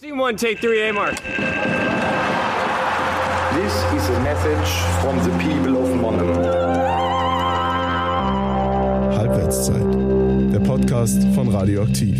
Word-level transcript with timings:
Scene 0.00 0.16
one, 0.16 0.36
take 0.36 0.60
three, 0.60 0.80
A 0.88 0.92
mark. 0.92 1.16
This 3.56 3.74
is 3.96 4.08
a 4.10 4.20
message 4.20 4.70
from 5.02 5.18
the 5.24 5.30
people 5.42 5.76
of 5.76 5.88
Monum. 5.88 6.36
Halbwertszeit, 9.16 10.54
der 10.54 10.60
Podcast 10.60 11.24
von 11.34 11.48
Radioaktiv. 11.48 12.16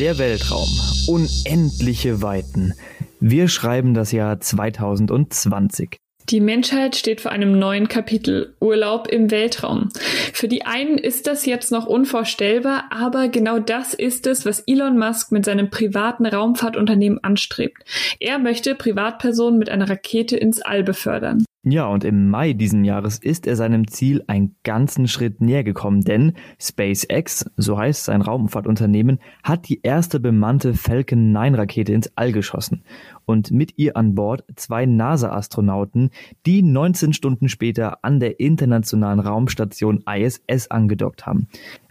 Der 0.00 0.16
Weltraum, 0.16 0.70
unendliche 1.08 2.22
Weiten. 2.22 2.72
Wir 3.20 3.48
schreiben 3.48 3.92
das 3.92 4.12
Jahr 4.12 4.40
2020. 4.40 6.01
Die 6.28 6.40
Menschheit 6.40 6.96
steht 6.96 7.20
vor 7.20 7.32
einem 7.32 7.58
neuen 7.58 7.88
Kapitel, 7.88 8.54
Urlaub 8.60 9.08
im 9.08 9.30
Weltraum. 9.30 9.88
Für 10.32 10.48
die 10.48 10.64
einen 10.64 10.98
ist 10.98 11.26
das 11.26 11.46
jetzt 11.46 11.72
noch 11.72 11.86
unvorstellbar, 11.86 12.84
aber 12.90 13.28
genau 13.28 13.58
das 13.58 13.92
ist 13.92 14.26
es, 14.26 14.46
was 14.46 14.60
Elon 14.66 14.98
Musk 14.98 15.32
mit 15.32 15.44
seinem 15.44 15.70
privaten 15.70 16.26
Raumfahrtunternehmen 16.26 17.22
anstrebt. 17.22 17.82
Er 18.20 18.38
möchte 18.38 18.74
Privatpersonen 18.74 19.58
mit 19.58 19.68
einer 19.68 19.90
Rakete 19.90 20.36
ins 20.36 20.62
All 20.62 20.82
befördern. 20.82 21.44
Ja, 21.64 21.86
und 21.86 22.02
im 22.02 22.28
Mai 22.28 22.54
diesen 22.54 22.84
Jahres 22.84 23.20
ist 23.20 23.46
er 23.46 23.54
seinem 23.54 23.86
Ziel 23.86 24.24
einen 24.26 24.56
ganzen 24.64 25.06
Schritt 25.06 25.40
näher 25.40 25.62
gekommen, 25.62 26.00
denn 26.00 26.32
SpaceX, 26.60 27.48
so 27.56 27.78
heißt 27.78 28.04
sein 28.04 28.20
Raumfahrtunternehmen, 28.20 29.20
hat 29.44 29.68
die 29.68 29.80
erste 29.80 30.18
bemannte 30.18 30.74
Falcon 30.74 31.30
9 31.30 31.54
Rakete 31.54 31.92
ins 31.92 32.10
All 32.16 32.32
geschossen 32.32 32.82
und 33.26 33.52
mit 33.52 33.74
ihr 33.78 33.96
an 33.96 34.16
Bord 34.16 34.42
zwei 34.56 34.86
NASA-Astronauten, 34.86 36.10
die 36.46 36.64
19 36.64 37.12
Stunden 37.12 37.48
später 37.48 38.04
an 38.04 38.18
der 38.18 38.40
internationalen 38.40 39.20
Raumstation 39.20 40.02
ISS 40.04 40.68
angedockt 40.68 41.26
haben. 41.26 41.46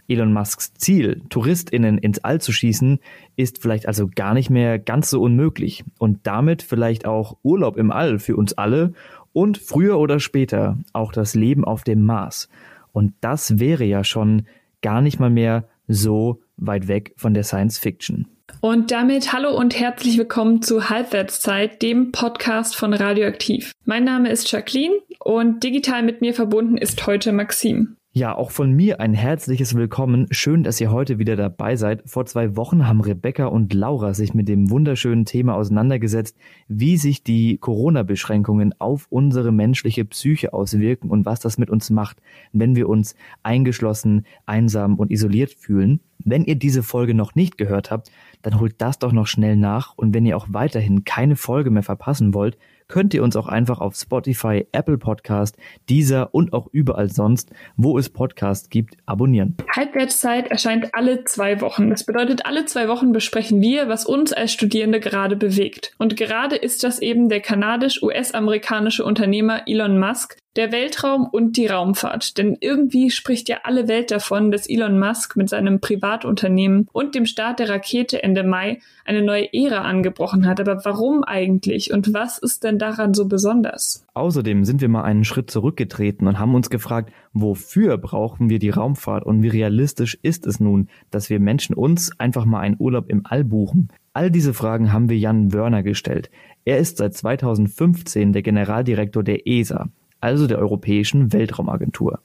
Elon 0.06 0.34
Musks 0.34 0.74
Ziel, 0.74 1.22
TouristInnen 1.30 1.96
ins 1.96 2.18
All 2.18 2.42
zu 2.42 2.52
schießen, 2.52 2.98
ist 3.36 3.62
vielleicht 3.62 3.86
also 3.86 4.10
gar 4.14 4.34
nicht 4.34 4.50
mehr 4.50 4.78
ganz 4.78 5.08
so 5.08 5.22
unmöglich 5.22 5.84
und 5.98 6.26
damit 6.26 6.62
vielleicht 6.62 7.06
auch 7.06 7.38
Urlaub 7.42 7.78
im 7.78 7.90
All 7.90 8.18
für 8.18 8.36
uns 8.36 8.52
alle 8.52 8.92
und 9.32 9.58
früher 9.58 9.98
oder 9.98 10.20
später 10.20 10.78
auch 10.92 11.12
das 11.12 11.34
Leben 11.34 11.64
auf 11.64 11.84
dem 11.84 12.04
Mars. 12.04 12.48
Und 12.92 13.14
das 13.20 13.58
wäre 13.58 13.84
ja 13.84 14.04
schon 14.04 14.46
gar 14.82 15.00
nicht 15.00 15.18
mal 15.18 15.30
mehr 15.30 15.68
so 15.88 16.40
weit 16.56 16.88
weg 16.88 17.14
von 17.16 17.34
der 17.34 17.44
Science 17.44 17.78
Fiction. 17.78 18.28
Und 18.60 18.90
damit 18.90 19.32
hallo 19.32 19.56
und 19.56 19.78
herzlich 19.78 20.18
willkommen 20.18 20.62
zu 20.62 20.90
Halbwertszeit, 20.90 21.80
dem 21.82 22.12
Podcast 22.12 22.76
von 22.76 22.92
Radioaktiv. 22.92 23.72
Mein 23.84 24.04
Name 24.04 24.30
ist 24.30 24.50
Jacqueline 24.52 24.96
und 25.20 25.64
digital 25.64 26.02
mit 26.02 26.20
mir 26.20 26.34
verbunden 26.34 26.76
ist 26.76 27.06
heute 27.06 27.32
Maxim. 27.32 27.96
Ja, 28.14 28.36
auch 28.36 28.50
von 28.50 28.72
mir 28.72 29.00
ein 29.00 29.14
herzliches 29.14 29.74
Willkommen. 29.74 30.26
Schön, 30.30 30.64
dass 30.64 30.78
ihr 30.82 30.90
heute 30.90 31.18
wieder 31.18 31.34
dabei 31.34 31.76
seid. 31.76 32.02
Vor 32.04 32.26
zwei 32.26 32.56
Wochen 32.56 32.86
haben 32.86 33.00
Rebecca 33.00 33.46
und 33.46 33.72
Laura 33.72 34.12
sich 34.12 34.34
mit 34.34 34.48
dem 34.48 34.68
wunderschönen 34.68 35.24
Thema 35.24 35.54
auseinandergesetzt, 35.54 36.36
wie 36.68 36.98
sich 36.98 37.24
die 37.24 37.56
Corona-Beschränkungen 37.56 38.74
auf 38.78 39.06
unsere 39.08 39.50
menschliche 39.50 40.04
Psyche 40.04 40.52
auswirken 40.52 41.08
und 41.08 41.24
was 41.24 41.40
das 41.40 41.56
mit 41.56 41.70
uns 41.70 41.88
macht, 41.88 42.18
wenn 42.52 42.76
wir 42.76 42.90
uns 42.90 43.14
eingeschlossen, 43.44 44.26
einsam 44.44 44.98
und 44.98 45.10
isoliert 45.10 45.54
fühlen. 45.54 46.00
Wenn 46.18 46.44
ihr 46.44 46.56
diese 46.56 46.82
Folge 46.82 47.14
noch 47.14 47.34
nicht 47.34 47.56
gehört 47.56 47.90
habt, 47.90 48.10
dann 48.42 48.60
holt 48.60 48.74
das 48.76 48.98
doch 48.98 49.12
noch 49.12 49.26
schnell 49.26 49.56
nach 49.56 49.96
und 49.96 50.12
wenn 50.12 50.26
ihr 50.26 50.36
auch 50.36 50.48
weiterhin 50.50 51.04
keine 51.04 51.34
Folge 51.34 51.70
mehr 51.70 51.82
verpassen 51.82 52.34
wollt, 52.34 52.58
könnt 52.92 53.14
ihr 53.14 53.22
uns 53.22 53.36
auch 53.36 53.48
einfach 53.48 53.80
auf 53.80 53.94
Spotify, 53.94 54.66
Apple 54.72 54.98
Podcast, 54.98 55.56
Deezer 55.88 56.28
und 56.34 56.52
auch 56.52 56.68
überall 56.72 57.08
sonst, 57.08 57.50
wo 57.74 57.96
es 57.96 58.10
Podcasts 58.10 58.68
gibt, 58.68 58.98
abonnieren. 59.06 59.56
Halbwertszeit 59.74 60.48
erscheint 60.48 60.90
alle 60.92 61.24
zwei 61.24 61.62
Wochen. 61.62 61.88
Das 61.88 62.04
bedeutet, 62.04 62.44
alle 62.44 62.66
zwei 62.66 62.88
Wochen 62.88 63.12
besprechen 63.12 63.62
wir, 63.62 63.88
was 63.88 64.04
uns 64.04 64.34
als 64.34 64.52
Studierende 64.52 65.00
gerade 65.00 65.36
bewegt. 65.36 65.94
Und 65.96 66.18
gerade 66.18 66.54
ist 66.56 66.84
das 66.84 67.00
eben 67.00 67.30
der 67.30 67.40
kanadisch-US-amerikanische 67.40 69.06
Unternehmer 69.06 69.62
Elon 69.66 69.98
Musk, 69.98 70.36
der 70.56 70.72
Weltraum 70.72 71.26
und 71.26 71.56
die 71.56 71.66
Raumfahrt. 71.66 72.36
Denn 72.36 72.56
irgendwie 72.60 73.10
spricht 73.10 73.48
ja 73.48 73.58
alle 73.64 73.88
Welt 73.88 74.10
davon, 74.10 74.50
dass 74.50 74.68
Elon 74.68 74.98
Musk 74.98 75.36
mit 75.36 75.48
seinem 75.48 75.80
Privatunternehmen 75.80 76.88
und 76.92 77.14
dem 77.14 77.26
Start 77.26 77.58
der 77.58 77.68
Rakete 77.68 78.22
Ende 78.22 78.44
Mai 78.44 78.80
eine 79.04 79.22
neue 79.22 79.52
Ära 79.52 79.82
angebrochen 79.82 80.46
hat. 80.46 80.60
Aber 80.60 80.84
warum 80.84 81.24
eigentlich? 81.24 81.92
Und 81.92 82.12
was 82.12 82.38
ist 82.38 82.64
denn 82.64 82.78
daran 82.78 83.14
so 83.14 83.26
besonders? 83.26 84.04
Außerdem 84.14 84.64
sind 84.64 84.80
wir 84.80 84.88
mal 84.88 85.04
einen 85.04 85.24
Schritt 85.24 85.50
zurückgetreten 85.50 86.26
und 86.26 86.38
haben 86.38 86.54
uns 86.54 86.70
gefragt, 86.70 87.12
wofür 87.32 87.96
brauchen 87.96 88.50
wir 88.50 88.58
die 88.58 88.70
Raumfahrt 88.70 89.24
und 89.24 89.42
wie 89.42 89.48
realistisch 89.48 90.18
ist 90.22 90.46
es 90.46 90.60
nun, 90.60 90.88
dass 91.10 91.30
wir 91.30 91.40
Menschen 91.40 91.74
uns 91.74 92.18
einfach 92.20 92.44
mal 92.44 92.60
einen 92.60 92.76
Urlaub 92.78 93.08
im 93.08 93.22
All 93.24 93.44
buchen? 93.44 93.88
All 94.12 94.30
diese 94.30 94.52
Fragen 94.52 94.92
haben 94.92 95.08
wir 95.08 95.16
Jan 95.16 95.54
Wörner 95.54 95.82
gestellt. 95.82 96.30
Er 96.66 96.78
ist 96.78 96.98
seit 96.98 97.14
2015 97.14 98.34
der 98.34 98.42
Generaldirektor 98.42 99.22
der 99.22 99.46
ESA 99.46 99.88
also 100.22 100.46
der 100.46 100.58
Europäischen 100.58 101.32
Weltraumagentur. 101.32 102.20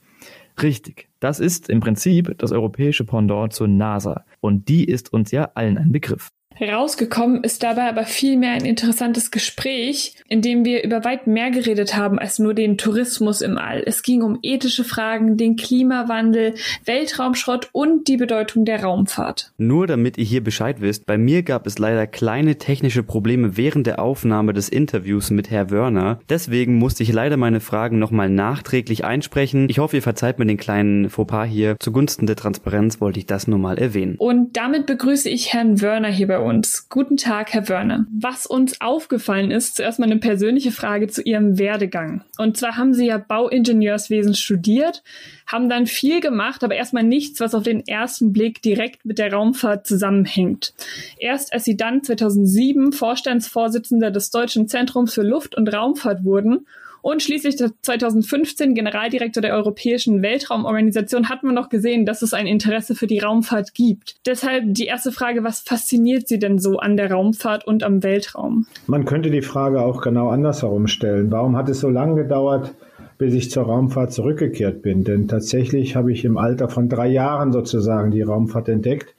Richtig, 0.62 1.10
das 1.20 1.40
ist 1.40 1.70
im 1.70 1.80
Prinzip 1.82 2.36
das 2.38 2.52
europäische 2.52 3.06
Pendant 3.06 3.54
zur 3.54 3.68
NASA 3.68 4.26
und 4.40 4.70
die 4.70 4.86
ist 4.86 5.14
uns 5.14 5.32
ja 5.32 5.52
allen 5.54 5.78
ein 5.78 5.92
Begriff. 5.92 6.30
Herausgekommen 6.60 7.44
ist 7.44 7.62
dabei 7.62 7.88
aber 7.88 8.06
vielmehr 8.06 8.54
ein 8.54 8.66
interessantes 8.66 9.30
Gespräch, 9.30 10.16
in 10.28 10.42
dem 10.42 10.66
wir 10.66 10.84
über 10.84 11.06
weit 11.06 11.28
mehr 11.28 11.52
geredet 11.52 11.96
haben 11.96 12.18
als 12.18 12.40
nur 12.40 12.56
den 12.56 12.80
Tourismus 12.80 13.42
im 13.42 13.60
All. 13.60 13.84
Es 13.86 14.02
ging 14.02 14.24
um 14.24 14.40
ethische 14.42 14.84
Fragen, 14.84 15.38
den 15.38 15.56
Klimawandel, 15.56 16.56
Weltraumschrott 16.84 17.70
und 17.74 18.08
die 18.08 18.18
Bedeutung 18.18 18.66
der 18.66 18.82
Raumfahrt. 18.84 19.54
Nur 19.60 19.86
damit 19.86 20.18
ihr 20.18 20.26
hier 20.26 20.44
Bescheid 20.44 20.82
wisst, 20.82 21.06
bei 21.06 21.20
mir 21.20 21.44
gab 21.44 21.68
es 21.68 21.78
leider 21.78 22.08
kleine 22.08 22.58
technische 22.58 23.04
Probleme 23.04 23.56
während 23.56 23.86
der 23.86 24.00
Aufnahme 24.00 24.54
des 24.54 24.68
Interviews 24.68 25.30
mit 25.30 25.52
Herr 25.52 25.70
Wörner. 25.70 26.20
Deswegen 26.28 26.80
musste 26.80 27.04
ich 27.04 27.14
leider 27.14 27.38
meine 27.38 27.60
Fragen 27.60 28.00
nochmal 28.00 28.32
nachträglich 28.32 29.06
einsprechen. 29.06 29.70
Ich 29.70 29.78
hoffe, 29.78 29.98
ihr 29.98 30.02
verzeiht 30.02 30.40
mir 30.40 30.48
den 30.48 30.58
kleinen 30.58 31.12
Fauxpas 31.12 31.46
hier. 31.46 31.76
Zugunsten 31.78 32.26
der 32.26 32.36
Transparenz 32.36 33.00
wollte 33.00 33.20
ich 33.20 33.28
das 33.28 33.48
nur 33.48 33.60
mal 33.60 33.78
erwähnen. 33.78 34.16
Und 34.18 34.58
damit 34.58 34.88
begrüße 34.88 35.30
ich 35.30 35.54
Herrn 35.54 35.84
Wörner 35.84 36.10
hier 36.10 36.26
bei 36.26 36.40
uns 36.40 36.47
uns. 36.48 36.88
Guten 36.90 37.18
Tag, 37.18 37.54
Herr 37.54 37.70
Wörner. 37.70 38.08
Was 38.12 38.46
uns 38.46 38.82
aufgefallen 38.82 39.52
ist, 39.52 39.76
zuerst 39.76 40.00
mal 40.00 40.06
eine 40.06 40.18
persönliche 40.18 40.72
Frage 40.72 41.08
zu 41.08 41.22
Ihrem 41.22 41.60
Werdegang. 41.60 42.24
Und 42.38 42.58
zwar 42.58 42.78
haben 42.78 42.94
Sie 42.94 43.06
ja 43.06 43.18
Bauingenieurswesen 43.18 44.34
studiert, 44.34 45.04
haben 45.46 45.70
dann 45.70 45.86
viel 45.86 46.22
gemacht, 46.22 46.64
aber 46.64 46.76
erstmal 46.76 47.04
nichts, 47.04 47.40
was 47.40 47.54
auf 47.54 47.64
den 47.64 47.86
ersten 47.86 48.34
Blick 48.34 48.62
direkt 48.62 49.06
mit 49.06 49.20
der 49.20 49.34
Raumfahrt 49.34 49.86
zusammenhängt. 49.86 50.74
Erst 51.20 51.54
als 51.54 51.66
Sie 51.66 51.78
dann 51.78 52.04
2007 52.04 52.94
Vorstandsvorsitzender 52.94 54.10
des 54.10 54.32
Deutschen 54.32 54.68
Zentrums 54.68 55.14
für 55.14 55.24
Luft- 55.24 55.56
und 55.56 55.72
Raumfahrt 55.74 56.24
wurden 56.24 56.66
und 57.08 57.24
schließlich 57.24 57.56
2015 57.56 58.74
Generaldirektor 58.74 59.40
der 59.40 59.54
Europäischen 59.54 60.22
Weltraumorganisation 60.22 61.30
hat 61.30 61.42
man 61.42 61.56
noch 61.56 61.70
gesehen, 61.70 62.06
dass 62.06 62.22
es 62.22 62.34
ein 62.34 62.48
Interesse 62.48 62.96
für 62.96 63.08
die 63.08 63.20
Raumfahrt 63.20 63.74
gibt. 63.74 64.18
Deshalb 64.26 64.66
die 64.74 64.88
erste 64.88 65.14
Frage, 65.14 65.42
was 65.46 65.62
fasziniert 65.62 66.28
Sie 66.28 66.38
denn 66.38 66.60
so 66.60 66.80
an 66.80 66.98
der 66.98 67.10
Raumfahrt 67.10 67.66
und 67.66 67.82
am 67.84 68.04
Weltraum? 68.04 68.66
Man 68.88 69.06
könnte 69.06 69.32
die 69.32 69.42
Frage 69.42 69.84
auch 69.84 70.02
genau 70.02 70.28
andersherum 70.32 70.88
stellen. 70.88 71.32
Warum 71.32 71.56
hat 71.56 71.70
es 71.70 71.80
so 71.80 71.90
lange 71.90 72.24
gedauert, 72.24 72.74
bis 73.18 73.34
ich 73.34 73.52
zur 73.52 73.64
Raumfahrt 73.64 74.12
zurückgekehrt 74.12 74.82
bin? 74.82 75.06
Denn 75.06 75.30
tatsächlich 75.30 75.96
habe 75.96 76.12
ich 76.12 76.26
im 76.26 76.38
Alter 76.38 76.68
von 76.68 76.90
drei 76.90 77.08
Jahren 77.08 77.54
sozusagen 77.54 78.12
die 78.12 78.22
Raumfahrt 78.22 78.68
entdeckt. 78.68 79.16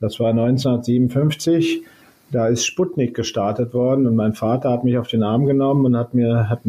Das 0.00 0.18
war 0.18 0.30
1957 0.30 1.84
da 2.30 2.46
ist 2.46 2.64
Sputnik 2.64 3.14
gestartet 3.14 3.74
worden 3.74 4.06
und 4.06 4.16
mein 4.16 4.34
Vater 4.34 4.70
hat 4.70 4.84
mich 4.84 4.98
auf 4.98 5.08
den 5.08 5.22
Arm 5.22 5.46
genommen 5.46 5.84
und 5.84 5.96
hat 5.96 6.14
mir 6.14 6.48
hat 6.48 6.60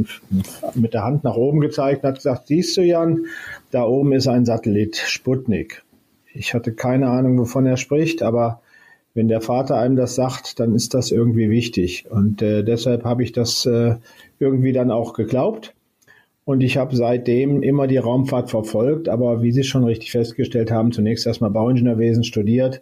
mit 0.75 0.93
der 0.93 1.03
Hand 1.03 1.23
nach 1.23 1.35
oben 1.35 1.61
gezeigt 1.61 2.03
und 2.03 2.09
hat 2.09 2.15
gesagt, 2.15 2.47
siehst 2.47 2.75
du 2.77 2.81
Jan, 2.81 3.25
da 3.69 3.83
oben 3.83 4.13
ist 4.13 4.27
ein 4.27 4.45
Satellit, 4.45 4.97
Sputnik. 4.97 5.83
Ich 6.33 6.53
hatte 6.53 6.73
keine 6.73 7.09
Ahnung, 7.09 7.37
wovon 7.37 7.65
er 7.65 7.77
spricht, 7.77 8.23
aber 8.23 8.61
wenn 9.13 9.27
der 9.27 9.41
Vater 9.41 9.77
einem 9.77 9.97
das 9.97 10.15
sagt, 10.15 10.59
dann 10.59 10.73
ist 10.73 10.93
das 10.93 11.11
irgendwie 11.11 11.49
wichtig. 11.49 12.05
Und 12.09 12.41
äh, 12.41 12.63
deshalb 12.63 13.03
habe 13.03 13.23
ich 13.23 13.33
das 13.33 13.65
äh, 13.65 13.95
irgendwie 14.39 14.71
dann 14.71 14.89
auch 14.89 15.13
geglaubt. 15.13 15.73
Und 16.45 16.61
ich 16.61 16.77
habe 16.77 16.95
seitdem 16.95 17.61
immer 17.61 17.87
die 17.87 17.97
Raumfahrt 17.97 18.49
verfolgt, 18.49 19.09
aber 19.09 19.43
wie 19.43 19.51
Sie 19.51 19.63
schon 19.63 19.83
richtig 19.83 20.11
festgestellt 20.11 20.71
haben, 20.71 20.91
zunächst 20.91 21.27
erstmal 21.27 21.51
Bauingenieurwesen 21.51 22.23
studiert, 22.23 22.81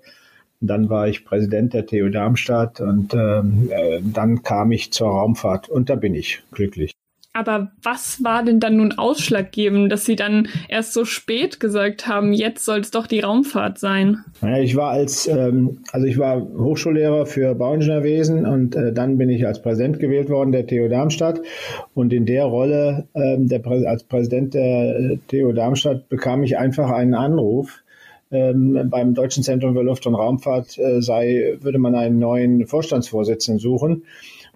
dann 0.61 0.89
war 0.89 1.07
ich 1.07 1.25
Präsident 1.25 1.73
der 1.73 1.85
TU 1.85 2.09
Darmstadt 2.09 2.81
und 2.81 3.13
ähm, 3.13 3.69
äh, 3.71 3.99
dann 4.01 4.43
kam 4.43 4.71
ich 4.71 4.91
zur 4.91 5.09
Raumfahrt 5.09 5.69
und 5.69 5.89
da 5.89 5.95
bin 5.95 6.15
ich 6.15 6.43
glücklich. 6.51 6.93
Aber 7.31 7.71
was 7.83 8.23
war 8.23 8.43
denn 8.43 8.59
dann 8.59 8.77
nun 8.77 8.93
ausschlaggebend, 8.93 9.91
dass 9.91 10.03
Sie 10.03 10.15
dann 10.15 10.47
erst 10.67 10.93
so 10.93 11.05
spät 11.05 11.59
gesagt 11.59 12.07
haben, 12.07 12.33
jetzt 12.33 12.65
soll 12.65 12.79
es 12.79 12.89
doch 12.89 13.05
die 13.05 13.19
Raumfahrt 13.19 13.77
sein? 13.77 14.17
Naja, 14.41 14.63
ich 14.63 14.75
war 14.75 14.89
als, 14.89 15.27
ähm, 15.27 15.77
also 15.91 16.07
ich 16.07 16.17
war 16.17 16.41
Hochschullehrer 16.41 17.27
für 17.27 17.53
Bauingenieurwesen 17.53 18.47
und 18.47 18.75
äh, 18.75 18.91
dann 18.91 19.19
bin 19.19 19.29
ich 19.29 19.45
als 19.45 19.61
Präsident 19.61 19.99
gewählt 19.99 20.29
worden 20.29 20.51
der 20.51 20.65
TU 20.65 20.89
Darmstadt. 20.89 21.39
Und 21.93 22.13
in 22.13 22.25
der 22.25 22.45
Rolle 22.45 23.07
ähm, 23.13 23.47
der 23.47 23.59
Prä 23.59 23.85
als 23.85 24.03
Präsident 24.03 24.55
der 24.55 24.99
äh, 24.99 25.17
TU 25.27 25.53
Darmstadt 25.53 26.09
bekam 26.09 26.41
ich 26.41 26.57
einfach 26.57 26.89
einen 26.89 27.13
Anruf 27.13 27.83
ähm, 28.31 28.89
beim 28.89 29.13
Deutschen 29.13 29.43
Zentrum 29.43 29.73
für 29.73 29.81
Luft- 29.81 30.05
und 30.05 30.15
Raumfahrt 30.15 30.77
äh, 30.77 31.01
sei, 31.01 31.57
würde 31.61 31.79
man 31.79 31.95
einen 31.95 32.19
neuen 32.19 32.67
Vorstandsvorsitzenden 32.67 33.59
suchen. 33.59 34.03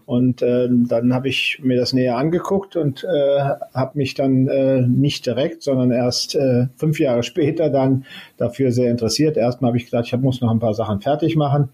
Und 0.05 0.41
äh, 0.41 0.67
dann 0.69 1.13
habe 1.13 1.29
ich 1.29 1.59
mir 1.63 1.77
das 1.77 1.93
näher 1.93 2.17
angeguckt 2.17 2.75
und 2.75 3.03
äh, 3.03 3.39
habe 3.73 3.97
mich 3.97 4.13
dann 4.15 4.47
äh, 4.47 4.81
nicht 4.81 5.25
direkt, 5.25 5.63
sondern 5.63 5.91
erst 5.91 6.35
äh, 6.35 6.67
fünf 6.75 6.99
Jahre 6.99 7.23
später 7.23 7.69
dann 7.69 8.05
dafür 8.37 8.71
sehr 8.71 8.91
interessiert. 8.91 9.37
Erstmal 9.37 9.69
habe 9.69 9.77
ich 9.77 9.85
gedacht, 9.85 10.05
ich 10.05 10.17
muss 10.17 10.41
noch 10.41 10.51
ein 10.51 10.59
paar 10.59 10.73
Sachen 10.73 11.01
fertig 11.01 11.35
machen. 11.35 11.69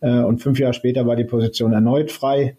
Äh, 0.00 0.20
und 0.20 0.42
fünf 0.42 0.58
Jahre 0.58 0.74
später 0.74 1.06
war 1.06 1.16
die 1.16 1.24
Position 1.24 1.72
erneut 1.72 2.10
frei. 2.10 2.56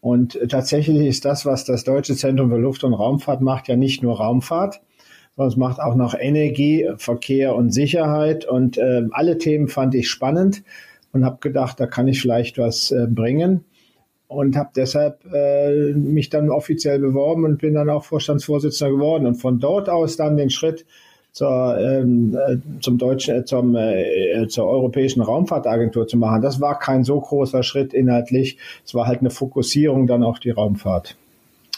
Und 0.00 0.38
tatsächlich 0.48 1.06
ist 1.06 1.24
das, 1.24 1.46
was 1.46 1.64
das 1.64 1.84
Deutsche 1.84 2.14
Zentrum 2.14 2.50
für 2.50 2.58
Luft- 2.58 2.84
und 2.84 2.94
Raumfahrt 2.94 3.40
macht, 3.40 3.66
ja 3.68 3.76
nicht 3.76 4.02
nur 4.02 4.18
Raumfahrt, 4.18 4.80
sondern 5.36 5.50
es 5.50 5.56
macht 5.56 5.80
auch 5.80 5.94
noch 5.94 6.14
Energie, 6.18 6.88
Verkehr 6.96 7.54
und 7.54 7.70
Sicherheit. 7.70 8.46
Und 8.46 8.78
äh, 8.78 9.02
alle 9.10 9.38
Themen 9.38 9.68
fand 9.68 9.94
ich 9.94 10.08
spannend 10.08 10.62
und 11.12 11.24
habe 11.24 11.38
gedacht, 11.40 11.78
da 11.78 11.86
kann 11.86 12.08
ich 12.08 12.20
vielleicht 12.20 12.58
was 12.58 12.90
äh, 12.90 13.06
bringen 13.08 13.64
und 14.28 14.56
habe 14.56 14.70
deshalb 14.74 15.20
äh, 15.32 15.92
mich 15.92 16.30
dann 16.30 16.50
offiziell 16.50 16.98
beworben 16.98 17.44
und 17.44 17.58
bin 17.58 17.74
dann 17.74 17.90
auch 17.90 18.04
Vorstandsvorsitzender 18.04 18.92
geworden 18.92 19.26
und 19.26 19.36
von 19.36 19.60
dort 19.60 19.88
aus 19.88 20.16
dann 20.16 20.36
den 20.36 20.50
Schritt 20.50 20.84
zur, 21.32 21.78
ähm, 21.78 22.34
äh, 22.34 22.56
zum 22.80 22.96
deutschen, 22.96 23.36
äh, 23.36 23.44
zum, 23.44 23.76
äh, 23.76 24.48
zur 24.48 24.66
europäischen 24.66 25.20
Raumfahrtagentur 25.20 26.08
zu 26.08 26.16
machen. 26.16 26.40
Das 26.40 26.62
war 26.62 26.78
kein 26.78 27.04
so 27.04 27.20
großer 27.20 27.62
Schritt 27.62 27.92
inhaltlich. 27.92 28.56
Es 28.86 28.94
war 28.94 29.06
halt 29.06 29.20
eine 29.20 29.28
Fokussierung 29.28 30.06
dann 30.06 30.22
auf 30.22 30.40
die 30.40 30.50
Raumfahrt. 30.50 31.14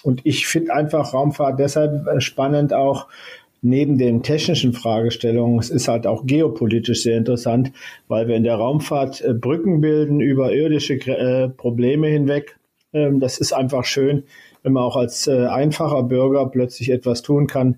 Und 0.04 0.20
ich 0.24 0.46
finde 0.46 0.72
einfach 0.72 1.12
Raumfahrt 1.12 1.58
deshalb 1.58 2.06
äh, 2.06 2.20
spannend 2.20 2.72
auch, 2.72 3.08
neben 3.62 3.98
den 3.98 4.22
technischen 4.22 4.72
Fragestellungen, 4.72 5.58
es 5.58 5.70
ist 5.70 5.88
halt 5.88 6.06
auch 6.06 6.26
geopolitisch 6.26 7.02
sehr 7.02 7.16
interessant, 7.16 7.72
weil 8.06 8.28
wir 8.28 8.36
in 8.36 8.44
der 8.44 8.56
Raumfahrt 8.56 9.20
äh, 9.20 9.34
Brücken 9.34 9.80
bilden 9.80 10.20
über 10.20 10.52
irdische 10.52 10.94
äh, 10.94 11.48
Probleme 11.48 12.08
hinweg. 12.08 12.56
Ähm, 12.92 13.20
das 13.20 13.38
ist 13.38 13.52
einfach 13.52 13.84
schön, 13.84 14.24
wenn 14.62 14.72
man 14.72 14.82
auch 14.82 14.96
als 14.96 15.26
äh, 15.26 15.46
einfacher 15.46 16.02
Bürger 16.02 16.46
plötzlich 16.46 16.90
etwas 16.90 17.22
tun 17.22 17.46
kann, 17.46 17.76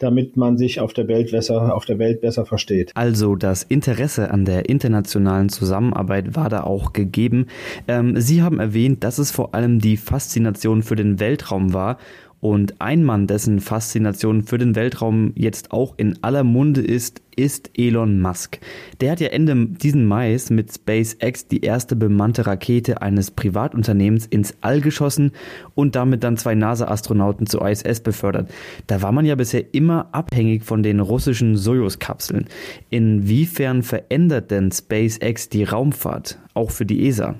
damit 0.00 0.36
man 0.36 0.56
sich 0.56 0.80
auf 0.80 0.94
der 0.94 1.08
Welt 1.08 1.30
besser, 1.30 1.74
auf 1.74 1.84
der 1.84 1.98
Welt 1.98 2.22
besser 2.22 2.46
versteht. 2.46 2.90
Also 2.94 3.36
das 3.36 3.62
Interesse 3.62 4.30
an 4.30 4.46
der 4.46 4.68
internationalen 4.68 5.50
Zusammenarbeit 5.50 6.34
war 6.34 6.48
da 6.48 6.64
auch 6.64 6.92
gegeben. 6.92 7.46
Ähm, 7.86 8.18
Sie 8.18 8.42
haben 8.42 8.58
erwähnt, 8.58 9.04
dass 9.04 9.18
es 9.18 9.30
vor 9.30 9.54
allem 9.54 9.78
die 9.78 9.98
Faszination 9.98 10.82
für 10.82 10.96
den 10.96 11.20
Weltraum 11.20 11.74
war 11.74 11.98
und 12.40 12.80
ein 12.80 13.04
Mann, 13.04 13.26
dessen 13.26 13.60
Faszination 13.60 14.42
für 14.42 14.56
den 14.56 14.74
Weltraum 14.74 15.32
jetzt 15.36 15.72
auch 15.72 15.94
in 15.98 16.18
aller 16.22 16.42
Munde 16.42 16.80
ist, 16.80 17.20
ist 17.36 17.70
Elon 17.76 18.20
Musk. 18.20 18.58
Der 19.00 19.12
hat 19.12 19.20
ja 19.20 19.28
Ende 19.28 19.66
diesen 19.66 20.06
Mai 20.06 20.36
mit 20.50 20.72
SpaceX 20.72 21.48
die 21.48 21.62
erste 21.62 21.96
bemannte 21.96 22.46
Rakete 22.46 23.02
eines 23.02 23.30
Privatunternehmens 23.30 24.26
ins 24.26 24.54
All 24.60 24.80
geschossen 24.80 25.32
und 25.74 25.96
damit 25.96 26.24
dann 26.24 26.36
zwei 26.36 26.54
NASA-Astronauten 26.54 27.46
zur 27.46 27.66
ISS 27.68 28.00
befördert. 28.00 28.50
Da 28.86 29.02
war 29.02 29.12
man 29.12 29.26
ja 29.26 29.34
bisher 29.34 29.74
immer 29.74 30.08
abhängig 30.12 30.64
von 30.64 30.82
den 30.82 31.00
russischen 31.00 31.56
Soyuz-Kapseln. 31.56 32.46
Inwiefern 32.90 33.82
verändert 33.82 34.50
denn 34.50 34.72
SpaceX 34.72 35.48
die 35.48 35.64
Raumfahrt, 35.64 36.38
auch 36.54 36.70
für 36.70 36.86
die 36.86 37.06
ESA? 37.06 37.36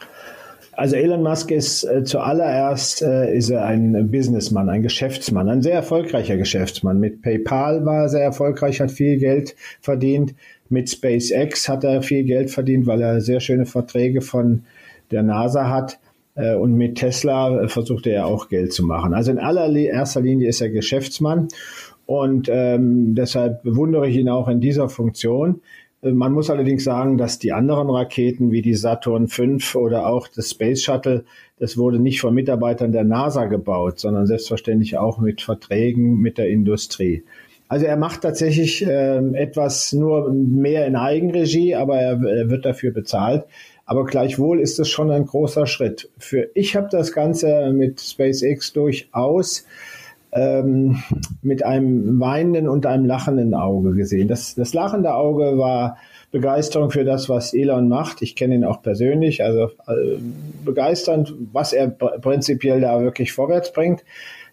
Also 0.80 0.96
Elon 0.96 1.22
Musk 1.22 1.50
ist 1.50 1.84
äh, 1.84 2.04
zuallererst 2.04 3.02
äh, 3.02 3.36
ist 3.36 3.50
er 3.50 3.66
ein 3.66 4.10
Businessmann, 4.10 4.70
ein 4.70 4.82
Geschäftsmann, 4.82 5.50
ein 5.50 5.60
sehr 5.60 5.74
erfolgreicher 5.74 6.38
Geschäftsmann. 6.38 6.98
Mit 6.98 7.20
PayPal 7.20 7.84
war 7.84 8.04
er 8.04 8.08
sehr 8.08 8.24
erfolgreich, 8.24 8.80
hat 8.80 8.90
viel 8.90 9.18
Geld 9.18 9.56
verdient. 9.82 10.34
Mit 10.70 10.88
SpaceX 10.88 11.68
hat 11.68 11.84
er 11.84 12.00
viel 12.00 12.24
Geld 12.24 12.50
verdient, 12.50 12.86
weil 12.86 13.02
er 13.02 13.20
sehr 13.20 13.40
schöne 13.40 13.66
Verträge 13.66 14.22
von 14.22 14.62
der 15.10 15.22
NASA 15.22 15.68
hat. 15.68 15.98
Äh, 16.34 16.54
und 16.54 16.72
mit 16.72 16.96
Tesla 16.96 17.68
versucht 17.68 18.06
er 18.06 18.24
auch 18.24 18.48
Geld 18.48 18.72
zu 18.72 18.82
machen. 18.82 19.12
Also 19.12 19.32
in 19.32 19.38
allererster 19.38 20.22
Linie 20.22 20.48
ist 20.48 20.62
er 20.62 20.70
Geschäftsmann. 20.70 21.48
Und 22.06 22.48
ähm, 22.50 23.14
deshalb 23.14 23.62
bewundere 23.64 24.08
ich 24.08 24.16
ihn 24.16 24.30
auch 24.30 24.48
in 24.48 24.60
dieser 24.60 24.88
Funktion. 24.88 25.60
Man 26.02 26.32
muss 26.32 26.48
allerdings 26.48 26.84
sagen, 26.84 27.18
dass 27.18 27.38
die 27.38 27.52
anderen 27.52 27.90
Raketen 27.90 28.50
wie 28.50 28.62
die 28.62 28.74
Saturn 28.74 29.28
V 29.28 29.78
oder 29.78 30.06
auch 30.06 30.28
das 30.28 30.50
Space 30.50 30.82
Shuttle, 30.82 31.24
das 31.58 31.76
wurde 31.76 31.98
nicht 31.98 32.22
von 32.22 32.32
Mitarbeitern 32.32 32.90
der 32.90 33.04
NASA 33.04 33.44
gebaut, 33.44 33.98
sondern 33.98 34.26
selbstverständlich 34.26 34.96
auch 34.96 35.18
mit 35.18 35.42
Verträgen 35.42 36.16
mit 36.16 36.38
der 36.38 36.48
Industrie. 36.48 37.22
Also 37.68 37.84
er 37.84 37.96
macht 37.96 38.22
tatsächlich 38.22 38.84
äh, 38.84 39.18
etwas 39.34 39.92
nur 39.92 40.32
mehr 40.32 40.86
in 40.86 40.96
Eigenregie, 40.96 41.74
aber 41.74 41.98
er, 41.98 42.20
er 42.22 42.50
wird 42.50 42.64
dafür 42.64 42.92
bezahlt. 42.92 43.44
Aber 43.84 44.06
gleichwohl 44.06 44.60
ist 44.60 44.80
es 44.80 44.88
schon 44.88 45.10
ein 45.10 45.26
großer 45.26 45.66
Schritt. 45.66 46.08
Für 46.16 46.48
ich 46.54 46.76
habe 46.76 46.88
das 46.90 47.12
Ganze 47.12 47.72
mit 47.72 48.00
SpaceX 48.00 48.72
durchaus 48.72 49.66
ähm, 50.32 51.02
mit 51.42 51.64
einem 51.64 52.20
weinenden 52.20 52.68
und 52.68 52.86
einem 52.86 53.04
lachenden 53.04 53.54
Auge 53.54 53.94
gesehen. 53.94 54.28
Das, 54.28 54.54
das 54.54 54.74
lachende 54.74 55.14
Auge 55.14 55.58
war 55.58 55.96
Begeisterung 56.30 56.90
für 56.90 57.04
das, 57.04 57.28
was 57.28 57.54
Elon 57.54 57.88
macht. 57.88 58.22
Ich 58.22 58.36
kenne 58.36 58.54
ihn 58.54 58.64
auch 58.64 58.82
persönlich, 58.82 59.42
also 59.42 59.64
äh, 59.88 60.18
begeisternd, 60.64 61.34
was 61.52 61.72
er 61.72 61.88
prinzipiell 61.88 62.80
da 62.80 63.02
wirklich 63.02 63.32
vorwärts 63.32 63.72
bringt. 63.72 64.04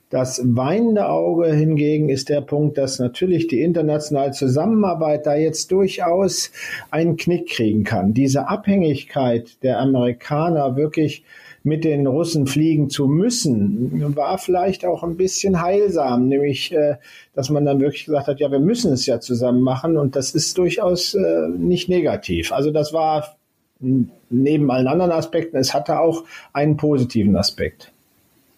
Das 0.10 0.42
weinende 0.44 1.10
Auge 1.10 1.54
hingegen 1.54 2.08
ist 2.08 2.30
der 2.30 2.40
Punkt, 2.40 2.78
dass 2.78 2.98
natürlich 2.98 3.48
die 3.48 3.62
internationale 3.62 4.32
Zusammenarbeit 4.32 5.26
da 5.26 5.36
jetzt 5.36 5.70
durchaus 5.70 6.52
einen 6.92 7.18
Knick 7.18 7.50
kriegen 7.50 7.84
kann. 7.84 8.14
Diese 8.14 8.48
Abhängigkeit 8.48 9.62
der 9.64 9.80
Amerikaner 9.80 10.78
wirklich 10.78 11.26
mit 11.68 11.84
den 11.84 12.08
Russen 12.08 12.48
fliegen 12.48 12.90
zu 12.90 13.08
müssen, 13.08 14.16
war 14.16 14.38
vielleicht 14.38 14.86
auch 14.86 15.04
ein 15.04 15.18
bisschen 15.18 15.62
heilsam, 15.62 16.30
nämlich 16.30 16.72
äh, 16.72 16.96
dass 17.36 17.50
man 17.50 17.66
dann 17.66 17.82
wirklich 17.82 18.06
gesagt 18.06 18.28
hat, 18.28 18.40
ja, 18.40 18.50
wir 18.50 18.60
müssen 18.60 18.94
es 18.94 19.06
ja 19.06 19.20
zusammen 19.20 19.62
machen 19.62 19.98
und 19.98 20.16
das 20.16 20.32
ist 20.32 20.58
durchaus 20.58 21.14
äh, 21.14 21.50
nicht 21.50 21.90
negativ. 21.90 22.54
Also 22.54 22.72
das 22.72 22.94
war 22.94 23.36
neben 23.80 24.72
allen 24.72 24.88
anderen 24.88 25.12
Aspekten, 25.12 25.58
es 25.58 25.74
hatte 25.74 26.00
auch 26.00 26.24
einen 26.54 26.78
positiven 26.78 27.36
Aspekt, 27.36 27.92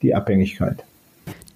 die 0.03 0.13
Abhängigkeit. 0.13 0.83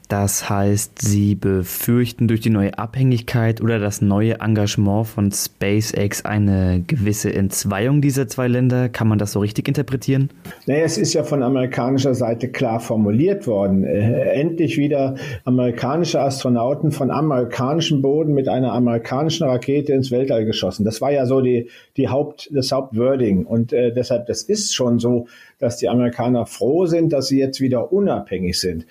Das 0.10 0.50
heißt, 0.50 1.02
Sie 1.02 1.36
befürchten 1.36 2.28
durch 2.28 2.42
die 2.42 2.50
neue 2.50 2.78
Abhängigkeit 2.78 3.62
oder 3.62 3.80
das 3.80 4.02
neue 4.02 4.40
Engagement 4.42 5.08
von 5.08 5.32
SpaceX 5.32 6.26
eine 6.26 6.84
gewisse 6.86 7.34
Entzweiung 7.34 8.02
dieser 8.02 8.28
zwei 8.28 8.48
Länder? 8.48 8.90
Kann 8.90 9.08
man 9.08 9.18
das 9.18 9.32
so 9.32 9.40
richtig 9.40 9.68
interpretieren? 9.68 10.30
Naja, 10.68 10.84
es 10.84 10.98
ist 10.98 11.14
ja 11.14 11.24
von 11.24 11.42
amerikanischer 11.42 12.14
Seite 12.14 12.50
klar 12.50 12.80
formuliert 12.80 13.48
worden. 13.48 13.84
Äh, 13.84 14.34
endlich 14.34 14.78
wieder 14.78 15.16
amerikanische 15.46 16.20
Astronauten 16.20 16.92
von 16.92 17.10
amerikanischem 17.10 18.02
Boden 18.02 18.34
mit 18.34 18.48
einer 18.48 18.74
amerikanischen 18.74 19.48
Rakete 19.48 19.94
ins 19.94 20.12
Weltall 20.12 20.46
geschossen. 20.46 20.86
Das 20.86 21.02
war 21.02 21.12
ja 21.12 21.26
so 21.26 21.42
die, 21.42 21.70
die 21.98 22.10
Haupt, 22.10 22.50
das 22.54 22.72
Hauptwording. 22.72 23.46
Und 23.46 23.74
äh, 23.74 23.94
deshalb, 23.94 24.28
das 24.28 24.44
ist 24.44 24.76
schon 24.76 25.00
so, 25.00 25.28
dass 25.60 25.78
die 25.78 25.88
Amerikaner 25.88 26.46
froh 26.46 26.86
sind, 26.86 27.14
dass 27.14 27.28
sie 27.28 27.40
jetzt 27.40 27.62
wieder 27.62 27.94
unabhängig 27.94 28.60
sind 28.60 28.86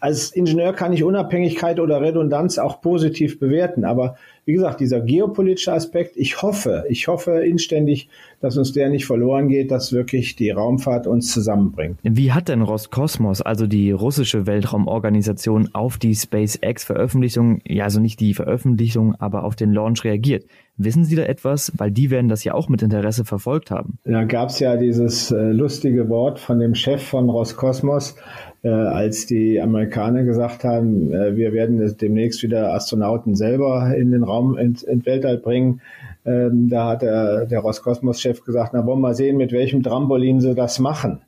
als 0.00 0.30
Ingenieur 0.30 0.72
kann 0.72 0.92
ich 0.92 1.04
Unabhängigkeit 1.04 1.80
oder 1.80 2.00
Redundanz 2.00 2.58
auch 2.58 2.80
positiv 2.80 3.38
bewerten. 3.38 3.84
Aber 3.84 4.16
wie 4.44 4.54
gesagt, 4.54 4.80
dieser 4.80 5.00
geopolitische 5.00 5.72
Aspekt, 5.72 6.16
ich 6.16 6.40
hoffe, 6.42 6.84
ich 6.88 7.06
hoffe 7.08 7.40
inständig, 7.40 8.08
dass 8.40 8.56
uns 8.56 8.72
der 8.72 8.88
nicht 8.88 9.06
verloren 9.06 9.48
geht, 9.48 9.70
dass 9.70 9.92
wirklich 9.92 10.36
die 10.36 10.50
Raumfahrt 10.50 11.06
uns 11.06 11.32
zusammenbringt. 11.32 11.98
Wie 12.02 12.32
hat 12.32 12.48
denn 12.48 12.62
Roskosmos, 12.62 13.42
also 13.42 13.66
die 13.66 13.90
russische 13.90 14.46
Weltraumorganisation, 14.46 15.70
auf 15.74 15.98
die 15.98 16.14
SpaceX-Veröffentlichung, 16.14 17.60
ja, 17.66 17.84
also 17.84 18.00
nicht 18.00 18.20
die 18.20 18.34
Veröffentlichung, 18.34 19.14
aber 19.16 19.44
auf 19.44 19.54
den 19.56 19.72
Launch 19.72 20.04
reagiert? 20.04 20.44
Wissen 20.78 21.04
Sie 21.04 21.16
da 21.16 21.24
etwas? 21.24 21.72
Weil 21.76 21.90
die 21.90 22.10
werden 22.10 22.28
das 22.28 22.44
ja 22.44 22.54
auch 22.54 22.68
mit 22.68 22.82
Interesse 22.82 23.24
verfolgt 23.24 23.72
haben. 23.72 23.98
Da 24.04 24.22
gab 24.22 24.50
es 24.50 24.60
ja 24.60 24.76
dieses 24.76 25.32
äh, 25.32 25.50
lustige 25.50 26.08
Wort 26.08 26.38
von 26.38 26.60
dem 26.60 26.76
Chef 26.76 27.02
von 27.02 27.28
Roskosmos, 27.28 28.14
äh, 28.62 28.68
als 28.68 29.26
die 29.26 29.60
Amerikaner 29.60 30.22
gesagt 30.22 30.62
haben, 30.62 31.12
äh, 31.12 31.36
wir 31.36 31.52
werden 31.52 31.96
demnächst 32.00 32.44
wieder 32.44 32.72
Astronauten 32.72 33.34
selber 33.34 33.92
in 33.96 34.12
den 34.12 34.22
Raum, 34.22 34.56
ins, 34.56 34.84
ins 34.84 35.04
Weltall 35.04 35.38
bringen. 35.38 35.80
Ähm, 36.24 36.68
da 36.68 36.90
hat 36.90 37.02
der, 37.02 37.46
der 37.46 37.58
Roskosmos-Chef 37.58 38.44
gesagt, 38.44 38.72
na 38.72 38.86
wollen 38.86 38.98
wir 38.98 39.08
mal 39.08 39.14
sehen, 39.14 39.36
mit 39.36 39.50
welchem 39.50 39.82
Trampolin 39.82 40.40
sie 40.40 40.54
das 40.54 40.78
machen. 40.78 41.22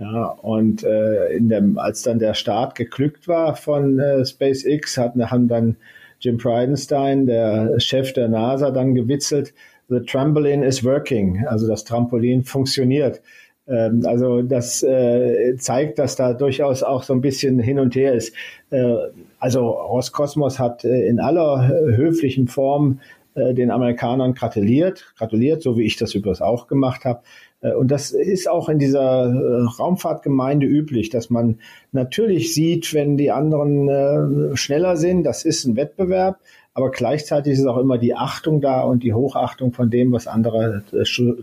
Ja, 0.00 0.24
und 0.24 0.82
äh, 0.82 1.26
in 1.34 1.48
dem, 1.48 1.78
als 1.78 2.02
dann 2.02 2.18
der 2.18 2.34
Start 2.34 2.74
geglückt 2.74 3.28
war 3.28 3.54
von 3.54 3.98
äh, 3.98 4.24
SpaceX, 4.24 4.96
hatten, 4.96 5.30
haben 5.30 5.46
dann 5.46 5.76
Jim 6.20 6.36
Bridenstine, 6.36 7.26
der 7.26 7.80
Chef 7.80 8.12
der 8.12 8.28
NASA, 8.28 8.70
dann 8.70 8.94
gewitzelt, 8.94 9.52
the 9.88 10.00
trampoline 10.00 10.64
is 10.64 10.84
working, 10.84 11.44
also 11.46 11.66
das 11.66 11.84
Trampolin 11.84 12.44
funktioniert. 12.44 13.20
Ähm, 13.66 14.02
also 14.04 14.42
das 14.42 14.82
äh, 14.82 15.56
zeigt, 15.56 15.98
dass 15.98 16.16
da 16.16 16.32
durchaus 16.32 16.82
auch 16.82 17.02
so 17.02 17.12
ein 17.12 17.20
bisschen 17.20 17.58
hin 17.58 17.78
und 17.78 17.94
her 17.94 18.14
ist. 18.14 18.34
Äh, 18.70 18.94
also 19.38 19.68
Roskosmos 19.68 20.58
hat 20.58 20.84
äh, 20.84 21.06
in 21.06 21.20
aller 21.20 21.68
höflichen 21.68 22.48
Form 22.48 23.00
äh, 23.34 23.54
den 23.54 23.70
Amerikanern 23.70 24.34
gratuliert, 24.34 25.12
gratuliert, 25.16 25.62
so 25.62 25.76
wie 25.76 25.84
ich 25.84 25.96
das 25.96 26.14
übrigens 26.14 26.42
auch 26.42 26.66
gemacht 26.66 27.04
habe. 27.04 27.20
Äh, 27.60 27.72
und 27.74 27.90
das 27.90 28.12
ist 28.12 28.48
auch 28.48 28.68
in 28.68 28.78
dieser 28.78 29.26
äh, 29.26 29.62
Raumfahrtgemeinde 29.78 30.66
üblich, 30.66 31.10
dass 31.10 31.30
man 31.30 31.58
natürlich 31.92 32.54
sieht, 32.54 32.92
wenn 32.94 33.16
die 33.16 33.30
anderen 33.30 33.88
äh, 33.88 34.56
schneller 34.56 34.96
sind, 34.96 35.24
das 35.24 35.44
ist 35.44 35.64
ein 35.64 35.76
Wettbewerb, 35.76 36.38
aber 36.74 36.90
gleichzeitig 36.90 37.54
ist 37.54 37.66
auch 37.66 37.78
immer 37.78 37.98
die 37.98 38.14
Achtung 38.14 38.60
da 38.60 38.82
und 38.82 39.02
die 39.02 39.12
Hochachtung 39.12 39.72
von 39.72 39.90
dem, 39.90 40.12
was 40.12 40.26
andere 40.26 40.84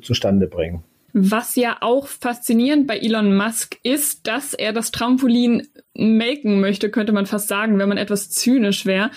zustande 0.02 0.48
bringen. 0.48 0.84
Was 1.14 1.56
ja 1.56 1.78
auch 1.82 2.08
faszinierend 2.08 2.86
bei 2.86 2.98
Elon 2.98 3.36
Musk 3.36 3.78
ist, 3.84 4.28
dass 4.28 4.54
er 4.54 4.72
das 4.72 4.92
Trampolin 4.92 5.68
melken 5.96 6.60
möchte, 6.60 6.92
könnte 6.92 7.12
man 7.12 7.26
fast 7.26 7.48
sagen, 7.48 7.80
wenn 7.80 7.90
man 7.90 7.98
etwas 7.98 8.30
zynisch 8.30 8.86
wäre, 8.86 9.10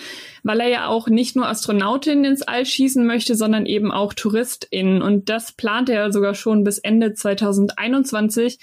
weil 0.43 0.59
er 0.59 0.69
ja 0.69 0.87
auch 0.87 1.07
nicht 1.07 1.35
nur 1.35 1.47
Astronautinnen 1.47 2.25
ins 2.25 2.41
All 2.41 2.65
schießen 2.65 3.05
möchte, 3.05 3.35
sondern 3.35 3.65
eben 3.65 3.91
auch 3.91 4.13
TouristInnen. 4.13 5.01
Und 5.01 5.29
das 5.29 5.51
plant 5.51 5.89
er 5.89 6.11
sogar 6.11 6.33
schon 6.33 6.63
bis 6.63 6.77
Ende 6.77 7.13
2021, 7.13 8.59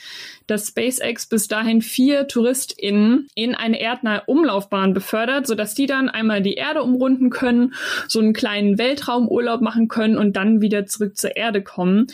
dass 0.46 0.68
SpaceX 0.68 1.26
bis 1.26 1.48
dahin 1.48 1.82
vier 1.82 2.26
TouristInnen 2.26 3.28
in 3.34 3.54
eine 3.54 3.80
erdnahe 3.80 4.22
Umlaufbahn 4.26 4.94
befördert, 4.94 5.46
sodass 5.46 5.74
die 5.74 5.86
dann 5.86 6.08
einmal 6.08 6.42
die 6.42 6.54
Erde 6.54 6.82
umrunden 6.82 7.30
können, 7.30 7.74
so 8.08 8.20
einen 8.20 8.32
kleinen 8.32 8.78
Weltraumurlaub 8.78 9.60
machen 9.60 9.88
können 9.88 10.16
und 10.16 10.36
dann 10.36 10.60
wieder 10.60 10.86
zurück 10.86 11.16
zur 11.16 11.36
Erde 11.36 11.62
kommen 11.62 12.08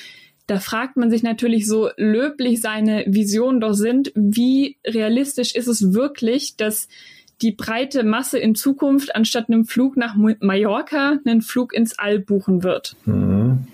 da 0.47 0.61
fragt 0.61 0.97
man 0.97 1.11
sich 1.11 1.23
natürlich 1.23 1.67
so 1.67 1.89
löblich 1.97 2.61
seine 2.61 3.05
Visionen 3.07 3.61
doch 3.61 3.73
sind, 3.73 4.13
wie 4.15 4.77
realistisch 4.87 5.55
ist 5.55 5.69
es 5.69 5.95
wirklich, 5.95 6.57
dass 6.57 6.89
die 7.43 7.53
breite 7.53 8.05
Masse 8.05 8.39
in 8.39 8.55
Zukunft 8.55 9.15
anstatt 9.15 9.49
einem 9.49 9.65
Flug 9.65 9.97
nach 9.97 10.15
Mallorca 10.17 11.19
einen 11.25 11.43
Flug 11.43 11.73
ins 11.73 11.99
All 11.99 12.19
buchen 12.19 12.63
wird. 12.63 12.97
Mhm. 13.05 13.67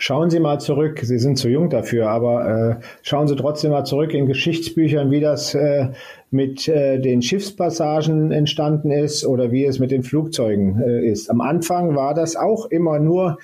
Schauen 0.00 0.30
Sie 0.30 0.38
mal 0.38 0.60
zurück, 0.60 1.00
Sie 1.02 1.18
sind 1.18 1.38
zu 1.38 1.48
jung 1.48 1.70
dafür, 1.70 2.08
aber 2.08 2.78
äh, 2.78 2.84
schauen 3.02 3.26
Sie 3.26 3.34
trotzdem 3.34 3.72
mal 3.72 3.84
zurück 3.84 4.14
in 4.14 4.26
Geschichtsbüchern, 4.26 5.10
wie 5.10 5.20
das 5.20 5.56
äh, 5.56 5.88
mit 6.30 6.68
äh, 6.68 7.00
den 7.00 7.20
Schiffspassagen 7.20 8.30
entstanden 8.30 8.92
ist 8.92 9.26
oder 9.26 9.50
wie 9.50 9.64
es 9.64 9.80
mit 9.80 9.90
den 9.90 10.04
Flugzeugen 10.04 10.80
äh, 10.80 11.04
ist. 11.04 11.28
Am 11.30 11.40
Anfang 11.40 11.96
war 11.96 12.14
das 12.14 12.36
auch 12.36 12.66
immer 12.66 13.00
nur 13.00 13.38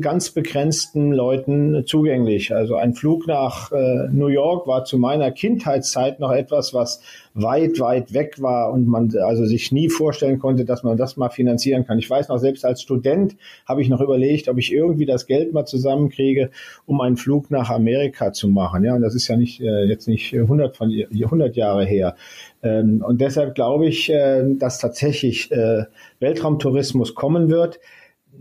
ganz 0.00 0.30
begrenzten 0.30 1.12
Leuten 1.12 1.84
zugänglich. 1.86 2.54
Also 2.54 2.76
ein 2.76 2.94
Flug 2.94 3.26
nach 3.26 3.72
äh, 3.72 4.08
New 4.12 4.28
York 4.28 4.66
war 4.66 4.84
zu 4.84 4.98
meiner 4.98 5.30
Kindheitszeit 5.30 6.20
noch 6.20 6.32
etwas, 6.32 6.74
was 6.74 7.00
weit, 7.34 7.78
weit 7.80 8.14
weg 8.14 8.40
war 8.40 8.72
und 8.72 8.86
man 8.86 9.14
also 9.18 9.44
sich 9.44 9.72
nie 9.72 9.90
vorstellen 9.90 10.38
konnte, 10.38 10.64
dass 10.64 10.82
man 10.82 10.96
das 10.96 11.16
mal 11.16 11.28
finanzieren 11.28 11.86
kann. 11.86 11.98
Ich 11.98 12.08
weiß 12.08 12.28
noch, 12.28 12.38
selbst 12.38 12.64
als 12.64 12.82
Student 12.82 13.36
habe 13.66 13.82
ich 13.82 13.88
noch 13.88 14.00
überlegt, 14.00 14.48
ob 14.48 14.58
ich 14.58 14.72
irgendwie 14.72 15.06
das 15.06 15.26
Geld 15.26 15.52
mal 15.52 15.66
zusammenkriege, 15.66 16.50
um 16.86 17.00
einen 17.00 17.16
Flug 17.16 17.50
nach 17.50 17.70
Amerika 17.70 18.32
zu 18.32 18.48
machen. 18.48 18.84
Ja, 18.84 18.94
und 18.94 19.02
das 19.02 19.14
ist 19.14 19.28
ja 19.28 19.36
nicht 19.36 19.60
äh, 19.60 19.84
jetzt 19.84 20.08
nicht 20.08 20.32
100 20.34 20.76
von 20.76 20.90
100 20.90 21.56
Jahre 21.56 21.84
her. 21.84 22.16
Ähm, 22.62 23.02
und 23.06 23.20
deshalb 23.20 23.54
glaube 23.54 23.86
ich, 23.86 24.10
äh, 24.10 24.44
dass 24.54 24.78
tatsächlich 24.78 25.52
äh, 25.52 25.84
Weltraumtourismus 26.20 27.14
kommen 27.14 27.50
wird. 27.50 27.78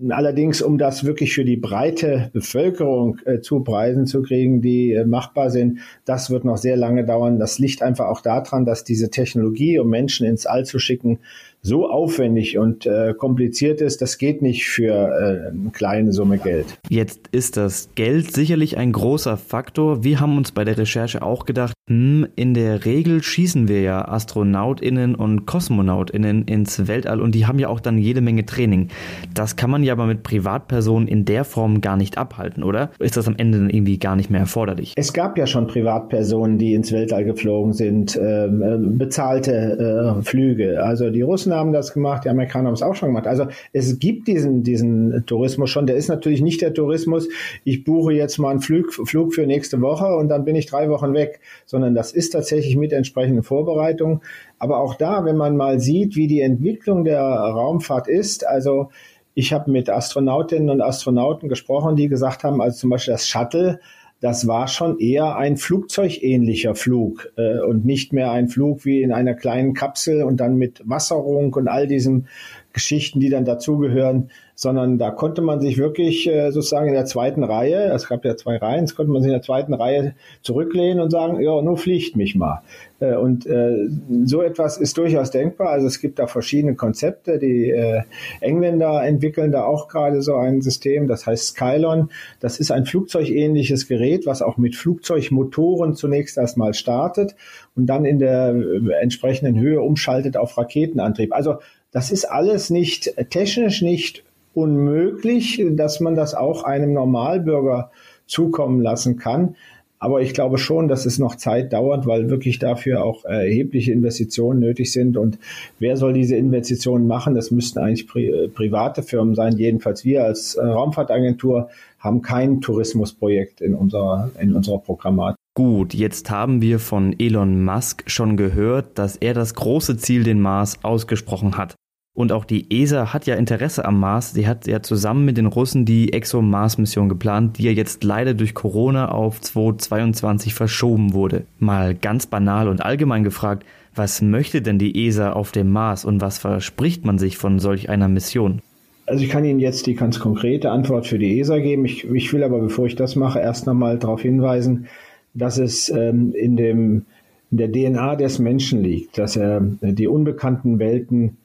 Allerdings, 0.09 0.61
um 0.61 0.77
das 0.77 1.03
wirklich 1.03 1.33
für 1.33 1.45
die 1.45 1.57
breite 1.57 2.29
Bevölkerung 2.33 3.19
äh, 3.25 3.39
zu 3.39 3.61
Preisen 3.61 4.05
zu 4.05 4.21
kriegen, 4.21 4.61
die 4.61 4.93
äh, 4.93 5.05
machbar 5.05 5.49
sind, 5.49 5.79
das 6.05 6.29
wird 6.29 6.45
noch 6.45 6.57
sehr 6.57 6.77
lange 6.77 7.05
dauern. 7.05 7.39
Das 7.39 7.59
liegt 7.59 7.81
einfach 7.81 8.05
auch 8.07 8.21
daran, 8.21 8.65
dass 8.65 8.83
diese 8.83 9.09
Technologie, 9.09 9.79
um 9.79 9.89
Menschen 9.89 10.25
ins 10.25 10.45
All 10.45 10.65
zu 10.65 10.79
schicken, 10.79 11.19
so 11.65 11.89
aufwendig 11.89 12.59
und 12.59 12.85
äh, 12.85 13.15
kompliziert 13.17 13.81
ist, 13.81 13.99
das 14.01 14.19
geht 14.19 14.43
nicht 14.43 14.67
für 14.67 14.93
äh, 14.93 15.49
eine 15.49 15.71
kleine 15.71 16.13
Summe 16.13 16.37
Geld. 16.37 16.77
Jetzt 16.89 17.21
ist 17.31 17.57
das 17.57 17.89
Geld 17.95 18.31
sicherlich 18.33 18.77
ein 18.77 18.91
großer 18.91 19.35
Faktor. 19.35 20.03
Wir 20.03 20.19
haben 20.19 20.37
uns 20.37 20.51
bei 20.51 20.63
der 20.63 20.77
Recherche 20.77 21.23
auch 21.23 21.45
gedacht, 21.45 21.73
hm, 21.89 22.27
in 22.35 22.53
der 22.53 22.85
Regel 22.85 23.23
schießen 23.23 23.67
wir 23.67 23.81
ja 23.81 24.07
Astronautinnen 24.07 25.15
und 25.15 25.47
Kosmonautinnen 25.47 26.43
ins 26.43 26.87
Weltall 26.87 27.19
und 27.19 27.33
die 27.33 27.47
haben 27.47 27.57
ja 27.57 27.69
auch 27.69 27.79
dann 27.79 27.97
jede 27.97 28.21
Menge 28.21 28.45
Training. 28.45 28.89
Das 29.33 29.55
kann 29.55 29.71
man 29.71 29.81
ja 29.85 29.93
aber 29.93 30.05
mit 30.05 30.23
Privatpersonen 30.23 31.07
in 31.07 31.25
der 31.25 31.43
Form 31.43 31.81
gar 31.81 31.97
nicht 31.97 32.17
abhalten, 32.17 32.63
oder? 32.63 32.91
Ist 32.99 33.17
das 33.17 33.27
am 33.27 33.35
Ende 33.37 33.59
dann 33.59 33.69
irgendwie 33.69 33.97
gar 33.97 34.15
nicht 34.15 34.29
mehr 34.29 34.41
erforderlich? 34.41 34.93
Es 34.95 35.13
gab 35.13 35.37
ja 35.37 35.47
schon 35.47 35.67
Privatpersonen, 35.67 36.57
die 36.57 36.73
ins 36.73 36.91
Weltall 36.91 37.25
geflogen 37.25 37.73
sind, 37.73 38.19
ähm, 38.21 38.61
äh, 38.61 38.97
bezahlte 38.97 40.17
äh, 40.19 40.23
Flüge. 40.23 40.83
Also 40.83 41.09
die 41.09 41.21
Russen 41.21 41.53
haben 41.53 41.71
das 41.71 41.93
gemacht, 41.93 42.25
die 42.25 42.29
Amerikaner 42.29 42.67
haben 42.67 42.73
es 42.73 42.81
auch 42.81 42.95
schon 42.95 43.09
gemacht. 43.09 43.27
Also 43.27 43.47
es 43.73 43.99
gibt 43.99 44.27
diesen, 44.27 44.63
diesen 44.63 45.25
Tourismus 45.25 45.69
schon. 45.69 45.87
Der 45.87 45.95
ist 45.95 46.09
natürlich 46.09 46.41
nicht 46.41 46.61
der 46.61 46.73
Tourismus, 46.73 47.27
ich 47.63 47.83
buche 47.83 48.13
jetzt 48.13 48.37
mal 48.37 48.51
einen 48.51 48.59
Flug, 48.59 48.93
Flug 48.93 49.33
für 49.33 49.45
nächste 49.45 49.81
Woche 49.81 50.07
und 50.15 50.29
dann 50.29 50.45
bin 50.45 50.55
ich 50.55 50.65
drei 50.65 50.89
Wochen 50.89 51.13
weg, 51.13 51.39
sondern 51.65 51.95
das 51.95 52.11
ist 52.11 52.31
tatsächlich 52.31 52.75
mit 52.75 52.91
entsprechenden 52.91 53.43
Vorbereitungen. 53.43 54.21
Aber 54.59 54.79
auch 54.79 54.95
da, 54.95 55.25
wenn 55.25 55.37
man 55.37 55.57
mal 55.57 55.79
sieht, 55.79 56.15
wie 56.15 56.27
die 56.27 56.41
Entwicklung 56.41 57.03
der 57.03 57.21
Raumfahrt 57.21 58.07
ist, 58.07 58.47
also 58.47 58.89
ich 59.35 59.53
habe 59.53 59.69
mit 59.69 59.89
Astronautinnen 59.89 60.69
und 60.69 60.81
Astronauten 60.81 61.49
gesprochen, 61.49 61.95
die 61.95 62.07
gesagt 62.07 62.43
haben, 62.43 62.61
also 62.61 62.77
zum 62.77 62.89
Beispiel 62.89 63.13
das 63.13 63.27
Shuttle, 63.27 63.79
das 64.21 64.47
war 64.47 64.67
schon 64.69 64.97
eher 64.97 65.35
ein 65.35 65.57
flugzeugähnlicher 65.57 66.73
Flug 66.73 67.31
äh, 67.35 67.59
und 67.59 67.85
nicht 67.85 68.13
mehr 68.13 68.31
ein 68.31 68.47
Flug 68.47 68.85
wie 68.85 69.03
in 69.03 69.11
einer 69.11 69.33
kleinen 69.33 69.73
Kapsel 69.73 70.23
und 70.23 70.37
dann 70.37 70.55
mit 70.55 70.81
Wasserung 70.85 71.53
und 71.53 71.67
all 71.67 71.85
diesen 71.85 72.27
Geschichten, 72.71 73.19
die 73.19 73.29
dann 73.29 73.45
dazugehören, 73.45 74.31
sondern 74.55 74.97
da 74.97 75.11
konnte 75.11 75.41
man 75.41 75.59
sich 75.59 75.77
wirklich 75.77 76.27
äh, 76.27 76.51
sozusagen 76.51 76.87
in 76.87 76.93
der 76.93 77.05
zweiten 77.05 77.43
Reihe, 77.43 77.91
es 77.93 78.07
gab 78.07 78.23
ja 78.23 78.37
zwei 78.37 78.57
Reihen, 78.57 78.85
es 78.85 78.95
konnte 78.95 79.11
man 79.11 79.21
sich 79.21 79.29
in 79.29 79.35
der 79.35 79.41
zweiten 79.41 79.73
Reihe 79.73 80.15
zurücklehnen 80.41 81.01
und 81.01 81.11
sagen, 81.11 81.41
ja, 81.41 81.61
nur 81.61 81.77
fliegt 81.77 82.15
mich 82.15 82.35
mal. 82.35 82.61
Äh, 82.99 83.15
und 83.15 83.45
äh, 83.45 83.89
so 84.23 84.41
etwas 84.41 84.77
ist 84.77 84.97
durchaus 84.97 85.31
denkbar. 85.31 85.69
Also 85.69 85.87
es 85.87 85.99
gibt 85.99 86.19
da 86.19 86.27
verschiedene 86.27 86.75
Konzepte. 86.75 87.37
Die 87.37 87.69
äh, 87.69 88.03
Engländer 88.39 89.03
entwickeln 89.03 89.51
da 89.51 89.65
auch 89.65 89.89
gerade 89.89 90.21
so 90.21 90.35
ein 90.35 90.61
System, 90.61 91.07
das 91.07 91.27
heißt 91.27 91.47
Skylon. 91.47 92.09
Das 92.39 92.59
ist 92.59 92.71
ein 92.71 92.85
flugzeugähnliches 92.85 93.87
Gerät, 93.87 94.25
was 94.25 94.41
auch 94.41 94.57
mit 94.57 94.75
Flugzeugmotoren 94.75 95.95
zunächst 95.95 96.37
erstmal 96.37 96.73
startet 96.73 97.35
und 97.75 97.87
dann 97.87 98.05
in 98.05 98.19
der 98.19 98.55
äh, 98.55 99.01
entsprechenden 99.01 99.59
Höhe 99.59 99.81
umschaltet 99.81 100.37
auf 100.37 100.57
Raketenantrieb. 100.57 101.33
Also 101.33 101.55
das 101.91 102.11
ist 102.11 102.25
alles 102.25 102.69
nicht 102.69 103.13
technisch 103.29 103.81
nicht 103.81 104.23
unmöglich, 104.55 105.63
dass 105.71 105.99
man 105.99 106.15
das 106.15 106.33
auch 106.33 106.63
einem 106.63 106.93
Normalbürger 106.93 107.91
zukommen 108.25 108.81
lassen 108.81 109.17
kann. 109.17 109.55
Aber 109.97 110.21
ich 110.21 110.33
glaube 110.33 110.57
schon, 110.57 110.87
dass 110.87 111.05
es 111.05 111.19
noch 111.19 111.35
Zeit 111.35 111.73
dauert, 111.73 112.05
weil 112.05 112.29
wirklich 112.29 112.59
dafür 112.59 113.03
auch 113.03 113.23
erhebliche 113.25 113.91
Investitionen 113.91 114.59
nötig 114.59 114.91
sind. 114.91 115.17
Und 115.17 115.39
wer 115.79 115.97
soll 115.97 116.13
diese 116.13 116.35
Investitionen 116.35 117.07
machen? 117.07 117.33
Das 117.33 117.49
müssten 117.49 117.79
eigentlich 117.79 118.07
pri 118.07 118.49
private 118.53 119.03
Firmen 119.03 119.35
sein. 119.35 119.57
Jedenfalls 119.57 120.03
wir 120.05 120.23
als 120.23 120.55
äh, 120.55 120.65
Raumfahrtagentur 120.65 121.69
haben 121.97 122.21
kein 122.21 122.61
Tourismusprojekt 122.61 123.61
in 123.61 123.73
unserer, 123.73 124.29
in 124.39 124.53
unserer 124.53 124.79
Programmatik. 124.79 125.37
Gut, 125.55 125.93
jetzt 125.93 126.29
haben 126.29 126.61
wir 126.61 126.79
von 126.79 127.15
Elon 127.17 127.63
Musk 127.63 128.03
schon 128.07 128.35
gehört, 128.35 128.99
dass 128.99 129.15
er 129.15 129.33
das 129.33 129.55
große 129.55 129.95
Ziel, 129.97 130.23
den 130.23 130.41
Mars, 130.41 130.79
ausgesprochen 130.83 131.57
hat. 131.57 131.75
Und 132.15 132.31
auch 132.31 132.45
die 132.45 132.65
ESA 132.71 133.13
hat 133.13 133.27
ja 133.27 133.35
Interesse 133.35 133.83
am 133.83 133.99
Mars. 133.99 134.31
Sie 134.31 134.47
hat 134.47 134.67
ja 134.67 134.81
zusammen 134.81 135.25
mit 135.25 135.35
den 135.35 135.47
Russen 135.47 135.83
die 135.83 136.13
ExoMars-Mission 136.13 137.09
geplant, 137.09 137.57
die 137.57 137.63
ja 137.63 137.71
jetzt 137.71 138.05
leider 138.05 138.33
durch 138.33 138.53
Corona 138.53 139.09
auf 139.09 139.41
2022 139.41 140.53
verschoben 140.53 141.13
wurde. 141.13 141.43
Mal 141.59 141.93
ganz 141.93 142.25
banal 142.25 142.69
und 142.69 142.83
allgemein 142.83 143.25
gefragt, 143.25 143.65
was 143.93 144.21
möchte 144.21 144.61
denn 144.61 144.79
die 144.79 145.05
ESA 145.07 145.33
auf 145.33 145.51
dem 145.51 145.71
Mars 145.71 146.05
und 146.05 146.21
was 146.21 146.37
verspricht 146.37 147.05
man 147.05 147.17
sich 147.17 147.37
von 147.37 147.59
solch 147.59 147.89
einer 147.89 148.07
Mission? 148.07 148.61
Also 149.05 149.23
ich 149.23 149.29
kann 149.29 149.43
Ihnen 149.43 149.59
jetzt 149.59 149.85
die 149.85 149.93
ganz 149.93 150.19
konkrete 150.19 150.71
Antwort 150.71 151.07
für 151.07 151.19
die 151.19 151.39
ESA 151.39 151.59
geben. 151.59 151.83
Ich, 151.83 152.05
ich 152.09 152.31
will 152.31 152.43
aber, 152.43 152.59
bevor 152.59 152.85
ich 152.85 152.95
das 152.95 153.17
mache, 153.17 153.39
erst 153.39 153.67
nochmal 153.67 153.99
darauf 153.99 154.21
hinweisen, 154.21 154.87
dass 155.33 155.57
es 155.57 155.89
ähm, 155.89 156.33
in, 156.33 156.55
dem, 156.55 157.05
in 157.51 157.57
der 157.57 157.71
DNA 157.71 158.15
des 158.15 158.39
Menschen 158.39 158.81
liegt, 158.81 159.17
dass 159.17 159.35
er 159.35 159.59
die 159.81 160.07
unbekannten 160.07 160.79
Welten 160.79 161.37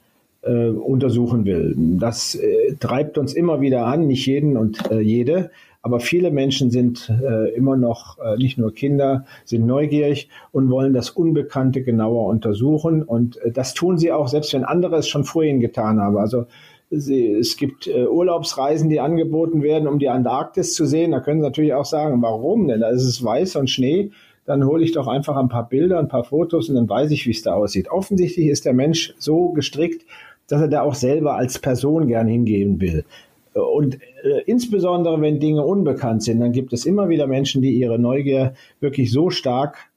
äh, 0.43 0.69
untersuchen 0.69 1.45
will. 1.45 1.75
Das 1.99 2.35
äh, 2.35 2.75
treibt 2.79 3.19
uns 3.19 3.35
immer 3.35 3.61
wieder 3.61 3.87
an, 3.87 4.07
nicht 4.07 4.27
jeden 4.27 4.57
und 4.57 4.91
äh, 4.91 5.01
jede, 5.01 5.51
aber 5.83 6.01
viele 6.01 6.31
Menschen 6.31 6.71
sind 6.71 7.11
äh, 7.23 7.55
immer 7.55 7.77
noch, 7.77 8.19
äh, 8.19 8.37
nicht 8.37 8.59
nur 8.59 8.75
Kinder, 8.75 9.25
sind 9.45 9.67
neugierig 9.67 10.29
und 10.53 10.71
wollen 10.71 10.93
das 10.93 11.11
Unbekannte 11.11 11.83
genauer 11.83 12.27
untersuchen. 12.27 13.03
Und 13.03 13.39
äh, 13.39 13.51
das 13.51 13.73
tun 13.73 13.97
sie 13.97 14.13
auch, 14.13 14.29
selbst 14.29 14.53
wenn 14.53 14.65
andere 14.65 14.97
es 14.97 15.09
schon 15.09 15.25
vorhin 15.25 15.61
getan 15.61 15.99
haben. 15.99 16.19
Also 16.19 16.45
sie, 16.91 17.33
es 17.33 17.57
gibt 17.57 17.87
äh, 17.87 18.07
Urlaubsreisen, 18.07 18.91
die 18.91 19.01
angeboten 19.01 19.63
werden, 19.63 19.89
um 19.89 19.99
die 19.99 20.11
Antarktis 20.11 20.75
zu 20.75 20.85
sehen. 20.85 21.13
Da 21.13 21.21
können 21.21 21.41
Sie 21.41 21.47
natürlich 21.47 21.73
auch 21.73 21.87
sagen, 21.87 22.21
warum 22.21 22.69
denn? 22.69 22.81
Da 22.81 22.91
ist 22.91 23.05
es 23.05 23.25
weiß 23.25 23.57
und 23.57 23.71
Schnee 23.71 24.11
dann 24.47 24.65
hole 24.65 24.83
ich 24.83 24.91
doch 24.91 25.07
einfach 25.07 25.37
ein 25.37 25.49
paar 25.49 25.69
Bilder, 25.69 26.01
ein 26.01 26.09
paar 26.09 26.25
Fotos 26.25 26.69
und 26.69 26.75
dann 26.75 26.89
weiß 26.89 27.13
ich, 27.13 27.25
wie 27.25 27.31
es 27.31 27.43
da 27.43 27.55
aussieht. 27.55 27.89
Offensichtlich 27.89 28.49
ist 28.49 28.65
der 28.65 28.73
Mensch 28.73 29.15
so 29.17 29.51
gestrickt, 29.51 30.05
dass 30.51 30.61
er 30.61 30.69
da 30.69 30.83
auch 30.83 30.95
selber 30.95 31.37
als 31.37 31.59
Person 31.59 32.09
gern 32.09 32.29
hingehen 32.29 32.81
will. 32.81 33.05
Und 33.55 33.97
äh, 34.23 34.43
insbesondere, 34.47 35.21
wenn 35.21 35.41
Dinge 35.41 35.65
unbekannt 35.65 36.23
sind, 36.23 36.41
dann 36.41 36.53
gibt 36.53 36.73
es 36.73 36.87
immer 36.87 37.09
wieder 37.09 37.27
Menschen, 37.27 37.63
die 37.63 37.73
ihre 37.73 37.99
Neugier 37.99 38.55
wirklich 38.81 39.11
so 39.11 39.31
stark 39.31 39.91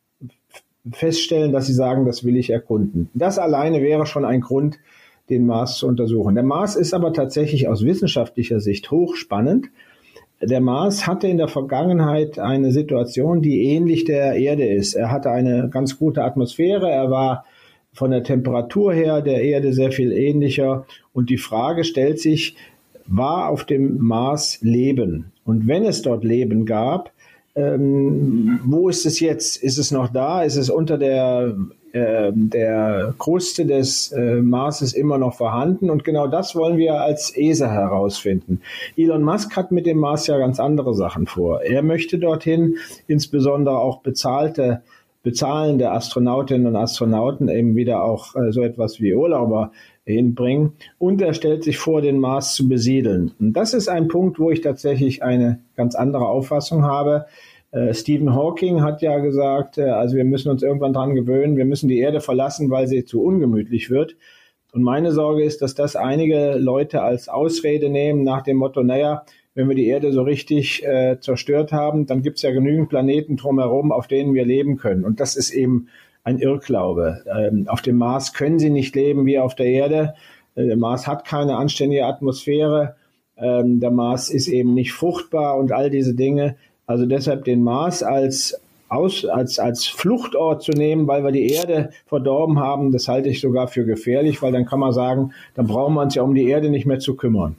feststellen, 0.91 1.51
dass 1.51 1.67
sie 1.67 1.73
sagen, 1.73 2.05
das 2.05 2.23
will 2.23 2.35
ich 2.37 2.49
erkunden. 2.49 3.09
Das 3.13 3.39
alleine 3.39 3.81
wäre 3.81 4.05
schon 4.05 4.25
ein 4.25 4.41
Grund, 4.41 4.79
den 5.29 5.45
Mars 5.45 5.77
zu 5.77 5.87
untersuchen. 5.87 6.35
Der 6.35 6.43
Mars 6.43 6.75
ist 6.75 6.93
aber 6.93 7.13
tatsächlich 7.13 7.67
aus 7.67 7.83
wissenschaftlicher 7.83 8.59
Sicht 8.59 8.91
hochspannend. 8.91 9.69
Der 10.41 10.59
Mars 10.59 11.07
hatte 11.07 11.27
in 11.27 11.37
der 11.37 11.47
Vergangenheit 11.47 12.37
eine 12.37 12.71
Situation, 12.71 13.41
die 13.41 13.63
ähnlich 13.63 14.03
der 14.03 14.35
Erde 14.35 14.67
ist. 14.67 14.93
Er 14.95 15.09
hatte 15.09 15.31
eine 15.31 15.69
ganz 15.69 15.97
gute 15.97 16.23
Atmosphäre, 16.23 16.91
er 16.91 17.09
war 17.09 17.45
von 17.93 18.11
der 18.11 18.23
Temperatur 18.23 18.93
her 18.93 19.21
der 19.21 19.41
Erde 19.41 19.73
sehr 19.73 19.91
viel 19.91 20.11
ähnlicher 20.11 20.85
und 21.13 21.29
die 21.29 21.37
Frage 21.37 21.83
stellt 21.83 22.19
sich, 22.19 22.55
war 23.05 23.49
auf 23.49 23.65
dem 23.65 23.97
Mars 23.99 24.59
Leben? 24.61 25.31
Und 25.45 25.67
wenn 25.67 25.85
es 25.85 26.01
dort 26.01 26.23
Leben 26.23 26.65
gab, 26.65 27.11
ähm, 27.55 28.59
wo 28.65 28.89
ist 28.89 29.05
es 29.05 29.19
jetzt? 29.19 29.57
Ist 29.57 29.77
es 29.77 29.91
noch 29.91 30.11
da? 30.11 30.43
Ist 30.43 30.55
es 30.55 30.69
unter 30.69 30.97
der, 30.97 31.55
äh, 31.91 32.31
der 32.33 33.13
Kruste 33.19 33.65
des 33.65 34.11
äh, 34.11 34.41
Marses 34.41 34.93
immer 34.93 35.19
noch 35.19 35.35
vorhanden? 35.35 35.91
Und 35.91 36.03
genau 36.03 36.27
das 36.27 36.55
wollen 36.55 36.77
wir 36.77 37.01
als 37.01 37.35
ESA 37.35 37.69
herausfinden. 37.69 38.61
Elon 38.97 39.23
Musk 39.23 39.55
hat 39.55 39.71
mit 39.71 39.85
dem 39.85 39.99
Mars 39.99 40.25
ja 40.25 40.37
ganz 40.39 40.59
andere 40.59 40.95
Sachen 40.95 41.27
vor. 41.27 41.61
Er 41.61 41.83
möchte 41.83 42.17
dorthin 42.17 42.77
insbesondere 43.07 43.77
auch 43.77 44.01
bezahlte 44.01 44.81
bezahlende 45.23 45.91
Astronautinnen 45.91 46.67
und 46.67 46.75
Astronauten 46.75 47.47
eben 47.47 47.75
wieder 47.75 48.03
auch 48.03 48.35
äh, 48.35 48.51
so 48.51 48.61
etwas 48.61 48.99
wie 48.99 49.15
Urlauber 49.15 49.71
hinbringen. 50.05 50.73
Und 50.99 51.21
er 51.21 51.33
stellt 51.33 51.63
sich 51.63 51.77
vor, 51.77 52.01
den 52.01 52.19
Mars 52.19 52.55
zu 52.55 52.67
besiedeln. 52.67 53.31
Und 53.39 53.53
das 53.53 53.73
ist 53.73 53.87
ein 53.87 54.09
Punkt, 54.09 54.37
wo 54.37 54.51
ich 54.51 54.61
tatsächlich 54.61 55.23
eine 55.23 55.59
ganz 55.75 55.95
andere 55.95 56.27
Auffassung 56.27 56.83
habe. 56.83 57.25
Äh, 57.71 57.93
Stephen 57.93 58.35
Hawking 58.35 58.81
hat 58.81 59.01
ja 59.01 59.17
gesagt, 59.19 59.77
äh, 59.77 59.89
also 59.89 60.17
wir 60.17 60.25
müssen 60.25 60.49
uns 60.49 60.61
irgendwann 60.61 60.93
dran 60.93 61.15
gewöhnen, 61.15 61.55
wir 61.55 61.65
müssen 61.65 61.87
die 61.87 61.99
Erde 61.99 62.19
verlassen, 62.19 62.69
weil 62.69 62.87
sie 62.87 63.05
zu 63.05 63.23
ungemütlich 63.23 63.89
wird. 63.89 64.17
Und 64.73 64.83
meine 64.83 65.11
Sorge 65.11 65.43
ist, 65.43 65.61
dass 65.61 65.73
das 65.73 65.95
einige 65.95 66.55
Leute 66.57 67.01
als 67.01 67.29
Ausrede 67.29 67.89
nehmen 67.89 68.23
nach 68.23 68.41
dem 68.41 68.57
Motto, 68.57 68.83
naja, 68.83 69.23
wenn 69.55 69.67
wir 69.67 69.75
die 69.75 69.87
Erde 69.87 70.11
so 70.11 70.23
richtig 70.23 70.83
äh, 70.83 71.19
zerstört 71.19 71.71
haben, 71.71 72.05
dann 72.05 72.21
gibt 72.21 72.37
es 72.37 72.41
ja 72.41 72.51
genügend 72.51 72.89
Planeten 72.89 73.37
drumherum, 73.37 73.91
auf 73.91 74.07
denen 74.07 74.33
wir 74.33 74.45
leben 74.45 74.77
können. 74.77 75.05
Und 75.05 75.19
das 75.19 75.35
ist 75.35 75.51
eben 75.51 75.87
ein 76.23 76.39
Irrglaube. 76.39 77.23
Ähm, 77.27 77.67
auf 77.67 77.81
dem 77.81 77.97
Mars 77.97 78.33
können 78.33 78.59
sie 78.59 78.69
nicht 78.69 78.95
leben 78.95 79.25
wie 79.25 79.39
auf 79.39 79.55
der 79.55 79.67
Erde. 79.67 80.15
Äh, 80.55 80.67
der 80.67 80.77
Mars 80.77 81.05
hat 81.05 81.25
keine 81.25 81.57
anständige 81.57 82.05
Atmosphäre. 82.05 82.95
Ähm, 83.37 83.79
der 83.79 83.91
Mars 83.91 84.29
ist 84.29 84.47
eben 84.47 84.73
nicht 84.73 84.93
fruchtbar 84.93 85.57
und 85.57 85.71
all 85.71 85.89
diese 85.89 86.15
Dinge. 86.15 86.55
Also 86.85 87.05
deshalb 87.05 87.45
den 87.45 87.63
Mars 87.63 88.03
als 88.03 88.59
aus, 88.89 89.25
als, 89.25 89.57
als 89.59 89.85
Fluchtort 89.87 90.61
zu 90.61 90.71
nehmen, 90.71 91.07
weil 91.07 91.23
wir 91.23 91.31
die 91.31 91.49
Erde 91.49 91.89
verdorben 92.05 92.59
haben, 92.59 92.91
das 92.91 93.07
halte 93.07 93.29
ich 93.29 93.41
sogar 93.41 93.67
für 93.67 93.85
gefährlich, 93.85 94.41
weil 94.41 94.51
dann 94.51 94.65
kann 94.65 94.79
man 94.79 94.93
sagen, 94.93 95.33
dann 95.55 95.65
brauchen 95.67 95.95
wir 95.95 96.01
uns 96.01 96.13
ja 96.15 96.21
um 96.21 96.35
die 96.35 96.47
Erde 96.47 96.69
nicht 96.69 96.85
mehr 96.85 96.99
zu 96.99 97.15
kümmern. 97.15 97.55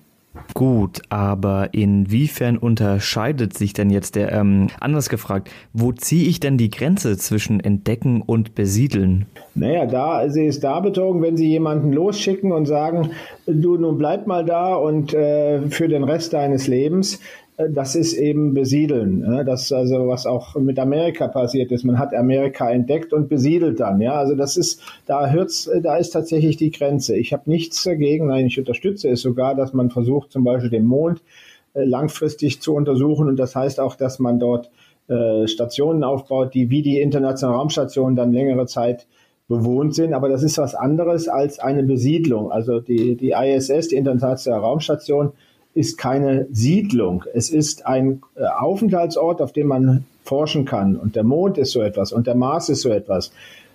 Gut, 0.54 1.02
aber 1.08 1.70
inwiefern 1.72 2.58
unterscheidet 2.58 3.56
sich 3.56 3.72
denn 3.72 3.90
jetzt 3.90 4.16
der, 4.16 4.32
ähm, 4.32 4.68
anders 4.80 5.08
gefragt, 5.08 5.50
wo 5.72 5.92
ziehe 5.92 6.28
ich 6.28 6.40
denn 6.40 6.58
die 6.58 6.70
Grenze 6.70 7.16
zwischen 7.16 7.60
entdecken 7.60 8.20
und 8.20 8.54
besiedeln? 8.54 9.26
Naja, 9.54 9.86
da, 9.86 10.28
sie 10.28 10.46
ist 10.46 10.64
da 10.64 10.80
betrogen, 10.80 11.22
wenn 11.22 11.36
Sie 11.36 11.48
jemanden 11.48 11.92
losschicken 11.92 12.52
und 12.52 12.66
sagen, 12.66 13.10
du 13.46 13.76
nun 13.76 13.98
bleib 13.98 14.26
mal 14.26 14.44
da 14.44 14.74
und 14.74 15.14
äh, 15.14 15.62
für 15.68 15.88
den 15.88 16.04
Rest 16.04 16.32
deines 16.32 16.66
Lebens, 16.66 17.20
das 17.56 17.94
ist 17.94 18.14
eben 18.14 18.52
Besiedeln. 18.52 19.20
Ne? 19.20 19.44
Das 19.44 19.70
also, 19.72 20.08
was 20.08 20.26
auch 20.26 20.56
mit 20.56 20.78
Amerika 20.78 21.28
passiert 21.28 21.70
ist. 21.70 21.84
Man 21.84 21.98
hat 21.98 22.12
Amerika 22.12 22.68
entdeckt 22.70 23.12
und 23.12 23.28
besiedelt 23.28 23.78
dann. 23.78 24.00
Ja, 24.00 24.14
also 24.14 24.34
das 24.34 24.56
ist, 24.56 24.80
da 25.06 25.30
hört's, 25.30 25.70
da 25.82 25.96
ist 25.96 26.10
tatsächlich 26.10 26.56
die 26.56 26.72
Grenze. 26.72 27.16
Ich 27.16 27.32
habe 27.32 27.48
nichts 27.48 27.84
dagegen, 27.84 28.26
nein, 28.26 28.46
ich 28.46 28.58
unterstütze 28.58 29.08
es 29.08 29.22
sogar, 29.22 29.54
dass 29.54 29.72
man 29.72 29.90
versucht, 29.90 30.32
zum 30.32 30.42
Beispiel 30.42 30.70
den 30.70 30.84
Mond 30.84 31.22
äh, 31.74 31.84
langfristig 31.84 32.60
zu 32.60 32.74
untersuchen. 32.74 33.28
Und 33.28 33.36
das 33.36 33.54
heißt 33.54 33.78
auch, 33.78 33.94
dass 33.94 34.18
man 34.18 34.40
dort 34.40 34.70
äh, 35.06 35.46
Stationen 35.46 36.02
aufbaut, 36.02 36.54
die 36.54 36.70
wie 36.70 36.82
die 36.82 37.00
internationale 37.00 37.58
Raumstation 37.58 38.16
dann 38.16 38.32
längere 38.32 38.66
Zeit 38.66 39.06
bewohnt 39.46 39.94
sind. 39.94 40.12
Aber 40.12 40.28
das 40.28 40.42
ist 40.42 40.58
was 40.58 40.74
anderes 40.74 41.28
als 41.28 41.60
eine 41.60 41.84
Besiedlung. 41.84 42.50
Also 42.50 42.80
die, 42.80 43.14
die 43.16 43.30
ISS, 43.30 43.88
die 43.88 43.96
internationale 43.96 44.62
Raumstation, 44.62 45.32
ist 45.74 45.98
keine 45.98 46.46
Siedlung. 46.50 47.24
Es 47.34 47.50
ist 47.50 47.86
ein 47.86 48.22
äh, 48.36 48.44
Aufenthaltsort, 48.44 49.42
auf 49.42 49.52
dem 49.52 49.66
man 49.66 50.04
forschen 50.22 50.64
kann. 50.64 50.96
Und 50.96 51.16
der 51.16 51.24
Mond 51.24 51.58
ist 51.58 51.72
so 51.72 51.82
etwas 51.82 52.12
und 52.12 52.26
der 52.26 52.34
Mars 52.34 52.68
ist 52.68 52.82
so 52.82 52.90
etwas. 52.90 53.32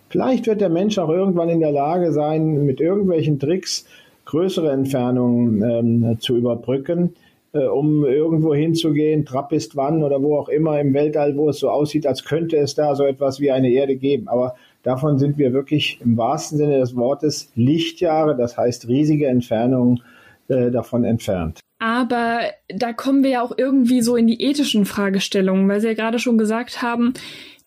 Vielleicht 0.09 0.47
wird 0.47 0.61
der 0.61 0.69
Mensch 0.69 0.97
auch 0.97 1.09
irgendwann 1.09 1.49
in 1.49 1.59
der 1.59 1.71
Lage 1.71 2.11
sein, 2.11 2.65
mit 2.65 2.81
irgendwelchen 2.81 3.39
Tricks 3.39 3.85
größere 4.25 4.71
Entfernungen 4.71 5.63
ähm, 5.63 6.19
zu 6.19 6.35
überbrücken, 6.35 7.15
äh, 7.53 7.65
um 7.65 8.05
irgendwo 8.05 8.53
hinzugehen, 8.53 9.25
Trappist 9.25 9.75
wann 9.75 10.03
oder 10.03 10.21
wo 10.21 10.37
auch 10.37 10.49
immer 10.49 10.79
im 10.79 10.93
Weltall, 10.93 11.35
wo 11.35 11.49
es 11.49 11.59
so 11.59 11.69
aussieht, 11.69 12.07
als 12.07 12.25
könnte 12.25 12.57
es 12.57 12.75
da 12.75 12.95
so 12.95 13.05
etwas 13.05 13.39
wie 13.39 13.51
eine 13.51 13.69
Erde 13.69 13.95
geben. 13.95 14.27
Aber 14.27 14.55
davon 14.83 15.19
sind 15.19 15.37
wir 15.37 15.53
wirklich 15.53 15.99
im 16.03 16.17
wahrsten 16.17 16.57
Sinne 16.57 16.79
des 16.79 16.95
Wortes 16.95 17.51
Lichtjahre, 17.55 18.35
das 18.35 18.57
heißt 18.57 18.87
riesige 18.87 19.27
Entfernungen 19.27 20.01
äh, 20.47 20.71
davon 20.71 21.03
entfernt. 21.03 21.59
Aber 21.79 22.41
da 22.67 22.91
kommen 22.91 23.23
wir 23.23 23.29
ja 23.29 23.41
auch 23.41 23.57
irgendwie 23.57 24.01
so 24.01 24.17
in 24.17 24.27
die 24.27 24.41
ethischen 24.41 24.85
Fragestellungen, 24.85 25.67
weil 25.69 25.79
Sie 25.79 25.87
ja 25.87 25.93
gerade 25.93 26.19
schon 26.19 26.37
gesagt 26.37 26.81
haben, 26.81 27.13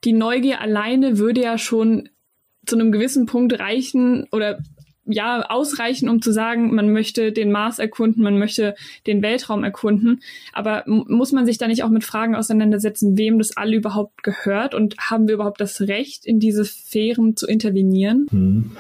die 0.04 0.12
Neugier 0.12 0.60
alleine 0.60 1.18
würde 1.18 1.42
ja 1.42 1.56
schon 1.58 2.10
zu 2.66 2.76
einem 2.76 2.92
gewissen 2.92 3.26
Punkt 3.26 3.58
reichen 3.58 4.28
oder 4.30 4.58
ja 5.04 5.44
ausreichen, 5.48 6.08
um 6.08 6.22
zu 6.22 6.32
sagen, 6.32 6.74
man 6.74 6.92
möchte 6.92 7.32
den 7.32 7.50
Mars 7.50 7.78
erkunden, 7.78 8.22
man 8.22 8.38
möchte 8.38 8.74
den 9.06 9.22
Weltraum 9.22 9.64
erkunden. 9.64 10.20
Aber 10.52 10.84
muss 10.86 11.32
man 11.32 11.44
sich 11.46 11.58
da 11.58 11.66
nicht 11.66 11.82
auch 11.82 11.88
mit 11.88 12.04
Fragen 12.04 12.36
auseinandersetzen, 12.36 13.18
wem 13.18 13.38
das 13.38 13.56
alle 13.56 13.76
überhaupt 13.76 14.22
gehört 14.22 14.74
und 14.74 14.96
haben 14.98 15.26
wir 15.26 15.34
überhaupt 15.34 15.60
das 15.60 15.80
Recht, 15.80 16.24
in 16.24 16.38
diese 16.38 16.64
Sphären 16.64 17.36
zu 17.36 17.46
intervenieren? 17.46 18.26
Hm. 18.30 18.70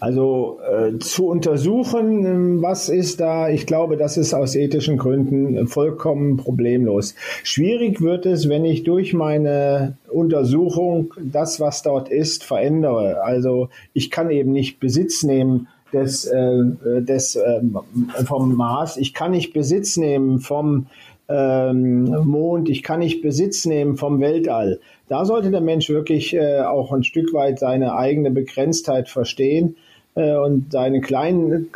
Also 0.00 0.60
äh, 0.60 0.98
zu 0.98 1.26
untersuchen, 1.26 2.24
ähm, 2.24 2.62
was 2.62 2.88
ist 2.88 3.20
da, 3.20 3.48
ich 3.48 3.66
glaube, 3.66 3.96
das 3.96 4.16
ist 4.16 4.34
aus 4.34 4.54
ethischen 4.54 4.96
Gründen 4.96 5.66
vollkommen 5.66 6.36
problemlos. 6.36 7.14
Schwierig 7.42 8.00
wird 8.00 8.26
es, 8.26 8.48
wenn 8.48 8.64
ich 8.64 8.84
durch 8.84 9.12
meine 9.12 9.96
Untersuchung 10.10 11.14
das, 11.20 11.60
was 11.60 11.82
dort 11.82 12.08
ist, 12.08 12.44
verändere. 12.44 13.22
Also 13.22 13.68
ich 13.92 14.10
kann 14.10 14.30
eben 14.30 14.52
nicht 14.52 14.80
Besitz 14.80 15.22
nehmen 15.22 15.68
des, 15.92 16.26
äh, 16.26 17.02
des 17.02 17.36
äh, 17.36 17.60
vom 18.24 18.54
Mars, 18.54 18.96
ich 18.96 19.14
kann 19.14 19.30
nicht 19.32 19.52
Besitz 19.52 19.96
nehmen 19.96 20.40
vom 20.40 20.86
ähm, 21.28 22.04
Mond, 22.24 22.68
ich 22.68 22.82
kann 22.82 23.00
nicht 23.00 23.22
Besitz 23.22 23.66
nehmen 23.66 23.96
vom 23.96 24.20
Weltall. 24.20 24.80
Da 25.08 25.24
sollte 25.24 25.50
der 25.50 25.60
Mensch 25.60 25.88
wirklich 25.88 26.34
äh, 26.34 26.60
auch 26.60 26.92
ein 26.92 27.04
Stück 27.04 27.32
weit 27.32 27.58
seine 27.58 27.94
eigene 27.94 28.30
Begrenztheit 28.30 29.08
verstehen 29.08 29.76
äh, 30.14 30.36
und 30.36 30.72
seine 30.72 31.00
kleinen, 31.00 31.68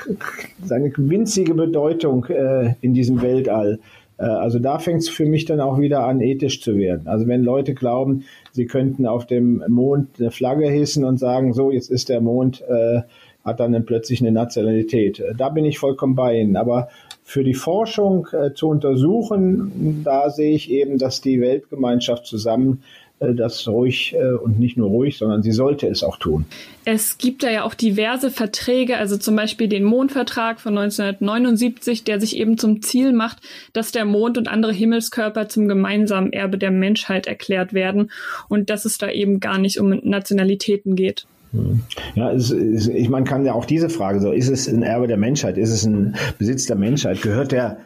seine 0.65 0.93
winzige 0.97 1.55
Bedeutung 1.55 2.27
äh, 2.27 2.75
in 2.81 2.95
diesem 2.95 3.21
Weltall. 3.23 3.79
Äh, 4.23 4.27
also 4.27 4.59
da 4.59 4.79
fängt 4.79 5.01
es 5.01 5.09
für 5.09 5.27
mich 5.27 5.45
dann 5.45 5.61
auch 5.61 5.79
wieder 5.79 6.07
an, 6.07 6.21
ethisch 6.21 6.63
zu 6.63 6.77
werden. 6.77 7.09
Also 7.09 7.27
wenn 7.27 7.43
Leute 7.43 7.75
glauben, 7.75 8.25
sie 8.53 8.67
könnten 8.67 9.07
auf 9.07 9.27
dem 9.27 9.63
Mond 9.69 10.09
eine 10.19 10.31
Flagge 10.31 10.69
hissen 10.69 11.05
und 11.05 11.19
sagen, 11.19 11.53
so, 11.53 11.71
jetzt 11.71 11.91
ist 11.91 12.09
der 12.09 12.21
Mond, 12.21 12.63
äh, 12.63 13.03
hat 13.45 13.59
dann 13.59 13.85
plötzlich 13.85 14.21
eine 14.21 14.31
Nationalität. 14.31 15.21
Da 15.37 15.49
bin 15.49 15.65
ich 15.65 15.81
vollkommen 15.81 16.15
bei 16.15 16.39
Ihnen. 16.39 16.57
Aber 16.57 16.89
für 17.25 17.43
die 17.43 17.55
Forschung 17.55 18.29
äh, 18.33 18.55
zu 18.55 18.69
untersuchen, 18.69 20.03
da 20.05 20.31
sehe 20.31 20.55
ich 20.55 20.71
eben, 20.71 20.97
dass 20.97 21.21
die 21.21 21.41
Weltgemeinschaft 21.41 22.25
zusammen 22.25 22.83
äh, 22.85 23.02
das 23.35 23.67
ruhig 23.69 24.15
äh, 24.15 24.33
und 24.33 24.59
nicht 24.59 24.77
nur 24.77 24.89
ruhig, 24.89 25.19
sondern 25.19 25.43
sie 25.43 25.53
sollte 25.53 25.87
es 25.87 26.03
auch 26.03 26.19
tun. 26.19 26.45
Es 26.85 27.19
gibt 27.19 27.43
da 27.43 27.51
ja 27.51 27.65
auch 27.65 27.75
diverse 27.75 28.31
Verträge, 28.31 28.97
also 28.97 29.17
zum 29.17 29.37
Beispiel 29.37 29.69
den 29.69 29.85
Mondvertrag 29.85 30.61
von 30.61 30.77
1979, 30.77 32.05
der 32.05 32.21
sich 32.21 32.37
eben 32.37 32.59
zum 32.59 32.83
Ziel 32.83 33.13
macht, 33.13 33.39
dass 33.73 33.93
der 33.93 34.05
Mond 34.05 34.39
und 34.39 34.49
andere 34.49 34.73
Himmelskörper 34.73 35.49
zum 35.49 35.69
gemeinsamen 35.69 36.33
Erbe 36.33 36.59
der 36.59 36.71
Menschheit 36.71 37.27
erklärt 37.27 37.73
werden 37.73 38.11
und 38.49 38.71
dass 38.71 38.85
es 38.85 38.99
da 38.99 39.11
eben 39.11 39.41
gar 39.41 39.59
nicht 39.59 39.79
um 39.79 39.91
Nationalitäten 40.03 40.97
geht. 40.97 41.27
Hm. 41.53 41.83
Ja, 42.15 42.33
es, 42.33 42.51
es, 42.51 42.89
ich 42.89 43.09
man 43.09 43.25
kann 43.25 43.45
ja 43.45 43.53
auch 43.53 43.67
diese 43.67 43.91
Frage 43.91 44.21
so, 44.21 44.33
ist 44.33 44.49
es 44.49 44.69
ein 44.69 44.83
Erbe 44.83 45.07
der 45.07 45.19
Menschheit, 45.19 45.59
ist 45.59 45.71
es 45.71 45.85
ein 45.85 46.17
Besitz 46.39 46.67
der 46.67 46.77
Menschheit, 46.77 47.23
gehört 47.23 47.53
der 47.53 47.79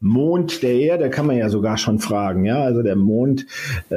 Mond 0.00 0.62
der 0.62 0.74
Erde 0.74 1.10
kann 1.10 1.26
man 1.26 1.36
ja 1.36 1.48
sogar 1.48 1.76
schon 1.76 1.98
fragen, 1.98 2.44
ja, 2.44 2.62
also 2.62 2.82
der 2.82 2.96
Mond. 2.96 3.46
Äh, 3.90 3.96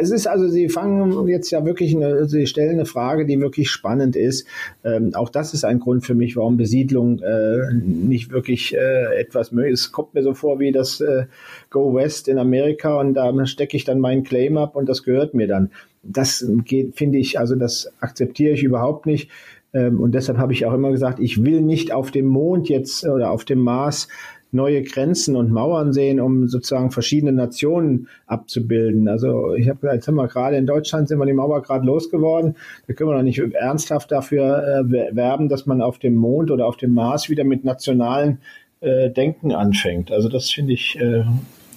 es 0.00 0.10
ist 0.10 0.26
also, 0.26 0.48
Sie 0.48 0.68
fangen 0.68 1.28
jetzt 1.28 1.50
ja 1.50 1.64
wirklich, 1.64 1.94
eine, 1.94 2.26
Sie 2.26 2.46
stellen 2.46 2.70
eine 2.70 2.86
Frage, 2.86 3.26
die 3.26 3.40
wirklich 3.40 3.70
spannend 3.70 4.16
ist. 4.16 4.46
Ähm, 4.84 5.14
auch 5.14 5.28
das 5.28 5.52
ist 5.54 5.64
ein 5.64 5.80
Grund 5.80 6.04
für 6.06 6.14
mich, 6.14 6.36
warum 6.36 6.56
Besiedlung 6.56 7.20
äh, 7.20 7.74
nicht 7.74 8.30
wirklich 8.30 8.74
äh, 8.74 9.20
etwas 9.20 9.52
möglich 9.52 9.74
ist. 9.74 9.92
Kommt 9.92 10.14
mir 10.14 10.22
so 10.22 10.34
vor 10.34 10.58
wie 10.60 10.72
das 10.72 11.00
äh, 11.00 11.26
Go 11.70 11.94
West 11.94 12.28
in 12.28 12.38
Amerika 12.38 12.98
und 12.98 13.14
da 13.14 13.46
stecke 13.46 13.76
ich 13.76 13.84
dann 13.84 14.00
meinen 14.00 14.24
Claim 14.24 14.56
ab 14.56 14.76
und 14.76 14.88
das 14.88 15.02
gehört 15.02 15.34
mir 15.34 15.46
dann. 15.46 15.70
Das 16.02 16.46
geht, 16.64 16.96
finde 16.96 17.18
ich, 17.18 17.38
also 17.38 17.56
das 17.56 17.92
akzeptiere 18.00 18.54
ich 18.54 18.62
überhaupt 18.62 19.06
nicht. 19.06 19.30
Ähm, 19.76 20.00
und 20.00 20.14
deshalb 20.14 20.38
habe 20.38 20.52
ich 20.52 20.64
auch 20.64 20.72
immer 20.72 20.90
gesagt, 20.90 21.20
ich 21.20 21.44
will 21.44 21.60
nicht 21.60 21.92
auf 21.92 22.10
dem 22.10 22.26
Mond 22.26 22.68
jetzt 22.68 23.04
oder 23.06 23.30
auf 23.30 23.44
dem 23.44 23.60
Mars 23.60 24.08
neue 24.52 24.82
Grenzen 24.82 25.36
und 25.36 25.50
Mauern 25.50 25.92
sehen, 25.92 26.20
um 26.20 26.48
sozusagen 26.48 26.90
verschiedene 26.90 27.32
Nationen 27.32 28.08
abzubilden. 28.26 29.08
Also 29.08 29.54
ich 29.54 29.68
habe 29.68 29.88
jetzt 29.92 30.08
haben 30.08 30.14
wir 30.14 30.28
gerade 30.28 30.56
in 30.56 30.66
Deutschland 30.66 31.08
sind 31.08 31.18
wir 31.18 31.26
die 31.26 31.32
Mauer 31.32 31.62
gerade 31.62 31.86
losgeworden. 31.86 32.56
Da 32.86 32.94
können 32.94 33.10
wir 33.10 33.16
noch 33.16 33.22
nicht 33.22 33.38
ernsthaft 33.38 34.10
dafür 34.12 34.84
äh, 34.88 35.14
werben, 35.14 35.48
dass 35.48 35.66
man 35.66 35.82
auf 35.82 35.98
dem 35.98 36.14
Mond 36.14 36.50
oder 36.50 36.66
auf 36.66 36.76
dem 36.76 36.94
Mars 36.94 37.28
wieder 37.28 37.44
mit 37.44 37.64
nationalen 37.64 38.38
äh, 38.80 39.10
Denken 39.10 39.52
anfängt. 39.52 40.10
Also 40.12 40.28
das 40.28 40.50
finde 40.50 40.72
ich 40.72 40.98
äh, 40.98 41.24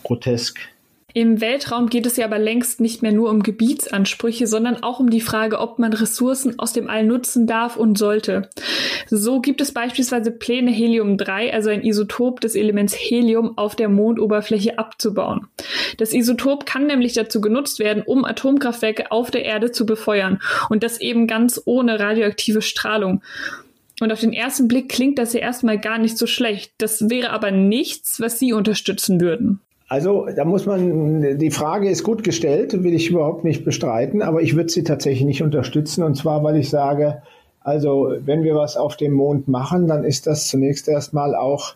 grotesk. 0.04 0.60
Im 1.20 1.42
Weltraum 1.42 1.90
geht 1.90 2.06
es 2.06 2.16
ja 2.16 2.24
aber 2.24 2.40
längst 2.40 2.80
nicht 2.80 3.02
mehr 3.02 3.12
nur 3.12 3.30
um 3.30 3.44
Gebietsansprüche, 3.44 4.48
sondern 4.48 4.84
auch 4.84 5.02
um 5.02 5.10
die 5.10 5.20
Frage, 5.20 5.60
ob 5.60 5.78
man 5.78 5.92
Ressourcen 5.92 6.58
aus 6.60 6.72
dem 6.72 6.90
All 6.90 7.06
nutzen 7.06 7.46
darf 7.46 7.76
und 7.76 7.98
sollte. 7.98 8.50
So 9.10 9.42
gibt 9.42 9.60
es 9.60 9.74
beispielsweise 9.74 10.32
Pläne, 10.32 10.72
Helium-3, 10.72 11.52
also 11.52 11.72
ein 11.72 11.84
Isotop 11.84 12.40
des 12.40 12.56
Elements 12.56 12.94
Helium, 12.94 13.58
auf 13.58 13.76
der 13.76 13.90
Mondoberfläche 13.90 14.80
abzubauen. 14.80 15.48
Das 15.98 16.14
Isotop 16.14 16.66
kann 16.66 16.88
nämlich 16.88 17.12
dazu 17.12 17.42
genutzt 17.42 17.80
werden, 17.80 18.02
um 18.06 18.24
Atomkraftwerke 18.24 19.12
auf 19.12 19.30
der 19.30 19.44
Erde 19.44 19.74
zu 19.74 19.86
befeuern 19.86 20.42
und 20.70 20.84
das 20.84 21.02
eben 21.02 21.28
ganz 21.28 21.62
ohne 21.66 22.00
radioaktive 22.00 22.62
Strahlung. 22.62 23.22
Und 24.00 24.14
auf 24.14 24.22
den 24.22 24.32
ersten 24.32 24.70
Blick 24.70 24.88
klingt 24.88 25.20
das 25.20 25.34
ja 25.34 25.42
erstmal 25.42 25.82
gar 25.82 25.98
nicht 25.98 26.18
so 26.18 26.28
schlecht. 26.28 26.72
Das 26.78 27.10
wäre 27.10 27.32
aber 27.32 27.52
nichts, 27.52 28.22
was 28.22 28.40
Sie 28.40 28.54
unterstützen 28.54 29.20
würden. 29.20 29.60
Also 29.90 30.28
da 30.36 30.46
muss 30.46 30.68
man, 30.68 31.40
die 31.40 31.50
Frage 31.50 31.90
ist 31.90 32.04
gut 32.04 32.24
gestellt, 32.24 32.84
will 32.84 32.94
ich 32.94 33.10
überhaupt 33.10 33.44
nicht 33.44 33.66
bestreiten, 33.66 34.22
aber 34.22 34.44
ich 34.44 34.56
würde 34.56 34.70
sie 34.70 34.84
tatsächlich 34.84 35.26
nicht 35.26 35.42
unterstützen. 35.42 36.04
Und 36.04 36.16
zwar, 36.16 36.44
weil 36.44 36.58
ich 36.58 36.70
sage, 36.70 37.24
also 37.62 38.14
wenn 38.24 38.44
wir 38.44 38.54
was 38.54 38.78
auf 38.78 38.98
dem 38.98 39.14
Mond 39.14 39.48
machen, 39.48 39.88
dann 39.88 40.04
ist 40.04 40.28
das 40.28 40.48
zunächst 40.48 40.88
erstmal 40.88 41.34
auch 41.34 41.74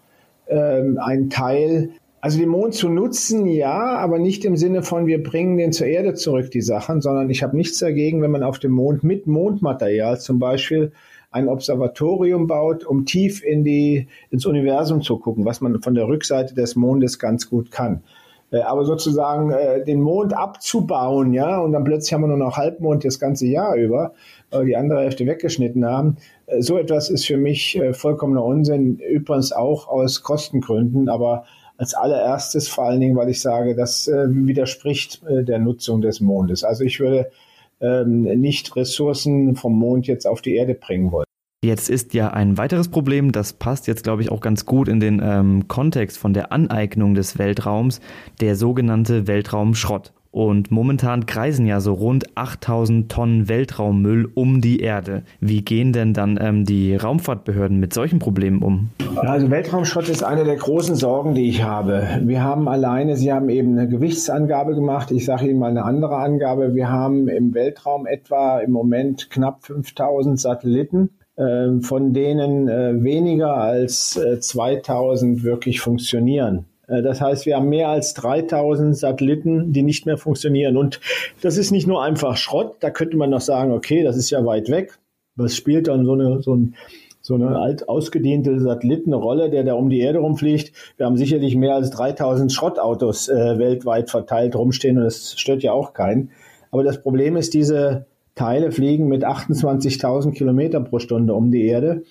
ähm, 0.47 0.99
ein 1.01 1.31
Teil, 1.31 1.89
also 2.21 2.37
den 2.37 2.49
Mond 2.49 2.75
zu 2.75 2.87
nutzen, 2.87 3.47
ja, 3.47 3.97
aber 3.97 4.19
nicht 4.19 4.45
im 4.45 4.57
Sinne 4.57 4.83
von, 4.83 5.07
wir 5.07 5.21
bringen 5.23 5.57
den 5.57 5.73
zur 5.73 5.87
Erde 5.87 6.13
zurück, 6.13 6.51
die 6.51 6.61
Sachen, 6.61 7.01
sondern 7.01 7.31
ich 7.31 7.41
habe 7.41 7.57
nichts 7.57 7.79
dagegen, 7.79 8.21
wenn 8.21 8.31
man 8.31 8.43
auf 8.43 8.59
dem 8.59 8.73
Mond 8.73 9.03
mit 9.03 9.25
Mondmaterial 9.25 10.19
zum 10.19 10.37
Beispiel 10.37 10.91
ein 11.33 11.49
Observatorium 11.49 12.47
baut, 12.47 12.85
um 12.85 13.05
tief 13.05 13.43
in 13.43 13.63
die, 13.63 14.07
ins 14.29 14.45
Universum 14.45 15.01
zu 15.01 15.17
gucken, 15.17 15.45
was 15.45 15.61
man 15.61 15.81
von 15.81 15.95
der 15.95 16.07
Rückseite 16.07 16.53
des 16.53 16.75
Mondes 16.75 17.19
ganz 17.19 17.49
gut 17.49 17.71
kann. 17.71 18.03
Äh, 18.51 18.61
aber 18.61 18.85
sozusagen 18.85 19.51
äh, 19.51 19.83
den 19.83 19.99
Mond 19.99 20.33
abzubauen, 20.33 21.33
ja, 21.33 21.59
und 21.59 21.73
dann 21.73 21.83
plötzlich 21.83 22.13
haben 22.13 22.21
wir 22.21 22.27
nur 22.27 22.37
noch 22.37 22.55
Halbmond 22.55 23.03
das 23.03 23.19
ganze 23.19 23.47
Jahr 23.47 23.75
über, 23.75 24.13
äh, 24.51 24.63
die 24.63 24.77
andere 24.77 25.01
Hälfte 25.01 25.25
weggeschnitten 25.25 25.83
haben. 25.85 26.17
Äh, 26.45 26.61
so 26.61 26.77
etwas 26.77 27.09
ist 27.09 27.25
für 27.25 27.37
mich 27.37 27.75
äh, 27.77 27.93
vollkommener 27.93 28.45
Unsinn, 28.45 28.99
übrigens 28.99 29.51
auch 29.51 29.87
aus 29.87 30.21
Kostengründen, 30.21 31.09
aber 31.09 31.45
als 31.77 31.95
allererstes 31.95 32.67
vor 32.67 32.85
allen 32.85 32.99
Dingen, 32.99 33.15
weil 33.15 33.29
ich 33.29 33.41
sage, 33.41 33.75
das 33.75 34.07
äh, 34.07 34.27
widerspricht 34.27 35.23
der 35.27 35.57
Nutzung 35.57 36.01
des 36.01 36.21
Mondes. 36.21 36.63
Also 36.63 36.83
ich 36.83 36.99
würde 36.99 37.31
ähm, 37.81 38.23
nicht 38.23 38.75
Ressourcen 38.75 39.55
vom 39.55 39.77
Mond 39.77 40.07
jetzt 40.07 40.25
auf 40.25 40.41
die 40.41 40.55
Erde 40.55 40.73
bringen 40.75 41.11
wollen. 41.11 41.25
Jetzt 41.63 41.89
ist 41.89 42.13
ja 42.13 42.29
ein 42.31 42.57
weiteres 42.57 42.89
Problem, 42.89 43.31
das 43.31 43.53
passt 43.53 43.87
jetzt, 43.87 44.03
glaube 44.03 44.21
ich, 44.21 44.29
auch 44.29 44.41
ganz 44.41 44.65
gut 44.65 44.89
in 44.89 44.99
den 44.99 45.21
ähm, 45.23 45.69
Kontext 45.69 46.17
von 46.17 46.33
der 46.33 46.51
Aneignung 46.51 47.15
des 47.15 47.37
Weltraums, 47.37 48.01
der 48.41 48.57
sogenannte 48.57 49.27
Weltraumschrott. 49.27 50.11
Und 50.33 50.71
momentan 50.71 51.27
kreisen 51.27 51.67
ja 51.67 51.79
so 51.79 51.93
rund 51.93 52.35
8000 52.35 53.11
Tonnen 53.11 53.49
Weltraummüll 53.49 54.31
um 54.33 54.61
die 54.61 54.79
Erde. 54.79 55.21
Wie 55.39 55.61
gehen 55.61 55.93
denn 55.93 56.15
dann 56.15 56.39
ähm, 56.41 56.65
die 56.65 56.95
Raumfahrtbehörden 56.95 57.79
mit 57.79 57.93
solchen 57.93 58.17
Problemen 58.17 58.63
um? 58.63 58.89
Also 59.15 59.51
Weltraumschrott 59.51 60.09
ist 60.09 60.23
eine 60.23 60.43
der 60.43 60.55
großen 60.55 60.95
Sorgen, 60.95 61.35
die 61.35 61.47
ich 61.47 61.61
habe. 61.61 62.19
Wir 62.23 62.41
haben 62.41 62.67
alleine, 62.67 63.15
Sie 63.15 63.31
haben 63.31 63.47
eben 63.49 63.77
eine 63.77 63.87
Gewichtsangabe 63.87 64.73
gemacht. 64.73 65.11
Ich 65.11 65.25
sage 65.25 65.47
Ihnen 65.47 65.59
mal 65.59 65.69
eine 65.69 65.85
andere 65.85 66.15
Angabe. 66.17 66.73
Wir 66.73 66.89
haben 66.89 67.27
im 67.27 67.53
Weltraum 67.53 68.07
etwa 68.07 68.57
im 68.57 68.71
Moment 68.71 69.29
knapp 69.29 69.63
5000 69.63 70.39
Satelliten 70.39 71.11
ähm, 71.37 71.83
von 71.83 72.11
denen 72.11 72.67
äh, 72.67 73.03
weniger 73.03 73.55
als 73.55 74.19
2000 74.39 75.39
äh, 75.39 75.43
wirklich 75.43 75.79
funktionieren. 75.79 76.65
Äh, 76.93 77.01
das 77.01 77.21
heißt, 77.21 77.45
wir 77.45 77.55
haben 77.55 77.69
mehr 77.69 77.89
als 77.89 78.13
3000 78.13 78.95
Satelliten, 78.95 79.73
die 79.73 79.83
nicht 79.83 80.05
mehr 80.05 80.17
funktionieren. 80.17 80.77
Und 80.77 80.99
das 81.41 81.57
ist 81.57 81.71
nicht 81.71 81.87
nur 81.87 82.03
einfach 82.03 82.37
Schrott. 82.37 82.75
Da 82.79 82.89
könnte 82.89 83.17
man 83.17 83.29
noch 83.29 83.41
sagen, 83.41 83.71
okay, 83.71 84.03
das 84.03 84.17
ist 84.17 84.29
ja 84.29 84.45
weit 84.45 84.69
weg. 84.69 84.97
Was 85.35 85.55
spielt 85.55 85.87
dann 85.87 86.05
so 86.05 86.13
eine, 86.13 86.41
so 86.41 86.55
ein, 86.55 86.75
so 87.21 87.35
eine 87.35 87.57
alt 87.57 87.87
ausgedehnte 87.87 88.59
Satellitenrolle, 88.59 89.49
der 89.49 89.63
da 89.63 89.73
um 89.73 89.89
die 89.89 90.01
Erde 90.01 90.19
rumfliegt. 90.19 90.73
Wir 90.97 91.05
haben 91.05 91.17
sicherlich 91.17 91.55
mehr 91.55 91.75
als 91.75 91.89
3000 91.91 92.51
Schrottautos 92.51 93.29
äh, 93.29 93.57
weltweit 93.57 94.09
verteilt 94.09 94.55
rumstehen 94.55 94.97
und 94.97 95.05
das 95.05 95.39
stört 95.39 95.63
ja 95.63 95.71
auch 95.71 95.93
keinen. 95.93 96.31
Aber 96.69 96.83
das 96.83 97.01
Problem 97.01 97.37
ist, 97.37 97.53
diese 97.53 98.05
Teile 98.35 98.71
fliegen 98.71 99.07
mit 99.07 99.23
28.000 99.23 100.33
Kilometer 100.33 100.81
pro 100.81 100.99
Stunde 100.99 101.33
um 101.33 101.51
die 101.51 101.65
Erde 101.65 102.03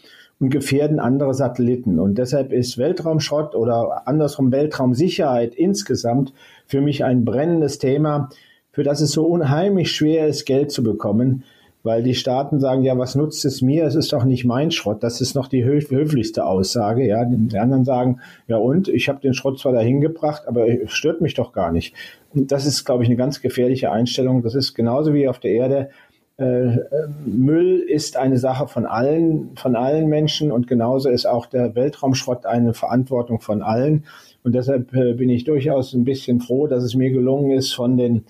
und 0.43 0.51
gefährden 0.51 0.99
andere 0.99 1.35
Satelliten. 1.35 2.01
Und 2.01 2.19
deshalb 2.19 2.53
ist 2.53 2.77
Weltraumschrott 2.77 3.55
oder 3.55 4.09
andersrum 4.09 4.51
Weltraumsicherheit 4.51 5.55
insgesamt 5.55 6.35
für 6.67 6.81
mich 6.81 7.05
ein 7.05 7.25
brennendes 7.25 7.79
Thema, 7.79 8.29
für 8.73 8.83
das 8.83 9.01
es 9.01 9.13
so 9.13 9.25
unheimlich 9.25 9.93
schwer 9.93 10.27
ist, 10.27 10.45
Geld 10.45 10.73
zu 10.73 10.83
bekommen, 10.83 11.45
weil 11.85 12.03
die 12.03 12.15
Staaten 12.15 12.59
sagen, 12.59 12.83
ja, 12.83 12.99
was 12.99 13.15
nutzt 13.15 13.45
es 13.45 13.63
mir? 13.63 13.85
Es 13.85 13.95
ist 13.95 14.13
doch 14.13 14.25
nicht 14.25 14.45
mein 14.45 14.73
Schrott. 14.73 15.05
Das 15.05 15.21
ist 15.21 15.37
noch 15.37 15.47
die 15.47 15.65
höf 15.65 15.91
höflichste 15.91 16.45
Aussage. 16.45 17.07
Ja, 17.07 17.25
die 17.25 17.59
anderen 17.59 17.85
sagen, 17.85 18.19
ja 18.49 18.57
und, 18.57 18.89
ich 18.89 19.09
habe 19.09 19.21
den 19.21 19.35
Schrott 19.35 19.61
zwar 19.61 19.73
dahin 19.73 20.01
gebracht, 20.01 20.43
aber 20.47 20.67
es 20.69 20.91
stört 20.91 21.21
mich 21.21 21.35
doch 21.35 21.53
gar 21.53 21.71
nicht. 21.71 21.95
Und 22.35 22.51
das 22.51 22.67
ist, 22.67 22.85
glaube 22.85 23.05
ich, 23.05 23.09
eine 23.09 23.17
ganz 23.17 23.43
gefährliche 23.43 23.93
Einstellung. 23.93 24.43
Das 24.43 24.57
ist 24.57 24.75
genauso 24.75 25.15
wie 25.15 25.29
auf 25.29 25.39
der 25.39 25.53
Erde 25.53 25.91
Müll 26.39 27.79
ist 27.81 28.17
eine 28.17 28.39
Sache 28.39 28.67
von 28.67 28.87
allen, 28.87 29.51
von 29.57 29.77
allen 29.77 30.09
Menschen 30.09 30.51
und 30.51 30.67
genauso 30.67 31.09
ist 31.09 31.27
auch 31.27 31.47
der 31.47 31.75
Weltraumschrott 31.75 32.47
eine 32.47 32.75
Verantwortung 32.75 33.41
von 33.41 33.63
allen. 33.63 34.05
Und 34.43 34.55
deshalb 34.55 34.93
äh, 34.95 35.13
bin 35.15 35.29
ich 35.29 35.45
durchaus 35.45 35.93
ein 35.93 36.05
bisschen 36.05 36.41
froh, 36.41 36.67
dass 36.67 36.83
es 36.83 36.95
mir 36.95 37.11
gelungen 37.11 37.53
ist, 37.53 37.73
von 37.73 37.97
den 37.97 38.25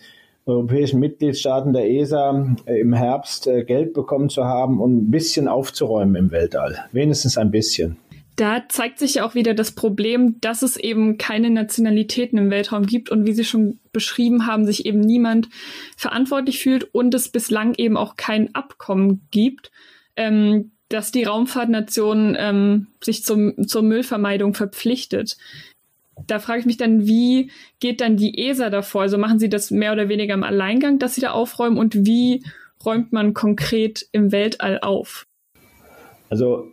europäischen 0.44 1.00
Mitgliedstaaten 1.00 1.72
der 1.72 1.88
ESA 1.90 2.54
äh, 2.66 2.80
im 2.80 2.92
Herbst 2.92 3.48
Geld 3.66 3.94
bekommen 3.94 4.28
zu 4.28 4.44
haben 4.44 4.80
und 4.80 4.96
ein 4.96 5.10
bisschen 5.10 5.48
aufzuräumen 5.48 6.16
im 6.16 6.30
Weltall. 6.30 6.76
Wenigstens 6.92 7.38
ein 7.38 7.50
bisschen 7.50 7.96
da 8.36 8.62
zeigt 8.68 8.98
sich 8.98 9.16
ja 9.16 9.26
auch 9.26 9.34
wieder 9.34 9.54
das 9.54 9.72
Problem, 9.72 10.40
dass 10.40 10.62
es 10.62 10.76
eben 10.76 11.18
keine 11.18 11.50
Nationalitäten 11.50 12.38
im 12.38 12.50
Weltraum 12.50 12.86
gibt 12.86 13.10
und 13.10 13.26
wie 13.26 13.32
Sie 13.32 13.44
schon 13.44 13.78
beschrieben 13.92 14.46
haben, 14.46 14.64
sich 14.64 14.86
eben 14.86 15.00
niemand 15.00 15.48
verantwortlich 15.96 16.60
fühlt 16.60 16.94
und 16.94 17.14
es 17.14 17.28
bislang 17.28 17.74
eben 17.74 17.96
auch 17.96 18.16
kein 18.16 18.54
Abkommen 18.54 19.26
gibt, 19.30 19.70
ähm, 20.16 20.72
dass 20.88 21.12
die 21.12 21.24
Raumfahrtnation 21.24 22.36
ähm, 22.38 22.86
sich 23.02 23.24
zum, 23.24 23.66
zur 23.66 23.82
Müllvermeidung 23.82 24.54
verpflichtet. 24.54 25.36
Da 26.26 26.38
frage 26.38 26.60
ich 26.60 26.66
mich 26.66 26.76
dann, 26.76 27.06
wie 27.06 27.50
geht 27.80 28.00
dann 28.00 28.16
die 28.16 28.46
ESA 28.46 28.70
davor? 28.70 29.02
Also 29.02 29.18
machen 29.18 29.38
Sie 29.38 29.48
das 29.48 29.70
mehr 29.70 29.92
oder 29.92 30.08
weniger 30.08 30.34
im 30.34 30.44
Alleingang, 30.44 30.98
dass 30.98 31.14
Sie 31.14 31.20
da 31.20 31.32
aufräumen 31.32 31.78
und 31.78 32.06
wie 32.06 32.44
räumt 32.84 33.12
man 33.12 33.34
konkret 33.34 34.06
im 34.12 34.32
Weltall 34.32 34.78
auf? 34.80 35.26
Also 36.28 36.71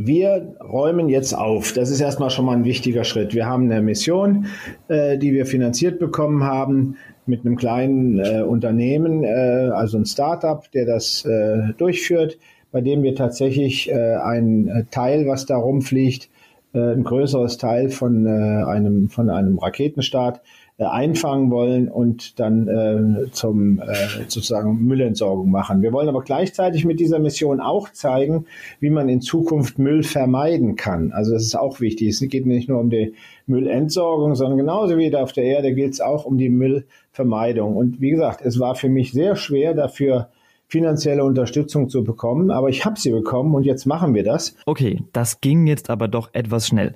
wir 0.00 0.54
räumen 0.60 1.08
jetzt 1.08 1.32
auf. 1.32 1.72
Das 1.72 1.90
ist 1.90 2.00
erstmal 2.00 2.30
schon 2.30 2.44
mal 2.44 2.56
ein 2.56 2.64
wichtiger 2.64 3.02
Schritt. 3.02 3.34
Wir 3.34 3.46
haben 3.46 3.64
eine 3.64 3.82
Mission, 3.82 4.46
äh, 4.86 5.18
die 5.18 5.32
wir 5.32 5.44
finanziert 5.44 5.98
bekommen 5.98 6.44
haben 6.44 6.96
mit 7.26 7.44
einem 7.44 7.56
kleinen 7.56 8.20
äh, 8.20 8.42
Unternehmen, 8.42 9.24
äh, 9.24 9.70
also 9.74 9.98
ein 9.98 10.06
Startup, 10.06 10.62
der 10.70 10.86
das 10.86 11.24
äh, 11.24 11.72
durchführt, 11.78 12.38
bei 12.70 12.80
dem 12.80 13.02
wir 13.02 13.16
tatsächlich 13.16 13.90
äh, 13.90 14.14
ein 14.14 14.86
Teil, 14.92 15.26
was 15.26 15.46
da 15.46 15.56
rumfliegt, 15.56 16.30
äh, 16.74 16.78
ein 16.78 17.02
größeres 17.02 17.58
Teil 17.58 17.88
von 17.88 18.24
einem, 18.24 19.08
von 19.08 19.30
einem 19.30 19.58
Raketenstart 19.58 20.40
äh, 20.80 20.84
einfangen 20.84 21.50
wollen 21.50 21.88
und 21.88 22.38
dann 22.38 22.68
äh, 22.68 23.30
zum 23.32 23.80
äh, 23.80 23.84
sozusagen 24.28 24.86
Müllentsorgung 24.86 25.50
machen. 25.50 25.82
Wir 25.82 25.92
wollen 25.92 26.08
aber 26.08 26.22
gleichzeitig 26.22 26.84
mit 26.84 27.00
dieser 27.00 27.18
Mission 27.18 27.60
auch 27.60 27.88
zeigen, 27.88 28.46
wie 28.78 28.90
man 28.90 29.08
in 29.08 29.20
Zukunft 29.20 29.80
Müll 29.80 30.04
vermeiden 30.04 30.76
kann. 30.76 31.10
Also 31.10 31.32
das 31.32 31.42
ist 31.42 31.56
auch 31.56 31.80
wichtig. 31.80 32.10
Es 32.10 32.20
geht 32.20 32.46
nicht 32.46 32.68
nur 32.68 32.78
um 32.78 32.90
die 32.90 33.14
Müllentsorgung, 33.48 34.36
sondern 34.36 34.56
genauso 34.56 34.96
wie 34.98 35.10
da 35.10 35.20
auf 35.24 35.32
der 35.32 35.42
Erde 35.42 35.74
gilt 35.74 35.94
es 35.94 36.00
auch 36.00 36.24
um 36.24 36.38
die 36.38 36.48
Müllvermeidung. 36.48 37.76
Und 37.76 38.00
wie 38.00 38.10
gesagt, 38.10 38.40
es 38.44 38.60
war 38.60 38.76
für 38.76 38.88
mich 38.88 39.10
sehr 39.10 39.34
schwer 39.34 39.74
dafür 39.74 40.28
finanzielle 40.68 41.24
Unterstützung 41.24 41.88
zu 41.88 42.04
bekommen, 42.04 42.52
aber 42.52 42.68
ich 42.68 42.84
habe 42.84 43.00
sie 43.00 43.10
bekommen 43.10 43.52
und 43.54 43.64
jetzt 43.64 43.86
machen 43.86 44.14
wir 44.14 44.22
das. 44.22 44.54
Okay, 44.64 45.02
das 45.12 45.40
ging 45.40 45.66
jetzt 45.66 45.90
aber 45.90 46.06
doch 46.06 46.30
etwas 46.34 46.68
schnell. 46.68 46.94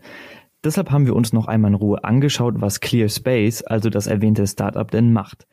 Deshalb 0.65 0.91
haben 0.91 1.07
wir 1.07 1.17
uns 1.17 1.33
noch 1.33 1.49
einmal 1.49 1.73
in 1.73 1.75
Ruhe 1.75 2.05
angeschaut, 2.05 2.55
was 2.59 2.81
Clear 2.81 3.09
Space, 3.09 3.63
also 3.63 3.91
das 3.91 4.07
erwähnte 4.07 4.47
Startup, 4.47 4.89
denn 4.89 5.13
macht. 5.13 5.47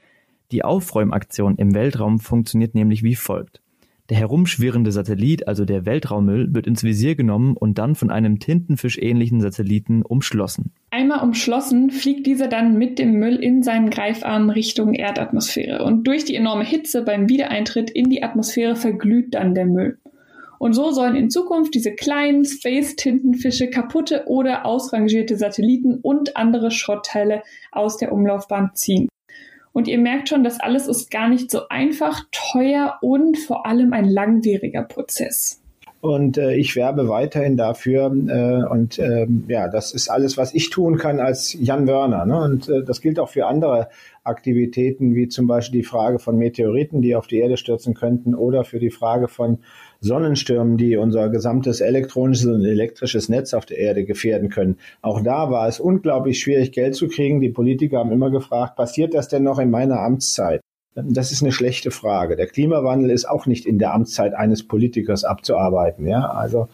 Die 0.52 0.64
Aufräumaktion 0.64 1.56
im 1.56 1.74
Weltraum 1.74 2.20
funktioniert 2.20 2.76
nämlich 2.76 3.02
wie 3.02 3.16
folgt. 3.16 3.62
Der 4.10 4.18
herumschwirrende 4.18 4.92
Satellit, 4.92 5.48
also 5.48 5.66
der 5.66 5.86
Weltraummüll, 5.86 6.54
wird 6.54 6.66
ins 6.66 6.84
Visier 6.84 7.16
genommen 7.16 7.56
und 7.56 7.78
dann 7.78 7.94
von 7.94 8.10
einem 8.10 8.40
tintenfischähnlichen 8.40 9.40
Satelliten 9.40 10.02
umschlossen. 10.02 10.72
Einmal 10.90 11.24
umschlossen 11.24 11.92
fliegt 11.92 12.26
dieser 12.26 12.48
dann 12.48 12.78
mit 12.80 12.98
dem 12.98 13.14
Müll 13.14 13.36
in 13.36 13.62
seinen 13.62 13.92
Greifarm 13.92 14.50
Richtung 14.50 14.96
Erdatmosphäre 14.96 15.84
und 15.84 16.08
durch 16.08 16.26
die 16.26 16.36
enorme 16.36 16.64
Hitze 16.64 17.04
beim 17.04 17.30
Wiedereintritt 17.30 17.92
in 17.92 18.10
die 18.10 18.24
Atmosphäre 18.24 18.76
verglüht 18.76 19.36
dann 19.36 19.54
der 19.54 19.68
Müll. 19.68 20.00
Und 20.60 20.74
so 20.74 20.92
sollen 20.92 21.16
in 21.16 21.30
Zukunft 21.32 21.74
diese 21.74 21.94
kleinen 21.94 22.46
Space-Tintenfische 22.46 23.70
kaputte 23.70 24.26
oder 24.28 24.66
ausrangierte 24.66 25.38
Satelliten 25.38 25.96
und 25.96 26.38
andere 26.38 26.70
Schrottteile 26.70 27.42
aus 27.72 27.98
der 27.98 28.12
Umlaufbahn 28.12 28.72
ziehen. 28.76 29.08
Und 29.72 29.88
ihr 29.88 29.98
merkt 29.98 30.30
schon, 30.30 30.44
das 30.44 30.60
alles 30.60 30.88
ist 30.88 31.10
gar 31.10 31.30
nicht 31.30 31.50
so 31.50 31.70
einfach, 31.70 32.26
teuer 32.32 32.98
und 33.02 33.38
vor 33.38 33.66
allem 33.66 33.94
ein 33.94 34.06
langwieriger 34.06 34.84
Prozess. 34.84 35.62
Und 36.02 36.38
äh, 36.38 36.56
ich 36.56 36.76
werbe 36.76 37.10
weiterhin 37.10 37.58
dafür. 37.58 38.06
Äh, 38.06 38.72
und 38.72 39.00
äh, 39.00 39.28
ja, 39.48 39.68
das 39.68 39.94
ist 39.94 40.10
alles, 40.10 40.38
was 40.38 40.54
ich 40.54 40.70
tun 40.70 40.98
kann 40.98 41.20
als 41.20 41.54
Jan 41.60 41.88
Wörner. 41.88 42.26
Ne? 42.26 42.42
Und 42.42 42.70
äh, 42.70 42.84
das 42.84 43.02
gilt 43.02 43.20
auch 43.20 43.30
für 43.30 43.48
andere 43.48 43.90
Aktivitäten, 44.24 45.14
wie 45.14 45.28
zum 45.28 45.48
Beispiel 45.48 45.82
die 45.82 45.86
Frage 45.86 46.20
von 46.20 46.38
Meteoriten, 46.38 47.02
die 47.02 47.16
auf 47.16 47.28
die 47.28 47.40
Erde 47.40 47.58
stürzen 47.58 47.96
könnten, 47.96 48.34
oder 48.34 48.64
für 48.64 48.80
die 48.80 48.92
Frage 48.92 49.28
von 49.28 49.60
Sonnenstürmen, 50.02 50.78
die 50.78 50.96
unser 50.96 51.30
gesamtes 51.30 51.82
elektronisches 51.82 52.46
und 52.46 52.64
elektrisches 52.64 53.28
Netz 53.30 53.54
auf 53.54 53.66
der 53.66 53.78
Erde 53.78 54.06
gefährden 54.06 54.50
können. 54.50 54.78
Auch 55.02 55.22
da 55.22 55.52
war 55.52 55.68
es 55.68 55.80
unglaublich 55.80 56.40
schwierig, 56.40 56.72
Geld 56.72 56.96
zu 56.96 57.08
kriegen. 57.08 57.42
Die 57.42 57.50
Politiker 57.50 58.00
haben 58.00 58.12
immer 58.12 58.32
gefragt, 58.32 58.76
passiert 58.76 59.14
das 59.14 59.28
denn 59.28 59.44
noch 59.44 59.60
in 59.60 59.70
meiner 59.70 60.00
Amtszeit? 60.00 60.62
Das 60.96 61.32
ist 61.32 61.44
eine 61.44 61.52
schlechte 61.52 61.92
Frage. 61.92 62.36
Der 62.36 62.48
Klimawandel 62.48 63.12
ist 63.12 63.26
auch 63.26 63.46
nicht 63.46 63.66
in 63.66 63.78
der 63.78 63.94
Amtszeit 63.94 64.34
eines 64.34 64.68
Politikers 64.68 65.24
abzuarbeiten. 65.24 66.08
Ja, 66.08 66.30
also 66.30 66.68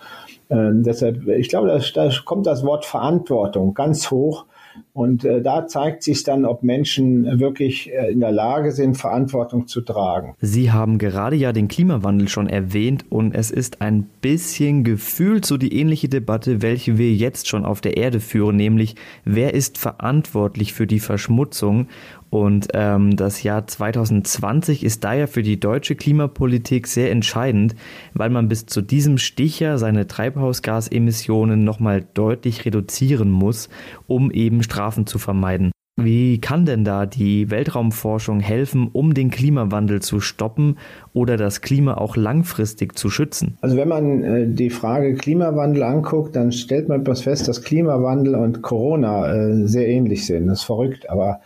äh, 0.50 0.72
deshalb, 0.72 1.28
ich 1.28 1.50
glaube, 1.50 1.68
da, 1.68 1.80
da 1.94 2.12
kommt 2.24 2.46
das 2.46 2.64
Wort 2.64 2.86
Verantwortung 2.86 3.74
ganz 3.74 4.12
hoch 4.12 4.46
und 4.94 5.26
äh, 5.26 5.42
da 5.42 5.68
zeigt 5.68 6.04
sich 6.04 6.24
dann, 6.24 6.46
ob 6.46 6.64
Menschen 6.64 7.40
wirklich 7.40 7.92
äh, 7.94 8.12
in 8.12 8.20
der 8.20 8.32
Lage 8.32 8.72
sind, 8.72 8.98
Verantwortung 8.98 9.68
zu 9.68 9.82
tragen. 9.82 10.36
Sie 10.40 10.72
haben 10.72 10.98
gerade 10.98 11.36
ja 11.36 11.52
den 11.52 11.68
Klimawandel 11.68 12.28
schon 12.28 12.48
erwähnt 12.48 13.06
und 13.10 13.34
es 13.36 13.52
ist 13.52 13.82
ein 13.82 14.04
bisschen 14.22 14.84
gefühlt 14.84 15.46
so 15.46 15.58
die 15.58 15.78
ähnliche 15.78 16.10
Debatte, 16.10 16.62
welche 16.62 16.98
wir 16.98 17.14
jetzt 17.14 17.48
schon 17.48 17.66
auf 17.66 17.82
der 17.82 17.98
Erde 17.98 18.20
führen, 18.20 18.56
nämlich 18.56 18.96
wer 19.26 19.54
ist 19.54 19.78
verantwortlich 19.78 20.74
für 20.74 20.88
die 20.88 21.00
Verschmutzung 21.00 21.88
und 22.36 22.68
ähm, 22.74 23.16
das 23.16 23.44
Jahr 23.44 23.66
2020 23.66 24.84
ist 24.84 25.06
daher 25.06 25.30
für 25.30 25.42
die 25.42 25.58
deutsche 25.58 25.96
Klimapolitik 25.96 26.86
sehr 26.86 27.10
entscheidend, 27.10 27.76
weil 28.14 28.30
man 28.30 28.50
bis 28.50 28.66
zu 28.66 28.82
diesem 28.82 29.18
Stichjahr 29.18 29.78
seine 29.78 30.06
Treibhausgasemissionen 30.06 31.64
nochmal 31.64 32.06
deutlich 32.14 32.66
reduzieren 32.66 33.32
muss, 33.32 33.70
um 34.08 34.32
eben 34.32 34.64
Strafen 34.64 35.08
zu 35.08 35.18
vermeiden. 35.18 35.72
Wie 35.98 36.42
kann 36.42 36.66
denn 36.66 36.84
da 36.84 37.06
die 37.06 37.50
Weltraumforschung 37.50 38.42
helfen, 38.42 38.90
um 38.92 39.14
den 39.14 39.32
Klimawandel 39.32 40.02
zu 40.02 40.20
stoppen 40.20 40.78
oder 41.14 41.38
das 41.38 41.62
Klima 41.62 41.94
auch 41.94 42.18
langfristig 42.18 43.00
zu 43.00 43.10
schützen? 43.10 43.58
Also 43.62 43.78
wenn 43.78 43.88
man 43.88 44.24
äh, 44.24 44.46
die 44.46 44.72
Frage 44.72 45.14
Klimawandel 45.14 45.84
anguckt, 45.84 46.36
dann 46.36 46.52
stellt 46.52 46.90
man 46.90 47.00
etwas 47.00 47.22
fest, 47.22 47.48
dass 47.48 47.62
Klimawandel 47.62 48.36
und 48.36 48.62
Corona 48.62 49.34
äh, 49.34 49.68
sehr 49.68 49.88
ähnlich 49.88 50.26
sind. 50.26 50.48
Das 50.48 50.60
ist 50.60 50.66
verrückt, 50.66 51.10
aber 51.10 51.40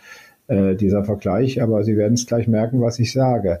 äh, 0.50 0.74
dieser 0.74 1.04
Vergleich, 1.04 1.62
aber 1.62 1.84
Sie 1.84 1.96
werden 1.96 2.14
es 2.14 2.26
gleich 2.26 2.48
merken, 2.48 2.80
was 2.80 2.98
ich 2.98 3.12
sage. 3.12 3.60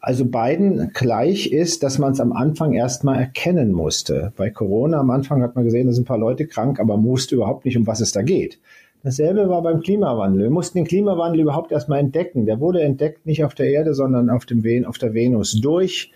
Also 0.00 0.24
beiden 0.24 0.92
gleich 0.94 1.50
ist, 1.50 1.82
dass 1.82 1.98
man 1.98 2.12
es 2.12 2.20
am 2.20 2.32
Anfang 2.32 2.72
erstmal 2.72 3.18
erkennen 3.18 3.72
musste. 3.72 4.32
Bei 4.36 4.48
Corona 4.48 5.00
am 5.00 5.10
Anfang 5.10 5.42
hat 5.42 5.56
man 5.56 5.64
gesehen, 5.64 5.88
da 5.88 5.92
sind 5.92 6.04
ein 6.04 6.06
paar 6.06 6.18
Leute 6.18 6.46
krank, 6.46 6.78
aber 6.78 6.96
man 6.96 7.06
wusste 7.06 7.34
überhaupt 7.34 7.64
nicht, 7.64 7.76
um 7.76 7.86
was 7.86 8.00
es 8.00 8.12
da 8.12 8.22
geht. 8.22 8.60
Dasselbe 9.02 9.48
war 9.48 9.62
beim 9.62 9.80
Klimawandel. 9.80 10.42
Wir 10.42 10.50
mussten 10.50 10.78
den 10.78 10.86
Klimawandel 10.86 11.42
überhaupt 11.42 11.72
erstmal 11.72 11.98
entdecken. 11.98 12.46
Der 12.46 12.60
wurde 12.60 12.82
entdeckt 12.82 13.26
nicht 13.26 13.44
auf 13.44 13.54
der 13.54 13.70
Erde, 13.70 13.94
sondern 13.94 14.30
auf, 14.30 14.46
dem 14.46 14.62
Ven 14.62 14.84
auf 14.84 14.98
der 14.98 15.14
Venus 15.14 15.60
durch 15.60 16.12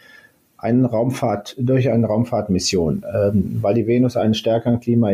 einen 0.56 0.84
Raumfahrt, 0.84 1.56
durch 1.58 1.90
eine 1.90 2.06
Raumfahrtmission, 2.06 3.04
ähm, 3.12 3.58
weil 3.60 3.74
die 3.74 3.88
Venus 3.88 4.16
einen 4.16 4.34
stärkeren 4.34 4.78
Klima 4.78 5.10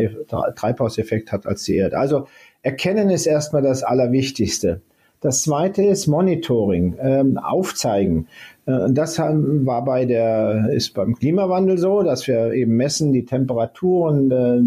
Treibhauseffekt 0.55 1.31
hat 1.31 1.47
als 1.47 1.63
die 1.63 1.77
Erde. 1.77 1.97
Also 1.97 2.27
erkennen 2.61 3.09
ist 3.09 3.25
erstmal 3.25 3.63
das 3.63 3.83
Allerwichtigste. 3.83 4.81
Das 5.21 5.41
zweite 5.41 5.83
ist 5.83 6.07
Monitoring, 6.07 6.95
ähm, 7.01 7.37
aufzeigen. 7.37 8.27
Äh, 8.65 8.87
das 8.91 9.19
war 9.19 9.83
bei 9.83 10.05
der, 10.05 10.69
ist 10.71 10.93
beim 10.93 11.15
Klimawandel 11.15 11.77
so, 11.77 12.03
dass 12.03 12.25
wir 12.25 12.53
eben 12.53 12.77
messen 12.77 13.11
die 13.11 13.25
Temperaturen, 13.25 14.31
äh, 14.31 14.59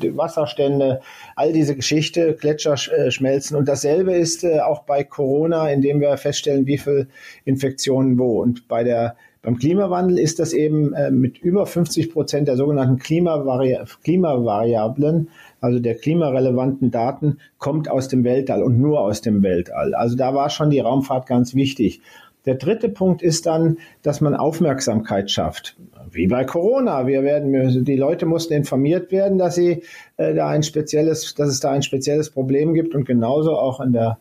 die 0.00 0.16
Wasserstände, 0.16 1.00
all 1.36 1.52
diese 1.52 1.74
Geschichte, 1.74 2.34
Gletscher 2.34 2.76
äh, 2.96 3.10
schmelzen. 3.10 3.56
Und 3.56 3.68
dasselbe 3.68 4.14
ist 4.14 4.44
äh, 4.44 4.60
auch 4.60 4.84
bei 4.84 5.04
Corona, 5.04 5.70
indem 5.70 6.00
wir 6.00 6.16
feststellen, 6.16 6.66
wie 6.66 6.78
viel 6.78 7.08
Infektionen 7.44 8.18
wo. 8.18 8.40
Und 8.40 8.66
bei 8.66 8.84
der 8.84 9.14
beim 9.42 9.56
Klimawandel 9.56 10.18
ist 10.18 10.38
das 10.38 10.52
eben 10.52 10.92
äh, 10.94 11.10
mit 11.10 11.38
über 11.38 11.66
50 11.66 12.12
Prozent 12.12 12.48
der 12.48 12.56
sogenannten 12.56 12.98
Klimavari 12.98 13.78
Klimavariablen 14.02 15.28
also 15.60 15.78
der 15.78 15.96
klimarelevanten 15.96 16.90
Daten, 16.90 17.38
kommt 17.58 17.90
aus 17.90 18.08
dem 18.08 18.24
Weltall 18.24 18.62
und 18.62 18.78
nur 18.78 19.00
aus 19.00 19.20
dem 19.20 19.42
Weltall. 19.42 19.94
Also 19.94 20.16
da 20.16 20.34
war 20.34 20.50
schon 20.50 20.70
die 20.70 20.80
Raumfahrt 20.80 21.26
ganz 21.26 21.54
wichtig. 21.54 22.00
Der 22.46 22.54
dritte 22.54 22.88
Punkt 22.88 23.20
ist 23.20 23.46
dann, 23.46 23.78
dass 24.02 24.20
man 24.20 24.34
Aufmerksamkeit 24.34 25.30
schafft. 25.30 25.76
Wie 26.10 26.28
bei 26.28 26.44
Corona. 26.44 27.06
Wir 27.06 27.22
werden, 27.22 27.84
die 27.84 27.96
Leute 27.96 28.24
mussten 28.24 28.54
informiert 28.54 29.12
werden, 29.12 29.36
dass 29.36 29.56
sie 29.56 29.82
äh, 30.16 30.34
da 30.34 30.48
ein 30.48 30.62
spezielles, 30.62 31.34
dass 31.34 31.48
es 31.48 31.60
da 31.60 31.72
ein 31.72 31.82
spezielles 31.82 32.30
Problem 32.30 32.72
gibt 32.72 32.94
und 32.94 33.04
genauso 33.04 33.58
auch 33.58 33.80
in 33.80 33.92
der 33.92 34.18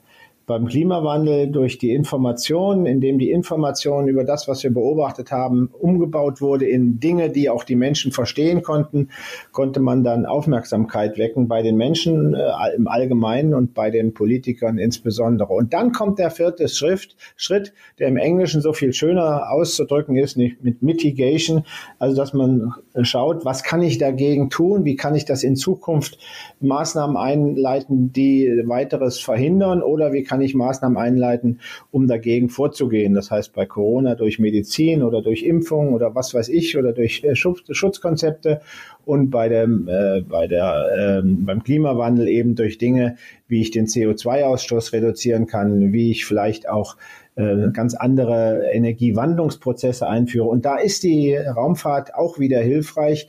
beim 0.47 0.65
Klimawandel 0.65 1.51
durch 1.51 1.77
die 1.77 1.91
Information, 1.91 2.85
indem 2.85 3.19
die 3.19 3.31
Information 3.31 4.07
über 4.07 4.23
das, 4.23 4.47
was 4.47 4.63
wir 4.63 4.73
beobachtet 4.73 5.29
haben, 5.29 5.69
umgebaut 5.77 6.39
wurde 6.39 6.65
in 6.65 7.01
Dinge, 7.01 7.29
die 7.29 7.49
auch 7.49 7.65
die 7.65 7.75
Menschen 7.75 8.13
verstehen 8.13 8.63
konnten, 8.63 9.09
konnte 9.51 9.81
man 9.81 10.05
dann 10.05 10.25
Aufmerksamkeit 10.25 11.17
wecken 11.17 11.49
bei 11.49 11.61
den 11.61 11.75
Menschen 11.75 12.33
äh, 12.33 12.47
im 12.77 12.87
Allgemeinen 12.87 13.53
und 13.53 13.73
bei 13.73 13.91
den 13.91 14.13
Politikern 14.13 14.77
insbesondere. 14.77 15.53
Und 15.53 15.73
dann 15.73 15.91
kommt 15.91 16.17
der 16.17 16.31
vierte 16.31 16.69
Schrift, 16.69 17.17
Schritt, 17.35 17.73
der 17.99 18.07
im 18.07 18.15
Englischen 18.15 18.61
so 18.61 18.71
viel 18.71 18.93
schöner 18.93 19.51
auszudrücken 19.51 20.15
ist, 20.15 20.37
nicht 20.37 20.63
mit 20.63 20.81
Mitigation, 20.81 21.65
also 21.99 22.15
dass 22.15 22.33
man 22.33 22.73
schaut, 23.01 23.43
was 23.43 23.63
kann 23.63 23.81
ich 23.81 23.97
dagegen 23.97 24.49
tun, 24.49 24.85
wie 24.85 24.95
kann 24.95 25.13
ich 25.13 25.25
das 25.25 25.43
in 25.43 25.57
Zukunft 25.57 26.19
Maßnahmen 26.61 27.17
einleiten, 27.17 28.13
die 28.13 28.63
weiteres 28.65 29.19
verhindern? 29.19 29.83
Oder 29.83 30.13
wie 30.13 30.23
kann 30.23 30.36
kann 30.37 30.45
ich 30.45 30.53
Maßnahmen 30.53 30.99
einleiten, 30.99 31.61
um 31.89 32.05
dagegen 32.05 32.49
vorzugehen. 32.49 33.15
Das 33.15 33.31
heißt 33.31 33.53
bei 33.53 33.65
Corona 33.65 34.13
durch 34.13 34.37
Medizin 34.37 35.01
oder 35.01 35.23
durch 35.23 35.41
Impfung 35.41 35.93
oder 35.93 36.13
was 36.13 36.31
weiß 36.35 36.49
ich 36.49 36.77
oder 36.77 36.93
durch 36.93 37.23
äh, 37.23 37.35
Schutz, 37.35 37.61
Schutzkonzepte 37.71 38.61
und 39.03 39.31
bei 39.31 39.49
dem, 39.49 39.87
äh, 39.87 40.21
bei 40.21 40.45
der, 40.45 41.21
äh, 41.23 41.27
beim 41.27 41.63
Klimawandel 41.63 42.27
eben 42.27 42.53
durch 42.53 42.77
Dinge, 42.77 43.15
wie 43.47 43.61
ich 43.61 43.71
den 43.71 43.87
CO2-Ausstoß 43.87 44.93
reduzieren 44.93 45.47
kann, 45.47 45.91
wie 45.91 46.11
ich 46.11 46.25
vielleicht 46.25 46.69
auch 46.69 46.97
äh, 47.35 47.71
ganz 47.73 47.95
andere 47.95 48.69
Energiewandlungsprozesse 48.71 50.07
einführe. 50.07 50.47
Und 50.47 50.65
da 50.65 50.77
ist 50.77 51.01
die 51.01 51.35
Raumfahrt 51.35 52.13
auch 52.13 52.37
wieder 52.37 52.59
hilfreich, 52.59 53.27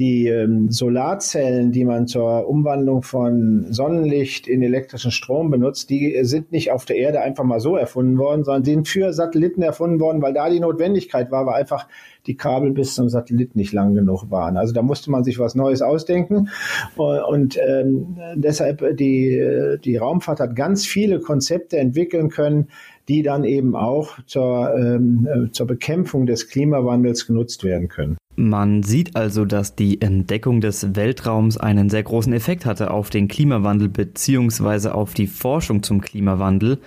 die 0.00 0.28
ähm, 0.28 0.70
Solarzellen, 0.70 1.72
die 1.72 1.84
man 1.84 2.06
zur 2.06 2.48
Umwandlung 2.48 3.02
von 3.02 3.66
Sonnenlicht 3.68 4.48
in 4.48 4.62
elektrischen 4.62 5.10
Strom 5.10 5.50
benutzt, 5.50 5.90
die 5.90 6.18
sind 6.22 6.52
nicht 6.52 6.72
auf 6.72 6.86
der 6.86 6.96
Erde 6.96 7.20
einfach 7.20 7.44
mal 7.44 7.60
so 7.60 7.76
erfunden 7.76 8.16
worden, 8.16 8.42
sondern 8.42 8.64
sind 8.64 8.88
für 8.88 9.12
Satelliten 9.12 9.60
erfunden 9.60 10.00
worden, 10.00 10.22
weil 10.22 10.32
da 10.32 10.48
die 10.48 10.58
Notwendigkeit 10.58 11.30
war, 11.30 11.44
weil 11.44 11.60
einfach 11.60 11.86
die 12.26 12.34
Kabel 12.34 12.72
bis 12.72 12.94
zum 12.94 13.10
Satellit 13.10 13.56
nicht 13.56 13.74
lang 13.74 13.94
genug 13.94 14.30
waren. 14.30 14.56
Also 14.56 14.72
da 14.72 14.80
musste 14.80 15.10
man 15.10 15.22
sich 15.22 15.38
was 15.38 15.54
Neues 15.54 15.82
ausdenken. 15.82 16.48
Und 16.96 17.58
ähm, 17.58 18.16
deshalb 18.36 18.96
die, 18.96 19.76
die 19.84 19.96
Raumfahrt 19.98 20.40
hat 20.40 20.56
ganz 20.56 20.86
viele 20.86 21.20
Konzepte 21.20 21.76
entwickeln 21.76 22.30
können, 22.30 22.68
die 23.08 23.22
dann 23.22 23.44
eben 23.44 23.76
auch 23.76 24.18
zur, 24.26 24.74
ähm, 24.74 25.28
äh, 25.30 25.50
zur 25.50 25.66
Bekämpfung 25.66 26.24
des 26.24 26.48
Klimawandels 26.48 27.26
genutzt 27.26 27.64
werden 27.64 27.88
können. 27.88 28.16
Man 28.42 28.82
sieht 28.82 29.16
also, 29.16 29.44
dass 29.44 29.76
die 29.76 30.00
Entdeckung 30.00 30.62
des 30.62 30.96
Weltraums 30.96 31.58
einen 31.58 31.90
sehr 31.90 32.02
großen 32.02 32.32
Effekt 32.32 32.64
hatte 32.64 32.90
auf 32.90 33.10
den 33.10 33.28
Klimawandel 33.28 33.90
bzw. 33.90 34.88
auf 34.88 35.12
die 35.12 35.26
Forschung 35.26 35.82
zum 35.82 36.00
Klimawandel. 36.00 36.78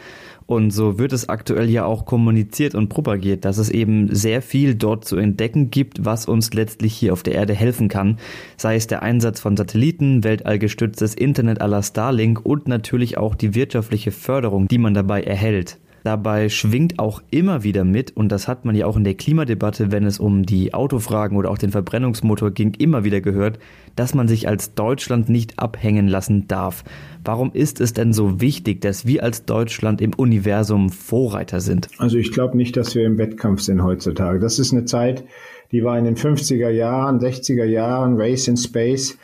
Und 0.47 0.71
so 0.71 0.97
wird 0.97 1.13
es 1.13 1.29
aktuell 1.29 1.69
ja 1.69 1.85
auch 1.85 2.05
kommuniziert 2.05 2.73
und 2.73 2.89
propagiert, 2.89 3.45
dass 3.45 3.59
es 3.59 3.69
eben 3.69 4.15
sehr 4.15 4.41
viel 4.41 4.73
dort 4.73 5.05
zu 5.05 5.15
entdecken 5.17 5.69
gibt, 5.69 6.03
was 6.03 6.25
uns 6.25 6.51
letztlich 6.55 6.95
hier 6.95 7.13
auf 7.13 7.21
der 7.21 7.35
Erde 7.35 7.53
helfen 7.53 7.87
kann. 7.87 8.17
Sei 8.57 8.75
es 8.75 8.87
der 8.87 9.03
Einsatz 9.03 9.39
von 9.39 9.55
Satelliten, 9.55 10.23
weltallgestütztes 10.23 11.13
Internet 11.13 11.61
aller 11.61 11.83
Starlink 11.83 12.43
und 12.43 12.67
natürlich 12.67 13.19
auch 13.19 13.35
die 13.35 13.53
wirtschaftliche 13.53 14.11
Förderung, 14.11 14.67
die 14.67 14.79
man 14.79 14.95
dabei 14.95 15.21
erhält. 15.21 15.77
Dabei 16.03 16.49
schwingt 16.49 16.99
auch 16.99 17.21
immer 17.31 17.63
wieder 17.63 17.85
mit, 17.85 18.15
und 18.15 18.29
das 18.29 18.49
hat 18.49 18.65
man 18.65 18.75
ja 18.75 18.85
auch 18.85 18.97
in 18.97 19.05
der 19.05 19.13
Klimadebatte, 19.13 19.91
wenn 19.91 20.05
es 20.05 20.19
um 20.19 20.45
die 20.45 20.73
Autofragen 20.73 21.37
oder 21.37 21.49
auch 21.49 21.57
den 21.57 21.71
Verbrennungsmotor 21.71 22.51
ging, 22.51 22.73
immer 22.77 23.05
wieder 23.05 23.21
gehört, 23.21 23.57
dass 23.95 24.13
man 24.13 24.27
sich 24.27 24.47
als 24.47 24.73
Deutschland 24.73 25.29
nicht 25.29 25.59
abhängen 25.59 26.09
lassen 26.09 26.47
darf. 26.47 26.83
Warum 27.23 27.51
ist 27.53 27.79
es 27.79 27.93
denn 27.93 28.11
so 28.11 28.41
wichtig, 28.41 28.81
dass 28.81 29.05
wir 29.05 29.23
als 29.23 29.45
Deutschland 29.45 30.01
im 30.01 30.13
Universum 30.13 30.89
Vorreiter 30.89 31.61
sind? 31.61 31.87
Also 31.99 32.17
ich 32.17 32.33
glaube 32.33 32.57
nicht, 32.57 32.75
dass 32.75 32.95
wir 32.95 33.05
im 33.05 33.17
Wettkampf 33.17 33.61
sind 33.61 33.81
heutzutage. 33.81 34.39
Das 34.39 34.59
ist 34.59 34.73
eine 34.73 34.83
Zeit, 34.83 35.23
die 35.71 35.83
war 35.83 35.97
in 35.97 36.03
den 36.03 36.17
50er 36.17 36.69
Jahren, 36.69 37.19
60er 37.19 37.63
Jahren, 37.63 38.15
Race 38.17 38.47
in 38.49 38.57
Space. 38.57 39.17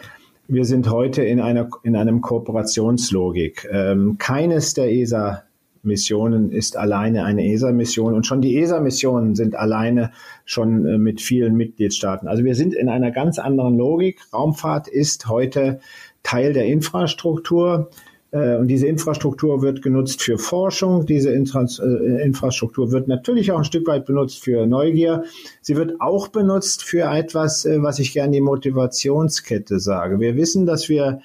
Wir 0.47 0.65
sind 0.65 0.89
heute 0.89 1.23
in 1.23 1.41
einer 1.41 1.69
in 1.83 1.95
einem 1.95 2.21
Kooperationslogik. 2.21 3.67
Ähm, 3.71 4.17
keines 4.17 4.73
der 4.73 4.91
ESA 4.91 5.43
Missionen 5.83 6.51
ist 6.51 6.77
alleine 6.77 7.23
eine 7.23 7.45
ESA-Mission 7.45 8.13
und 8.13 8.25
schon 8.25 8.41
die 8.41 8.57
ESA-Missionen 8.57 9.35
sind 9.35 9.55
alleine 9.55 10.11
schon 10.45 10.85
äh, 10.85 10.97
mit 10.97 11.21
vielen 11.21 11.55
Mitgliedstaaten. 11.55 12.27
Also 12.27 12.43
wir 12.43 12.55
sind 12.55 12.73
in 12.73 12.89
einer 12.89 13.11
ganz 13.11 13.39
anderen 13.39 13.77
Logik. 13.77 14.19
Raumfahrt 14.33 14.87
ist 14.87 15.27
heute 15.27 15.79
Teil 16.23 16.53
der 16.53 16.65
Infrastruktur. 16.65 17.89
Äh, 18.31 18.57
und 18.57 18.67
diese 18.67 18.87
Infrastruktur 18.87 19.61
wird 19.61 19.81
genutzt 19.81 20.21
für 20.21 20.37
Forschung. 20.37 21.05
Diese 21.05 21.31
äh, 21.31 22.23
Infrastruktur 22.23 22.91
wird 22.91 23.07
natürlich 23.07 23.51
auch 23.51 23.59
ein 23.59 23.65
Stück 23.65 23.87
weit 23.87 24.05
benutzt 24.05 24.43
für 24.43 24.65
Neugier. 24.65 25.23
Sie 25.61 25.75
wird 25.75 26.01
auch 26.01 26.27
benutzt 26.27 26.83
für 26.83 27.03
etwas, 27.03 27.65
was 27.65 27.99
ich 27.99 28.13
gerne 28.13 28.33
die 28.33 28.41
Motivationskette 28.41 29.79
sage. 29.79 30.19
Wir 30.19 30.35
wissen, 30.35 30.65
dass 30.65 30.89
wir 30.89 31.21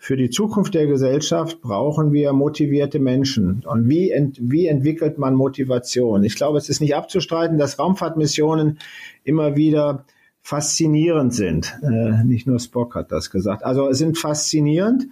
für 0.00 0.16
die 0.16 0.30
Zukunft 0.30 0.74
der 0.74 0.86
Gesellschaft 0.86 1.60
brauchen 1.60 2.12
wir 2.12 2.32
motivierte 2.32 3.00
Menschen. 3.00 3.64
Und 3.66 3.88
wie, 3.88 4.10
ent, 4.12 4.38
wie 4.40 4.68
entwickelt 4.68 5.18
man 5.18 5.34
Motivation? 5.34 6.22
Ich 6.22 6.36
glaube, 6.36 6.56
es 6.56 6.68
ist 6.68 6.80
nicht 6.80 6.94
abzustreiten, 6.94 7.58
dass 7.58 7.80
Raumfahrtmissionen 7.80 8.78
immer 9.24 9.56
wieder 9.56 10.04
faszinierend 10.40 11.34
sind. 11.34 11.78
Äh, 11.82 12.24
nicht 12.24 12.46
nur 12.46 12.60
Spock 12.60 12.94
hat 12.94 13.10
das 13.10 13.30
gesagt. 13.30 13.64
Also 13.64 13.92
sind 13.92 14.16
faszinierend 14.16 15.08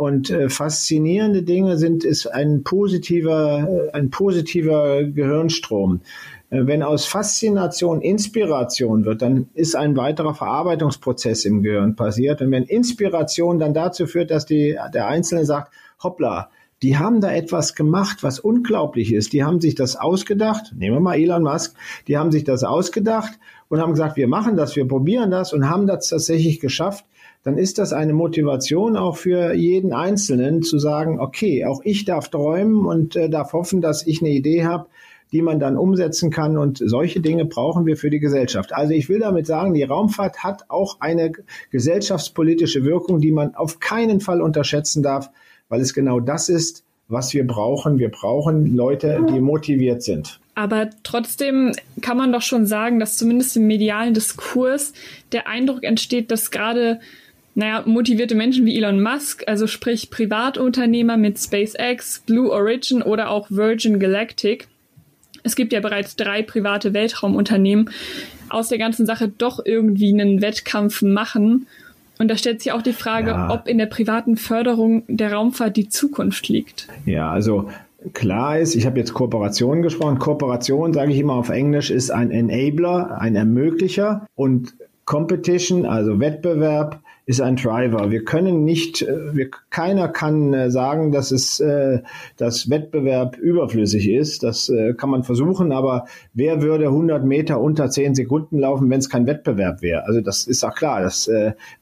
und 0.00 0.30
äh, 0.30 0.48
faszinierende 0.48 1.42
Dinge 1.42 1.76
sind 1.76 2.04
ist 2.04 2.26
ein 2.26 2.64
positiver 2.64 3.90
ein 3.92 4.08
positiver 4.08 5.04
Gehirnstrom. 5.04 6.00
Äh, 6.48 6.64
wenn 6.64 6.82
aus 6.82 7.04
Faszination 7.04 8.00
Inspiration 8.00 9.04
wird, 9.04 9.20
dann 9.20 9.50
ist 9.52 9.76
ein 9.76 9.98
weiterer 9.98 10.34
Verarbeitungsprozess 10.34 11.44
im 11.44 11.62
Gehirn 11.62 11.96
passiert. 11.96 12.40
Und 12.40 12.50
wenn 12.50 12.62
Inspiration 12.62 13.58
dann 13.58 13.74
dazu 13.74 14.06
führt, 14.06 14.30
dass 14.30 14.46
die, 14.46 14.78
der 14.94 15.06
Einzelne 15.06 15.44
sagt, 15.44 15.74
hoppla, 16.02 16.48
die 16.82 16.96
haben 16.96 17.20
da 17.20 17.30
etwas 17.30 17.74
gemacht, 17.74 18.22
was 18.22 18.40
unglaublich 18.40 19.12
ist. 19.12 19.34
Die 19.34 19.44
haben 19.44 19.60
sich 19.60 19.74
das 19.74 19.96
ausgedacht. 19.96 20.72
Nehmen 20.74 20.96
wir 20.96 21.00
mal 21.00 21.18
Elon 21.18 21.42
Musk. 21.42 21.76
Die 22.08 22.16
haben 22.16 22.32
sich 22.32 22.44
das 22.44 22.64
ausgedacht 22.64 23.38
und 23.68 23.80
haben 23.80 23.92
gesagt, 23.92 24.16
wir 24.16 24.28
machen 24.28 24.56
das, 24.56 24.76
wir 24.76 24.88
probieren 24.88 25.30
das 25.30 25.52
und 25.52 25.68
haben 25.68 25.86
das 25.86 26.08
tatsächlich 26.08 26.58
geschafft. 26.58 27.04
Dann 27.42 27.56
ist 27.56 27.78
das 27.78 27.92
eine 27.92 28.12
Motivation 28.12 28.96
auch 28.96 29.16
für 29.16 29.54
jeden 29.54 29.94
Einzelnen 29.94 30.62
zu 30.62 30.78
sagen, 30.78 31.20
okay, 31.20 31.64
auch 31.64 31.80
ich 31.84 32.04
darf 32.04 32.28
träumen 32.28 32.84
und 32.84 33.16
äh, 33.16 33.30
darf 33.30 33.54
hoffen, 33.54 33.80
dass 33.80 34.06
ich 34.06 34.20
eine 34.20 34.30
Idee 34.30 34.64
habe, 34.64 34.86
die 35.32 35.40
man 35.40 35.58
dann 35.58 35.78
umsetzen 35.78 36.30
kann. 36.30 36.58
Und 36.58 36.82
solche 36.84 37.20
Dinge 37.20 37.46
brauchen 37.46 37.86
wir 37.86 37.96
für 37.96 38.10
die 38.10 38.20
Gesellschaft. 38.20 38.74
Also 38.74 38.92
ich 38.92 39.08
will 39.08 39.20
damit 39.20 39.46
sagen, 39.46 39.72
die 39.72 39.84
Raumfahrt 39.84 40.44
hat 40.44 40.64
auch 40.68 40.98
eine 41.00 41.32
gesellschaftspolitische 41.70 42.84
Wirkung, 42.84 43.20
die 43.20 43.32
man 43.32 43.54
auf 43.54 43.80
keinen 43.80 44.20
Fall 44.20 44.42
unterschätzen 44.42 45.02
darf, 45.02 45.30
weil 45.70 45.80
es 45.80 45.94
genau 45.94 46.20
das 46.20 46.50
ist, 46.50 46.84
was 47.08 47.32
wir 47.32 47.46
brauchen. 47.46 47.98
Wir 47.98 48.10
brauchen 48.10 48.76
Leute, 48.76 49.24
die 49.32 49.40
motiviert 49.40 50.02
sind. 50.02 50.40
Aber 50.54 50.90
trotzdem 51.04 51.72
kann 52.02 52.16
man 52.16 52.32
doch 52.32 52.42
schon 52.42 52.66
sagen, 52.66 53.00
dass 53.00 53.16
zumindest 53.16 53.56
im 53.56 53.66
medialen 53.66 54.14
Diskurs 54.14 54.92
der 55.32 55.48
Eindruck 55.48 55.84
entsteht, 55.84 56.30
dass 56.30 56.50
gerade 56.50 57.00
naja, 57.54 57.82
motivierte 57.84 58.34
Menschen 58.34 58.64
wie 58.64 58.76
Elon 58.76 59.02
Musk, 59.02 59.44
also 59.46 59.66
sprich 59.66 60.10
Privatunternehmer 60.10 61.16
mit 61.16 61.38
SpaceX, 61.38 62.20
Blue 62.20 62.50
Origin 62.50 63.02
oder 63.02 63.30
auch 63.30 63.50
Virgin 63.50 63.98
Galactic, 63.98 64.68
es 65.42 65.56
gibt 65.56 65.72
ja 65.72 65.80
bereits 65.80 66.16
drei 66.16 66.42
private 66.42 66.92
Weltraumunternehmen, 66.92 67.90
aus 68.48 68.68
der 68.68 68.78
ganzen 68.78 69.06
Sache 69.06 69.28
doch 69.28 69.60
irgendwie 69.64 70.12
einen 70.12 70.42
Wettkampf 70.42 71.02
machen. 71.02 71.66
Und 72.18 72.28
da 72.28 72.36
stellt 72.36 72.60
sich 72.60 72.72
auch 72.72 72.82
die 72.82 72.92
Frage, 72.92 73.30
ja. 73.30 73.50
ob 73.50 73.66
in 73.66 73.78
der 73.78 73.86
privaten 73.86 74.36
Förderung 74.36 75.04
der 75.08 75.32
Raumfahrt 75.32 75.76
die 75.76 75.88
Zukunft 75.88 76.48
liegt. 76.48 76.88
Ja, 77.06 77.30
also 77.30 77.70
klar 78.12 78.58
ist, 78.58 78.74
ich 78.74 78.84
habe 78.84 78.98
jetzt 78.98 79.14
Kooperation 79.14 79.82
gesprochen. 79.82 80.18
Kooperation, 80.18 80.92
sage 80.92 81.12
ich 81.12 81.18
immer 81.18 81.34
auf 81.34 81.48
Englisch, 81.48 81.90
ist 81.90 82.10
ein 82.10 82.30
Enabler, 82.30 83.18
ein 83.18 83.36
Ermöglicher. 83.36 84.26
Und 84.34 84.74
Competition, 85.06 85.86
also 85.86 86.20
Wettbewerb, 86.20 87.00
ist 87.30 87.40
ein 87.40 87.54
Driver. 87.54 88.10
Wir 88.10 88.24
können 88.24 88.64
nicht, 88.64 89.02
äh, 89.02 89.36
wir, 89.36 89.50
keiner 89.70 90.08
kann 90.08 90.52
äh, 90.52 90.68
sagen, 90.68 91.12
dass 91.12 91.30
es, 91.30 91.60
äh, 91.60 92.00
dass 92.36 92.68
Wettbewerb 92.68 93.38
überflüssig 93.38 94.10
ist. 94.10 94.42
Das 94.42 94.70
kann 94.96 95.10
man 95.10 95.22
versuchen, 95.22 95.70
aber 95.70 96.06
wer 96.34 96.60
würde 96.60 96.86
100 96.86 97.24
Meter 97.24 97.60
unter 97.60 97.88
10 97.88 98.16
Sekunden 98.16 98.58
laufen, 98.58 98.90
wenn 98.90 98.98
es 98.98 99.08
kein 99.08 99.28
Wettbewerb 99.28 99.80
wäre? 99.80 100.04
Also 100.06 100.20
das 100.20 100.48
ist 100.48 100.64
auch 100.64 100.74
klar. 100.74 101.02
Das 101.02 101.30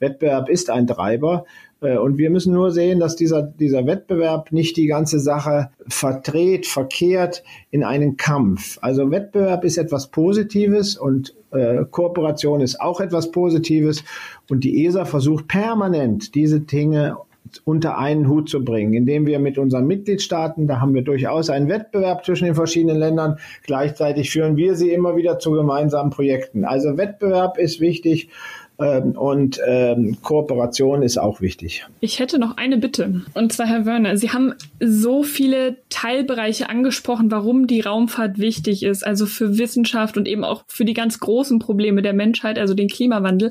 Wettbewerb 0.00 0.50
ist 0.50 0.68
ein 0.70 0.86
Treiber. 0.86 1.44
Und 1.80 2.18
wir 2.18 2.30
müssen 2.30 2.52
nur 2.52 2.72
sehen, 2.72 2.98
dass 2.98 3.14
dieser, 3.14 3.42
dieser 3.42 3.86
Wettbewerb 3.86 4.52
nicht 4.52 4.76
die 4.76 4.86
ganze 4.86 5.20
Sache 5.20 5.70
verdreht, 5.86 6.66
verkehrt 6.66 7.44
in 7.70 7.84
einen 7.84 8.16
Kampf. 8.16 8.78
Also 8.80 9.10
Wettbewerb 9.10 9.64
ist 9.64 9.78
etwas 9.78 10.08
Positives 10.08 10.96
und 10.96 11.34
äh, 11.52 11.84
Kooperation 11.90 12.60
ist 12.60 12.80
auch 12.80 13.00
etwas 13.00 13.30
Positives. 13.30 14.04
Und 14.50 14.64
die 14.64 14.84
ESA 14.84 15.04
versucht 15.04 15.48
permanent, 15.48 16.34
diese 16.34 16.60
Dinge 16.60 17.16
unter 17.64 17.98
einen 17.98 18.28
Hut 18.28 18.48
zu 18.48 18.64
bringen, 18.64 18.92
indem 18.92 19.26
wir 19.26 19.38
mit 19.38 19.56
unseren 19.56 19.86
Mitgliedstaaten, 19.86 20.66
da 20.66 20.80
haben 20.80 20.94
wir 20.94 21.02
durchaus 21.02 21.48
einen 21.48 21.68
Wettbewerb 21.68 22.24
zwischen 22.24 22.44
den 22.44 22.54
verschiedenen 22.54 22.98
Ländern, 22.98 23.38
gleichzeitig 23.62 24.30
führen 24.30 24.56
wir 24.56 24.74
sie 24.74 24.90
immer 24.90 25.16
wieder 25.16 25.38
zu 25.38 25.52
gemeinsamen 25.52 26.10
Projekten. 26.10 26.64
Also 26.64 26.96
Wettbewerb 26.98 27.58
ist 27.58 27.80
wichtig 27.80 28.28
und 28.78 29.60
ähm, 29.66 30.18
Kooperation 30.22 31.02
ist 31.02 31.18
auch 31.18 31.40
wichtig. 31.40 31.84
Ich 31.98 32.20
hätte 32.20 32.38
noch 32.38 32.58
eine 32.58 32.78
Bitte. 32.78 33.22
Und 33.34 33.52
zwar, 33.52 33.66
Herr 33.66 33.86
Wörner, 33.86 34.16
Sie 34.16 34.30
haben 34.30 34.54
so 34.78 35.24
viele 35.24 35.78
Teilbereiche 35.90 36.68
angesprochen, 36.68 37.32
warum 37.32 37.66
die 37.66 37.80
Raumfahrt 37.80 38.38
wichtig 38.38 38.84
ist, 38.84 39.04
also 39.04 39.26
für 39.26 39.58
Wissenschaft 39.58 40.16
und 40.16 40.28
eben 40.28 40.44
auch 40.44 40.62
für 40.68 40.84
die 40.84 40.94
ganz 40.94 41.18
großen 41.18 41.58
Probleme 41.58 42.02
der 42.02 42.12
Menschheit, 42.12 42.56
also 42.56 42.74
den 42.74 42.86
Klimawandel. 42.86 43.50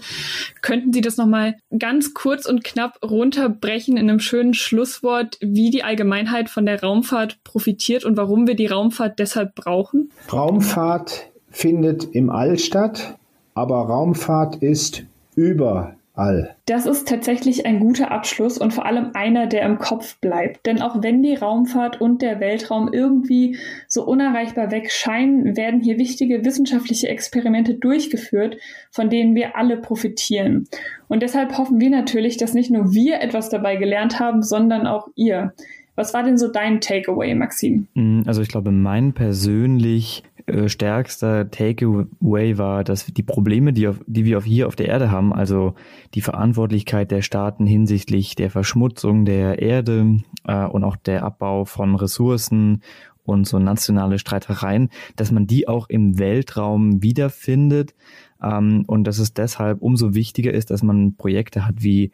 Könnten 0.62 0.94
Sie 0.94 1.02
das 1.02 1.18
nochmal 1.18 1.56
ganz 1.78 2.13
kurz 2.13 2.46
und 2.46 2.63
knapp 2.63 2.98
runterbrechen 3.04 3.98
in 3.98 4.10
einem 4.10 4.22
schönen 4.22 4.54
Schlusswort, 4.54 5.38
wie 5.42 5.72
die 5.72 5.84
Allgemeinheit 5.84 6.50
von 6.50 6.66
der 6.66 6.82
Raumfahrt 6.82 7.44
profitiert 7.44 8.06
und 8.06 8.16
warum 8.16 8.48
wir 8.48 8.56
die 8.56 8.68
Raumfahrt 8.68 9.20
deshalb 9.20 9.56
brauchen? 9.56 10.10
Raumfahrt 10.32 11.28
findet 11.50 12.16
im 12.16 12.30
All 12.30 12.58
statt, 12.58 13.18
aber 13.56 13.80
Raumfahrt 13.80 14.58
ist 14.58 15.04
über 15.38 15.95
All. 16.17 16.56
Das 16.65 16.88
ist 16.88 17.08
tatsächlich 17.08 17.67
ein 17.67 17.80
guter 17.80 18.10
Abschluss 18.10 18.58
und 18.58 18.73
vor 18.73 18.88
allem 18.88 19.12
einer, 19.13 19.45
der 19.45 19.62
im 19.62 19.78
Kopf 19.78 20.19
bleibt. 20.19 20.65
Denn 20.65 20.82
auch 20.82 21.04
wenn 21.04 21.21
die 21.21 21.36
Raumfahrt 21.36 22.02
und 22.02 22.23
der 22.23 22.39
Weltraum 22.39 22.91
irgendwie 22.91 23.58
so 23.88 24.04
unerreichbar 24.04 24.71
weg 24.71 24.91
scheinen, 24.91 25.56
werden 25.56 25.80
hier 25.80 26.00
wichtige 26.00 26.43
wissenschaftliche 26.43 27.08
Experimente 27.08 27.76
durchgeführt, 27.76 28.58
von 28.89 29.12
denen 29.12 29.36
wir 29.36 29.56
alle 29.56 29.78
profitieren. 29.78 30.67
Und 31.08 31.21
deshalb 31.21 31.56
hoffen 31.56 31.80
wir 31.80 31.91
natürlich, 31.91 32.38
dass 32.38 32.56
nicht 32.56 32.71
nur 32.71 32.94
wir 32.94 33.21
etwas 33.21 33.50
dabei 33.50 33.75
gelernt 33.75 34.19
haben, 34.19 34.42
sondern 34.42 34.88
auch 34.88 35.10
ihr. 35.13 35.54
Was 35.96 36.15
war 36.15 36.23
denn 36.23 36.40
so 36.40 36.48
dein 36.48 36.81
Takeaway, 36.81 37.35
Maxim? 37.35 37.88
Mm, 37.94 38.21
also 38.25 38.42
ich 38.42 38.50
glaube, 38.50 38.71
mein 38.71 39.13
persönlich 39.13 40.23
äh, 40.48 40.69
stärkster 40.69 41.52
Takeaway 41.52 42.58
war, 42.58 42.85
dass 42.85 43.06
die 43.06 43.23
Probleme, 43.23 43.73
die, 43.73 43.89
auf, 43.89 44.00
die 44.08 44.23
wir 44.23 44.37
auf 44.37 44.45
hier 44.45 44.67
auf 44.67 44.77
der 44.77 44.87
Erde 44.87 45.12
haben, 45.12 45.33
also 45.33 45.75
die 46.13 46.21
Verantwortlichkeit 46.21 47.12
der 47.12 47.21
Staaten 47.21 47.65
hinsichtlich 47.65 48.35
der 48.35 48.50
Verschmutzung 48.50 49.25
der 49.25 49.62
Erde 49.62 50.21
äh, 50.45 50.65
und 50.65 50.85
auch 50.85 50.95
der 50.95 51.23
Abbau 51.23 51.65
von 51.65 51.95
Ressourcen 51.95 52.81
und 53.23 53.45
so 53.45 53.60
nationale 53.60 54.19
Streitereien, 54.19 54.89
dass 55.17 55.31
man 55.33 55.48
die 55.48 55.67
auch 55.67 55.89
im 55.89 56.17
Weltraum 56.17 57.04
wiederfindet 57.04 57.93
ähm, 58.41 58.85
und 58.87 59.04
dass 59.04 59.19
es 59.19 59.33
deshalb 59.33 59.81
umso 59.81 60.13
wichtiger 60.13 60.54
ist, 60.54 60.71
dass 60.71 60.81
man 60.81 61.15
Projekte 61.17 61.65
hat 61.65 61.83
wie 61.83 62.12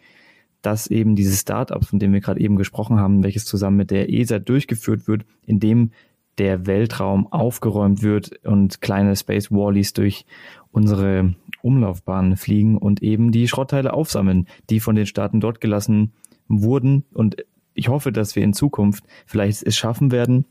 dass 0.63 0.87
eben 0.87 1.15
dieses 1.17 1.41
Startup, 1.41 1.83
von 1.83 1.99
dem 1.99 2.13
wir 2.13 2.21
gerade 2.21 2.39
eben 2.39 2.55
gesprochen 2.55 2.97
haben, 2.97 3.21
welches 3.21 3.43
zusammen 3.43 3.75
mit 3.75 3.91
der 3.91 4.11
ESA 4.11 4.39
durchgeführt 4.39 5.07
wird, 5.07 5.25
in 5.45 5.59
dem 5.59 5.91
der 6.37 6.65
Weltraum 6.65 7.31
aufgeräumt 7.31 8.01
wird 8.01 8.45
und 8.45 8.81
kleine 8.81 9.15
Space 9.15 9.51
Wallies 9.51 9.93
durch 9.93 10.25
unsere 10.71 11.35
Umlaufbahn 11.61 12.35
fliegen 12.35 12.77
und 12.77 13.03
eben 13.03 13.31
die 13.31 13.47
Schrottteile 13.47 13.93
aufsammeln, 13.93 14.47
die 14.69 14.79
von 14.79 14.95
den 14.95 15.05
Staaten 15.05 15.39
dort 15.39 15.61
gelassen 15.61 16.13
wurden. 16.47 17.05
Und 17.13 17.37
ich 17.73 17.87
hoffe, 17.87 18.11
dass 18.11 18.35
wir 18.35 18.43
in 18.43 18.53
Zukunft 18.53 19.03
vielleicht 19.25 19.63
es 19.63 19.75
schaffen 19.75 20.11
werden. 20.11 20.45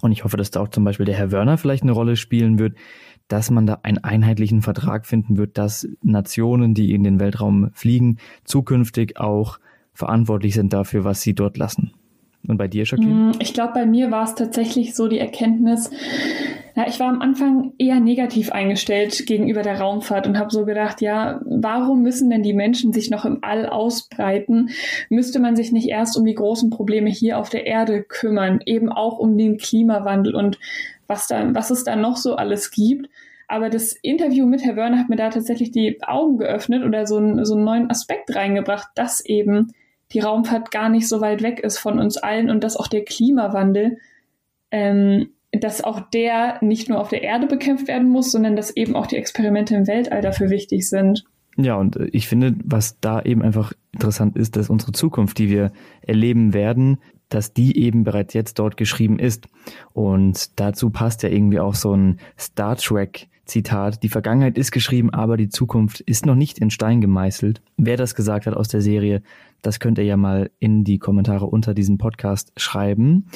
Und 0.00 0.12
ich 0.12 0.24
hoffe, 0.24 0.36
dass 0.36 0.50
da 0.50 0.60
auch 0.60 0.68
zum 0.68 0.84
Beispiel 0.84 1.06
der 1.06 1.16
Herr 1.16 1.32
Werner 1.32 1.58
vielleicht 1.58 1.82
eine 1.82 1.92
Rolle 1.92 2.16
spielen 2.16 2.58
wird, 2.58 2.76
dass 3.26 3.50
man 3.50 3.66
da 3.66 3.80
einen 3.82 3.98
einheitlichen 3.98 4.62
Vertrag 4.62 5.06
finden 5.06 5.36
wird, 5.36 5.58
dass 5.58 5.88
Nationen, 6.02 6.74
die 6.74 6.94
in 6.94 7.04
den 7.04 7.20
Weltraum 7.20 7.70
fliegen, 7.74 8.18
zukünftig 8.44 9.18
auch 9.18 9.58
verantwortlich 9.92 10.54
sind 10.54 10.72
dafür, 10.72 11.04
was 11.04 11.20
sie 11.20 11.34
dort 11.34 11.58
lassen. 11.58 11.92
Und 12.48 12.56
bei 12.56 12.66
dir, 12.66 12.84
Jacqueline? 12.84 13.14
Mm, 13.14 13.32
ich 13.40 13.52
glaube, 13.52 13.74
bei 13.74 13.86
mir 13.86 14.10
war 14.10 14.24
es 14.24 14.34
tatsächlich 14.34 14.94
so 14.94 15.06
die 15.06 15.18
Erkenntnis, 15.18 15.90
ja, 16.74 16.86
ich 16.86 16.98
war 16.98 17.08
am 17.08 17.20
Anfang 17.20 17.72
eher 17.76 18.00
negativ 18.00 18.52
eingestellt 18.52 19.26
gegenüber 19.26 19.62
der 19.62 19.80
Raumfahrt 19.80 20.26
und 20.26 20.38
habe 20.38 20.50
so 20.50 20.64
gedacht, 20.64 21.00
ja, 21.02 21.40
warum 21.44 22.02
müssen 22.02 22.30
denn 22.30 22.42
die 22.42 22.54
Menschen 22.54 22.92
sich 22.92 23.10
noch 23.10 23.24
im 23.24 23.38
All 23.42 23.66
ausbreiten? 23.66 24.70
Müsste 25.10 25.40
man 25.40 25.56
sich 25.56 25.72
nicht 25.72 25.88
erst 25.88 26.16
um 26.16 26.24
die 26.24 26.34
großen 26.36 26.70
Probleme 26.70 27.10
hier 27.10 27.38
auf 27.38 27.50
der 27.50 27.66
Erde 27.66 28.02
kümmern, 28.02 28.60
eben 28.64 28.90
auch 28.90 29.18
um 29.18 29.36
den 29.36 29.58
Klimawandel 29.58 30.34
und 30.34 30.58
was 31.06 31.26
da, 31.26 31.54
was 31.54 31.70
es 31.70 31.84
da 31.84 31.96
noch 31.96 32.16
so 32.16 32.36
alles 32.36 32.70
gibt? 32.70 33.10
Aber 33.48 33.70
das 33.70 33.94
Interview 34.02 34.46
mit 34.46 34.62
Herr 34.62 34.76
Wörner 34.76 34.98
hat 34.98 35.08
mir 35.08 35.16
da 35.16 35.30
tatsächlich 35.30 35.70
die 35.70 36.00
Augen 36.02 36.38
geöffnet 36.38 36.84
oder 36.84 37.06
so, 37.06 37.18
ein, 37.18 37.44
so 37.44 37.54
einen 37.54 37.64
neuen 37.64 37.90
Aspekt 37.90 38.34
reingebracht, 38.36 38.88
dass 38.94 39.24
eben 39.24 39.72
die 40.12 40.20
Raumfahrt 40.20 40.70
gar 40.70 40.88
nicht 40.88 41.08
so 41.08 41.20
weit 41.20 41.42
weg 41.42 41.60
ist 41.60 41.78
von 41.78 41.98
uns 41.98 42.16
allen 42.16 42.50
und 42.50 42.64
dass 42.64 42.76
auch 42.76 42.88
der 42.88 43.04
Klimawandel, 43.04 43.98
ähm, 44.70 45.30
dass 45.52 45.82
auch 45.82 46.00
der 46.00 46.58
nicht 46.62 46.88
nur 46.88 47.00
auf 47.00 47.08
der 47.08 47.22
Erde 47.22 47.46
bekämpft 47.46 47.88
werden 47.88 48.08
muss, 48.08 48.32
sondern 48.32 48.56
dass 48.56 48.76
eben 48.76 48.96
auch 48.96 49.06
die 49.06 49.16
Experimente 49.16 49.74
im 49.74 49.86
Weltall 49.86 50.20
dafür 50.20 50.50
wichtig 50.50 50.88
sind. 50.88 51.24
Ja, 51.56 51.74
und 51.76 51.96
äh, 51.96 52.08
ich 52.12 52.28
finde, 52.28 52.54
was 52.64 53.00
da 53.00 53.20
eben 53.22 53.42
einfach 53.42 53.72
interessant 53.92 54.36
ist, 54.36 54.56
dass 54.56 54.70
unsere 54.70 54.92
Zukunft, 54.92 55.38
die 55.38 55.50
wir 55.50 55.72
erleben 56.02 56.54
werden, 56.54 56.98
dass 57.28 57.52
die 57.52 57.78
eben 57.78 58.04
bereits 58.04 58.32
jetzt 58.32 58.58
dort 58.58 58.76
geschrieben 58.76 59.18
ist. 59.18 59.48
Und 59.92 60.58
dazu 60.60 60.90
passt 60.90 61.22
ja 61.22 61.28
irgendwie 61.28 61.60
auch 61.60 61.74
so 61.74 61.94
ein 61.94 62.20
Star 62.38 62.76
Trek 62.76 63.28
Zitat, 63.48 64.02
die 64.02 64.08
Vergangenheit 64.08 64.58
ist 64.58 64.70
geschrieben, 64.70 65.10
aber 65.10 65.36
die 65.36 65.48
Zukunft 65.48 66.00
ist 66.00 66.26
noch 66.26 66.34
nicht 66.34 66.58
in 66.58 66.70
Stein 66.70 67.00
gemeißelt. 67.00 67.62
Wer 67.76 67.96
das 67.96 68.14
gesagt 68.14 68.46
hat 68.46 68.54
aus 68.54 68.68
der 68.68 68.82
Serie, 68.82 69.22
das 69.62 69.80
könnt 69.80 69.98
ihr 69.98 70.04
ja 70.04 70.16
mal 70.16 70.50
in 70.60 70.84
die 70.84 70.98
Kommentare 70.98 71.46
unter 71.46 71.74
diesem 71.74 71.98
Podcast 71.98 72.52
schreiben. 72.56 73.26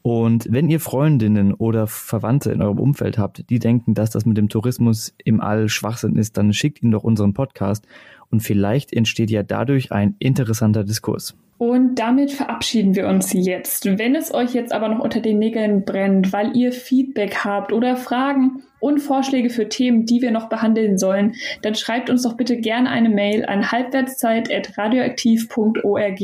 Und 0.00 0.48
wenn 0.50 0.68
ihr 0.68 0.80
Freundinnen 0.80 1.54
oder 1.54 1.86
Verwandte 1.86 2.50
in 2.50 2.62
eurem 2.62 2.80
Umfeld 2.80 3.18
habt, 3.18 3.48
die 3.50 3.58
denken, 3.58 3.94
dass 3.94 4.10
das 4.10 4.26
mit 4.26 4.36
dem 4.36 4.48
Tourismus 4.48 5.14
im 5.22 5.40
All 5.40 5.68
Schwachsinn 5.68 6.16
ist, 6.16 6.36
dann 6.36 6.52
schickt 6.52 6.82
ihnen 6.82 6.92
doch 6.92 7.04
unseren 7.04 7.34
Podcast 7.34 7.86
und 8.32 8.40
vielleicht 8.40 8.92
entsteht 8.92 9.30
ja 9.30 9.42
dadurch 9.42 9.90
ein 9.92 10.16
interessanter 10.18 10.84
Diskurs. 10.84 11.34
Und 11.58 11.94
damit 11.94 12.32
verabschieden 12.32 12.96
wir 12.96 13.06
uns 13.06 13.32
jetzt. 13.32 13.86
Wenn 13.86 14.16
es 14.16 14.34
euch 14.34 14.52
jetzt 14.52 14.72
aber 14.72 14.88
noch 14.88 14.98
unter 14.98 15.20
den 15.20 15.38
Nägeln 15.38 15.84
brennt, 15.84 16.32
weil 16.32 16.56
ihr 16.56 16.72
Feedback 16.72 17.44
habt 17.44 17.72
oder 17.72 17.96
Fragen 17.96 18.64
und 18.80 18.98
Vorschläge 18.98 19.48
für 19.48 19.68
Themen, 19.68 20.04
die 20.04 20.22
wir 20.22 20.32
noch 20.32 20.48
behandeln 20.48 20.98
sollen, 20.98 21.36
dann 21.62 21.76
schreibt 21.76 22.10
uns 22.10 22.22
doch 22.22 22.36
bitte 22.36 22.56
gerne 22.56 22.90
eine 22.90 23.10
Mail 23.10 23.46
an 23.46 23.70
halbwertszeit.radioaktiv.org. 23.70 26.20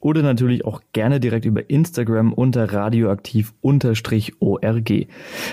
Oder 0.00 0.22
natürlich 0.22 0.64
auch 0.64 0.80
gerne 0.92 1.20
direkt 1.20 1.44
über 1.44 1.70
Instagram 1.70 2.32
unter 2.32 2.72
radioaktiv-org. 2.72 5.06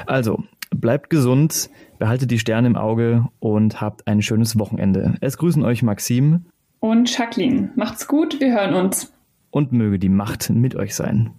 Also, 0.07 0.43
bleibt 0.69 1.09
gesund, 1.09 1.69
behaltet 1.99 2.31
die 2.31 2.39
Sterne 2.39 2.67
im 2.67 2.75
Auge 2.75 3.27
und 3.39 3.81
habt 3.81 4.07
ein 4.07 4.21
schönes 4.21 4.57
Wochenende. 4.59 5.15
Es 5.21 5.37
grüßen 5.37 5.63
euch 5.63 5.83
Maxim 5.83 6.45
und 6.79 7.15
Jacqueline. 7.15 7.71
Macht's 7.75 8.07
gut, 8.07 8.39
wir 8.39 8.53
hören 8.53 8.75
uns 8.75 9.13
und 9.51 9.71
möge 9.71 9.99
die 9.99 10.09
Macht 10.09 10.49
mit 10.49 10.75
euch 10.75 10.95
sein. 10.95 11.31